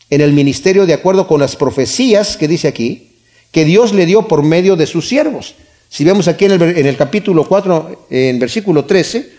en 0.09 0.21
el 0.21 0.33
ministerio 0.33 0.87
de 0.87 0.95
acuerdo 0.95 1.27
con 1.27 1.39
las 1.39 1.55
profecías 1.55 2.35
que 2.35 2.47
dice 2.47 2.67
aquí, 2.67 3.12
que 3.53 3.63
Dios 3.63 3.93
le 3.93 4.05
dio 4.05 4.27
por 4.27 4.43
medio 4.43 4.75
de 4.75 4.87
sus 4.87 5.07
siervos. 5.07 5.55
Si 5.87 6.03
vemos 6.03 6.27
aquí 6.27 6.45
en 6.45 6.51
el, 6.59 6.97
capítulo 6.97 7.47
4, 7.47 8.07
en 8.09 8.39
versículo 8.39 8.83
13, 8.83 9.29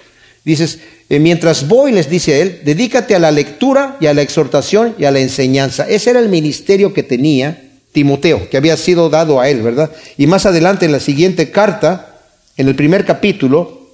dices, 0.44 0.78
eh, 1.10 1.18
mientras 1.18 1.66
voy, 1.66 1.90
les 1.90 2.08
dice 2.08 2.34
a 2.34 2.38
él, 2.38 2.60
dedícate 2.64 3.16
a 3.16 3.18
la 3.18 3.32
lectura 3.32 3.96
y 4.00 4.06
a 4.06 4.14
la 4.14 4.22
exhortación 4.22 4.94
y 4.96 5.04
a 5.04 5.10
la 5.10 5.18
enseñanza. 5.18 5.86
Ese 5.88 6.10
era 6.10 6.20
el 6.20 6.28
ministerio 6.28 6.94
que 6.94 7.02
tenía 7.02 7.60
Timoteo, 7.90 8.48
que 8.48 8.56
había 8.56 8.76
sido 8.76 9.10
dado 9.10 9.40
a 9.40 9.48
él, 9.48 9.62
¿verdad? 9.62 9.90
Y 10.16 10.28
más 10.28 10.46
adelante 10.46 10.86
en 10.86 10.92
la 10.92 11.00
siguiente 11.00 11.50
carta, 11.50 12.20
en 12.56 12.68
el 12.68 12.76
primer 12.76 13.04
capítulo, 13.04 13.90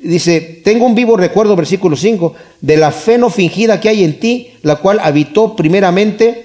dice, 0.00 0.40
tengo 0.62 0.86
un 0.86 0.94
vivo 0.94 1.16
recuerdo, 1.16 1.56
versículo 1.56 1.96
5, 1.96 2.32
de 2.60 2.76
la 2.76 2.92
fe 2.92 3.18
no 3.18 3.28
fingida 3.28 3.80
que 3.80 3.88
hay 3.88 4.04
en 4.04 4.20
ti, 4.20 4.52
la 4.62 4.76
cual 4.76 5.00
habitó 5.02 5.56
primeramente 5.56 6.44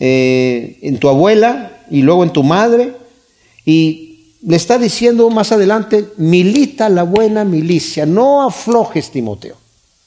eh, 0.00 0.76
en 0.82 0.98
tu 0.98 1.08
abuela 1.08 1.79
y 1.90 2.02
luego 2.02 2.22
en 2.22 2.32
tu 2.32 2.42
madre. 2.42 2.94
Y 3.64 4.10
le 4.42 4.56
está 4.56 4.78
diciendo 4.78 5.28
más 5.30 5.52
adelante, 5.52 6.08
milita 6.16 6.88
la 6.88 7.02
buena 7.02 7.44
milicia, 7.44 8.06
no 8.06 8.42
aflojes 8.42 9.10
Timoteo, 9.10 9.56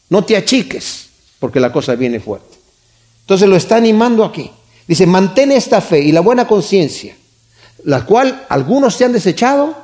no 0.10 0.24
te 0.24 0.36
achiques, 0.36 1.10
porque 1.40 1.60
la 1.60 1.72
cosa 1.72 1.96
viene 1.96 2.20
fuerte. 2.20 2.58
Entonces 3.22 3.48
lo 3.48 3.56
está 3.56 3.76
animando 3.76 4.24
aquí. 4.24 4.50
Dice, 4.88 5.06
mantén 5.06 5.52
esta 5.52 5.80
fe 5.82 6.00
y 6.00 6.12
la 6.12 6.22
buena 6.22 6.48
conciencia, 6.48 7.16
la 7.84 8.06
cual 8.06 8.46
algunos 8.50 8.96
se 8.96 9.06
han 9.06 9.14
desechado 9.14 9.76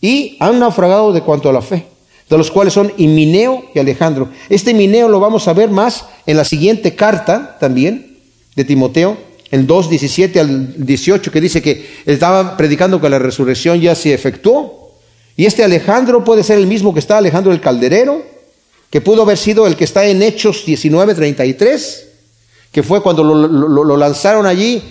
y 0.00 0.36
han 0.40 0.58
naufragado 0.58 1.12
de 1.12 1.22
cuanto 1.22 1.50
a 1.50 1.52
la 1.52 1.60
fe, 1.60 1.86
de 2.30 2.38
los 2.38 2.50
cuales 2.50 2.72
son 2.72 2.92
Himineo 2.96 3.64
y 3.74 3.78
Alejandro. 3.78 4.30
Este 4.48 4.70
Himineo 4.70 5.08
lo 5.08 5.20
vamos 5.20 5.48
a 5.48 5.52
ver 5.52 5.70
más 5.70 6.06
en 6.24 6.36
la 6.36 6.44
siguiente 6.44 6.94
carta 6.94 7.58
también 7.60 8.18
de 8.56 8.64
Timoteo, 8.64 9.18
el 9.52 9.66
2, 9.66 9.90
17 9.90 10.40
al 10.40 10.86
18, 10.86 11.30
que 11.30 11.40
dice 11.40 11.60
que 11.60 11.86
estaba 12.06 12.56
predicando 12.56 13.00
que 13.00 13.10
la 13.10 13.18
resurrección 13.18 13.78
ya 13.80 13.94
se 13.94 14.14
efectuó. 14.14 14.94
Y 15.36 15.44
este 15.44 15.62
Alejandro 15.62 16.24
puede 16.24 16.42
ser 16.42 16.58
el 16.58 16.66
mismo 16.66 16.94
que 16.94 17.00
está 17.00 17.18
Alejandro 17.18 17.52
el 17.52 17.60
Calderero, 17.60 18.22
que 18.88 19.02
pudo 19.02 19.22
haber 19.22 19.36
sido 19.36 19.66
el 19.66 19.76
que 19.76 19.84
está 19.84 20.06
en 20.06 20.22
Hechos 20.22 20.64
19, 20.64 21.14
33, 21.14 22.08
que 22.72 22.82
fue 22.82 23.02
cuando 23.02 23.22
lo, 23.22 23.96
lanzaron 23.98 24.46
allí 24.46 24.82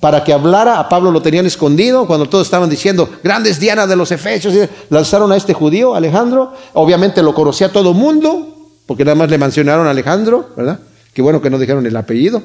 para 0.00 0.24
que 0.24 0.32
hablara, 0.32 0.78
a 0.78 0.88
Pablo 0.88 1.10
lo 1.10 1.20
tenían 1.20 1.44
escondido, 1.44 2.06
cuando 2.06 2.26
todos 2.26 2.46
estaban 2.46 2.70
diciendo, 2.70 3.10
grandes 3.22 3.60
Diana 3.60 3.86
de 3.86 3.96
los 3.96 4.10
Efesios, 4.12 4.54
lanzaron 4.88 5.30
a 5.30 5.36
este 5.36 5.52
judío, 5.52 5.94
Alejandro, 5.94 6.54
obviamente 6.72 7.22
lo 7.22 7.34
conocía 7.34 7.70
todo 7.70 7.92
mundo, 7.92 8.70
porque 8.86 9.04
nada 9.04 9.14
más 9.14 9.30
le 9.30 9.36
mencionaron 9.36 9.86
a 9.86 9.90
Alejandro, 9.90 10.50
¿verdad? 10.56 10.80
Qué 11.12 11.20
bueno 11.20 11.40
que 11.40 11.50
no 11.50 11.58
dijeron 11.58 11.86
el 11.86 11.96
apellido, 11.96 12.42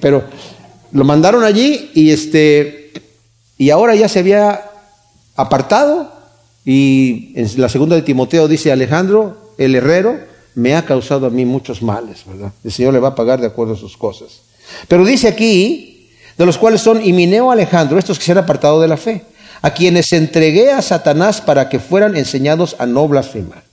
pero 0.00 0.24
lo 0.94 1.04
mandaron 1.04 1.42
allí 1.42 1.90
y 1.92 2.12
este 2.12 2.92
y 3.58 3.70
ahora 3.70 3.96
ya 3.96 4.08
se 4.08 4.20
había 4.20 4.70
apartado 5.34 6.12
y 6.64 7.32
en 7.34 7.50
la 7.60 7.68
segunda 7.68 7.96
de 7.96 8.02
Timoteo 8.02 8.46
dice 8.46 8.70
Alejandro, 8.70 9.52
el 9.58 9.74
herrero, 9.74 10.18
me 10.54 10.76
ha 10.76 10.86
causado 10.86 11.26
a 11.26 11.30
mí 11.30 11.44
muchos 11.44 11.82
males, 11.82 12.22
¿verdad? 12.24 12.52
El 12.62 12.70
Señor 12.70 12.94
le 12.94 13.00
va 13.00 13.08
a 13.08 13.14
pagar 13.16 13.40
de 13.40 13.48
acuerdo 13.48 13.74
a 13.74 13.76
sus 13.76 13.96
cosas. 13.96 14.42
Pero 14.86 15.04
dice 15.04 15.26
aquí, 15.26 16.10
de 16.38 16.46
los 16.46 16.58
cuales 16.58 16.80
son 16.80 17.04
Himineo 17.04 17.50
Alejandro, 17.50 17.98
estos 17.98 18.18
que 18.18 18.24
se 18.24 18.32
han 18.32 18.38
apartado 18.38 18.80
de 18.80 18.88
la 18.88 18.96
fe, 18.96 19.24
a 19.62 19.74
quienes 19.74 20.12
entregué 20.12 20.70
a 20.70 20.80
Satanás 20.80 21.40
para 21.40 21.68
que 21.68 21.80
fueran 21.80 22.16
enseñados 22.16 22.76
a 22.78 22.86
no 22.86 23.08
blasfemar. 23.08 23.64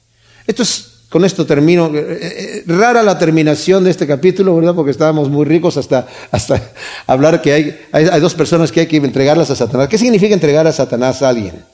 Esto 0.47 0.63
es 0.63 0.90
con 1.11 1.25
esto 1.25 1.45
termino. 1.45 1.91
Eh, 1.93 1.99
eh, 1.99 2.63
rara 2.67 3.03
la 3.03 3.19
terminación 3.19 3.83
de 3.83 3.91
este 3.91 4.07
capítulo, 4.07 4.55
¿verdad? 4.55 4.73
Porque 4.73 4.91
estábamos 4.91 5.29
muy 5.29 5.45
ricos 5.45 5.75
hasta, 5.75 6.07
hasta 6.31 6.71
hablar 7.05 7.41
que 7.41 7.51
hay, 7.51 7.79
hay, 7.91 8.19
dos 8.21 8.33
personas 8.33 8.71
que 8.71 8.79
hay 8.79 8.87
que 8.87 8.95
entregarlas 8.95 9.51
a 9.51 9.55
Satanás. 9.55 9.89
¿Qué 9.89 9.97
significa 9.97 10.33
entregar 10.33 10.65
a 10.65 10.71
Satanás 10.71 11.21
a 11.21 11.29
alguien? 11.29 11.65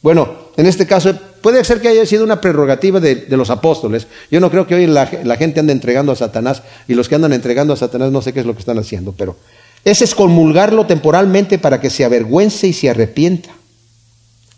Bueno, 0.00 0.48
en 0.56 0.64
este 0.64 0.86
caso 0.86 1.14
puede 1.42 1.62
ser 1.62 1.82
que 1.82 1.88
haya 1.88 2.06
sido 2.06 2.24
una 2.24 2.40
prerrogativa 2.40 3.00
de, 3.00 3.26
los 3.28 3.50
apóstoles. 3.50 4.06
Yo 4.30 4.40
no 4.40 4.50
creo 4.50 4.66
que 4.66 4.74
hoy 4.74 4.86
la, 4.86 5.10
la, 5.24 5.36
gente 5.36 5.60
ande 5.60 5.74
entregando 5.74 6.12
a 6.12 6.16
Satanás 6.16 6.62
y 6.88 6.94
los 6.94 7.08
que 7.08 7.16
andan 7.16 7.34
entregando 7.34 7.74
a 7.74 7.76
Satanás 7.76 8.12
no 8.12 8.22
sé 8.22 8.32
qué 8.32 8.40
es 8.40 8.46
lo 8.46 8.54
que 8.54 8.60
están 8.60 8.78
haciendo, 8.78 9.12
pero 9.12 9.36
es 9.84 10.14
comulgarlo 10.14 10.86
temporalmente 10.86 11.58
para 11.58 11.82
que 11.82 11.90
se 11.90 12.04
avergüence 12.04 12.66
y 12.66 12.72
se 12.72 12.88
arrepienta. 12.88 13.50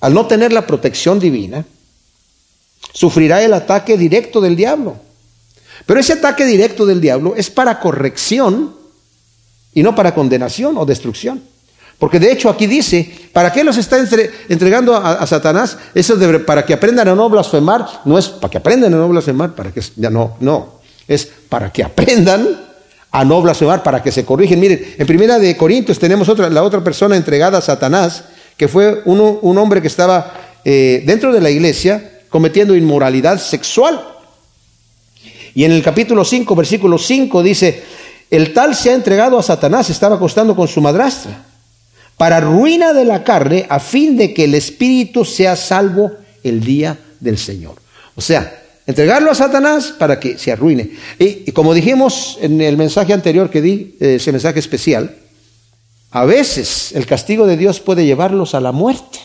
Al 0.00 0.14
no 0.14 0.26
tener 0.26 0.52
la 0.52 0.64
protección 0.64 1.18
divina, 1.18 1.64
sufrirá 2.92 3.42
el 3.42 3.52
ataque 3.54 3.96
directo 3.96 4.40
del 4.40 4.56
diablo. 4.56 4.96
Pero 5.84 6.00
ese 6.00 6.14
ataque 6.14 6.44
directo 6.44 6.86
del 6.86 7.00
diablo 7.00 7.34
es 7.36 7.50
para 7.50 7.78
corrección 7.80 8.74
y 9.74 9.82
no 9.82 9.94
para 9.94 10.14
condenación 10.14 10.76
o 10.78 10.86
destrucción. 10.86 11.42
Porque 11.98 12.20
de 12.20 12.30
hecho 12.30 12.50
aquí 12.50 12.66
dice, 12.66 13.10
¿para 13.32 13.52
qué 13.52 13.64
los 13.64 13.78
está 13.78 13.98
entregando 14.48 14.94
a, 14.94 15.26
Satanás? 15.26 15.78
Eso 15.94 16.16
de, 16.16 16.40
para 16.40 16.64
que 16.64 16.74
aprendan 16.74 17.08
a 17.08 17.14
no 17.14 17.28
blasfemar, 17.30 17.86
no 18.04 18.18
es 18.18 18.28
para 18.28 18.50
que 18.50 18.58
aprendan 18.58 18.92
a 18.92 18.98
no 18.98 19.08
blasfemar, 19.08 19.54
para 19.54 19.72
que 19.72 19.82
ya 19.96 20.10
no, 20.10 20.36
no, 20.40 20.80
es 21.08 21.26
para 21.48 21.72
que 21.72 21.82
aprendan 21.82 22.48
a 23.10 23.24
no 23.24 23.40
blasfemar, 23.40 23.82
para 23.82 24.02
que 24.02 24.12
se 24.12 24.26
corrigen. 24.26 24.60
Miren, 24.60 24.94
en 24.98 25.06
primera 25.06 25.38
de 25.38 25.56
Corintios 25.56 25.98
tenemos 25.98 26.28
otra, 26.28 26.50
la 26.50 26.62
otra 26.62 26.84
persona 26.84 27.16
entregada 27.16 27.58
a 27.58 27.62
Satanás, 27.62 28.24
que 28.58 28.68
fue 28.68 29.02
un 29.06 29.58
hombre 29.58 29.80
que 29.80 29.88
estaba 29.88 30.34
eh, 30.64 31.02
dentro 31.06 31.32
de 31.32 31.40
la 31.40 31.48
iglesia 31.48 32.15
cometiendo 32.36 32.76
inmoralidad 32.76 33.40
sexual. 33.40 33.98
Y 35.54 35.64
en 35.64 35.72
el 35.72 35.82
capítulo 35.82 36.22
5, 36.22 36.54
versículo 36.54 36.98
5 36.98 37.42
dice, 37.42 37.82
el 38.30 38.52
tal 38.52 38.74
se 38.76 38.90
ha 38.90 38.94
entregado 38.94 39.38
a 39.38 39.42
Satanás, 39.42 39.88
estaba 39.88 40.16
acostando 40.16 40.54
con 40.54 40.68
su 40.68 40.82
madrastra, 40.82 41.46
para 42.18 42.40
ruina 42.40 42.92
de 42.92 43.06
la 43.06 43.24
carne, 43.24 43.64
a 43.70 43.80
fin 43.80 44.18
de 44.18 44.34
que 44.34 44.44
el 44.44 44.54
espíritu 44.54 45.24
sea 45.24 45.56
salvo 45.56 46.12
el 46.42 46.60
día 46.60 46.98
del 47.20 47.38
Señor. 47.38 47.76
O 48.16 48.20
sea, 48.20 48.62
entregarlo 48.86 49.30
a 49.30 49.34
Satanás 49.34 49.94
para 49.98 50.20
que 50.20 50.36
se 50.36 50.52
arruine. 50.52 50.90
Y, 51.18 51.50
como 51.52 51.72
dijimos 51.72 52.36
en 52.42 52.60
el 52.60 52.76
mensaje 52.76 53.14
anterior 53.14 53.48
que 53.48 53.62
di, 53.62 53.96
eh, 53.98 54.16
ese 54.16 54.30
mensaje 54.30 54.58
especial, 54.58 55.16
a 56.10 56.26
veces 56.26 56.92
el 56.92 57.06
castigo 57.06 57.46
de 57.46 57.56
Dios 57.56 57.80
puede 57.80 58.04
llevarlos 58.04 58.54
a 58.54 58.60
la 58.60 58.72
muerte, 58.72 59.20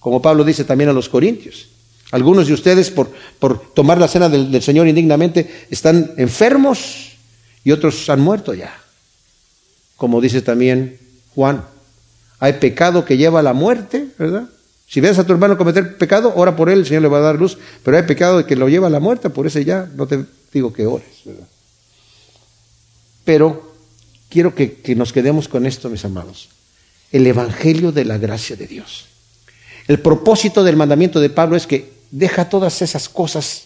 como 0.00 0.20
Pablo 0.20 0.42
dice 0.42 0.64
también 0.64 0.90
a 0.90 0.92
los 0.92 1.08
Corintios. 1.08 1.75
Algunos 2.12 2.46
de 2.46 2.54
ustedes 2.54 2.90
por, 2.90 3.10
por 3.38 3.72
tomar 3.72 3.98
la 3.98 4.08
cena 4.08 4.28
del, 4.28 4.62
Señor 4.62 4.86
indignamente 4.86 5.66
están 5.70 6.12
enfermos 6.16 7.16
y 7.64 7.72
otros 7.72 8.08
han 8.08 8.20
muerto 8.20 8.54
ya. 8.54 8.72
Como 9.96 10.20
dice 10.20 10.40
también 10.40 10.98
Juan, 11.34 11.64
hay 12.38 12.54
pecado 12.54 13.04
que 13.04 13.16
lleva 13.16 13.40
a 13.40 13.42
la 13.42 13.54
muerte, 13.54 14.06
¿verdad? 14.18 14.48
Si 14.88 15.00
ves 15.00 15.18
a 15.18 15.26
tu 15.26 15.32
hermano 15.32 15.58
cometer 15.58 15.98
pecado, 15.98 16.32
ora 16.36 16.54
por 16.54 16.70
él, 16.70 16.80
el 16.80 16.86
Señor 16.86 17.02
le 17.02 17.08
va 17.08 17.18
a 17.18 17.22
dar 17.22 17.36
luz, 17.36 17.58
pero 17.82 17.96
hay 17.96 18.04
pecado 18.04 18.46
que 18.46 18.54
lo 18.54 18.68
lleva 18.68 18.86
a 18.86 18.90
la 18.90 19.00
muerte, 19.00 19.30
por 19.30 19.46
eso 19.48 19.58
ya 19.58 19.90
no 19.96 20.06
te 20.06 20.24
digo 20.52 20.72
que 20.72 20.86
ores, 20.86 21.22
¿verdad? 21.24 21.48
Pero 23.24 23.74
quiero 24.28 24.54
que, 24.54 24.74
que 24.74 24.94
nos 24.94 25.12
quedemos 25.12 25.48
con 25.48 25.66
esto, 25.66 25.90
mis 25.90 26.04
amados. 26.04 26.50
El 27.10 27.26
Evangelio 27.26 27.90
de 27.90 28.04
la 28.04 28.18
gracia 28.18 28.54
de 28.54 28.68
Dios. 28.68 29.06
El 29.88 29.98
propósito 29.98 30.62
del 30.62 30.76
mandamiento 30.76 31.18
de 31.18 31.30
Pablo 31.30 31.56
es 31.56 31.66
que 31.66 31.95
deja 32.10 32.48
todas 32.48 32.82
esas 32.82 33.08
cosas 33.08 33.64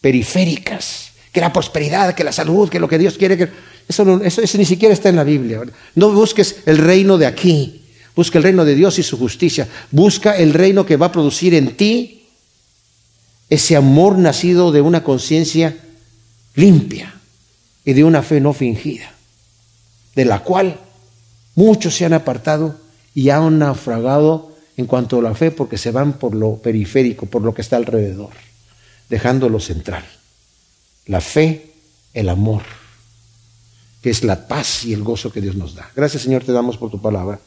periféricas, 0.00 1.10
que 1.32 1.40
la 1.40 1.52
prosperidad, 1.52 2.14
que 2.14 2.24
la 2.24 2.32
salud, 2.32 2.68
que 2.68 2.80
lo 2.80 2.88
que 2.88 2.98
Dios 2.98 3.16
quiere, 3.16 3.36
que 3.36 3.48
eso, 3.88 4.22
eso, 4.22 4.58
ni 4.58 4.64
siquiera 4.64 4.94
está 4.94 5.08
en 5.08 5.16
la 5.16 5.24
Biblia. 5.24 5.62
No 5.94 6.10
busques 6.12 6.56
el 6.66 6.78
reino 6.78 7.18
de 7.18 7.26
aquí, 7.26 7.84
busca 8.14 8.38
el 8.38 8.44
reino 8.44 8.64
de 8.64 8.74
Dios 8.74 8.98
y 8.98 9.02
su 9.02 9.18
justicia, 9.18 9.68
busca 9.90 10.36
el 10.36 10.54
reino 10.54 10.86
que 10.86 10.96
va 10.96 11.06
a 11.06 11.12
producir 11.12 11.54
en 11.54 11.76
ti 11.76 12.28
ese 13.48 13.76
amor 13.76 14.16
nacido 14.16 14.70
de 14.70 14.80
una 14.80 15.02
conciencia 15.02 15.76
limpia 16.54 17.14
y 17.84 17.92
de 17.92 18.04
una 18.04 18.22
fe 18.22 18.40
no 18.40 18.52
fingida, 18.52 19.12
de 20.14 20.24
la 20.24 20.40
cual 20.40 20.78
muchos 21.54 21.96
se 21.96 22.04
han 22.04 22.12
apartado 22.12 22.78
y 23.14 23.30
han 23.30 23.58
naufragado 23.58 24.49
en 24.80 24.86
cuanto 24.86 25.18
a 25.18 25.22
la 25.22 25.34
fe 25.34 25.50
porque 25.50 25.76
se 25.76 25.90
van 25.90 26.14
por 26.14 26.34
lo 26.34 26.56
periférico, 26.56 27.26
por 27.26 27.42
lo 27.42 27.52
que 27.52 27.60
está 27.60 27.76
alrededor, 27.76 28.30
dejando 29.10 29.48
lo 29.48 29.60
central. 29.60 30.04
La 31.06 31.20
fe, 31.20 31.72
el 32.14 32.30
amor, 32.30 32.62
que 34.02 34.08
es 34.08 34.24
la 34.24 34.48
paz 34.48 34.84
y 34.86 34.94
el 34.94 35.02
gozo 35.02 35.30
que 35.30 35.42
Dios 35.42 35.54
nos 35.54 35.74
da. 35.74 35.90
Gracias 35.94 36.22
Señor, 36.22 36.44
te 36.44 36.52
damos 36.52 36.78
por 36.78 36.90
tu 36.90 37.00
palabra. 37.00 37.38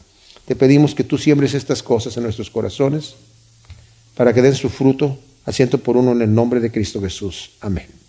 Te 0.46 0.56
pedimos 0.56 0.94
que 0.94 1.04
tú 1.04 1.18
siembres 1.18 1.56
estas 1.56 1.82
cosas 1.82 2.16
en 2.18 2.24
nuestros 2.24 2.52
corazones 2.52 3.16
para 4.16 4.32
que 4.32 4.42
den 4.42 4.54
su 4.54 4.70
fruto, 4.70 5.18
asiento 5.46 5.80
por 5.80 5.98
uno 5.98 6.12
en 6.12 6.22
el 6.22 6.34
nombre 6.34 6.60
de 6.60 6.72
Cristo 6.72 7.02
Jesús. 7.02 7.52
Amén. 7.62 8.03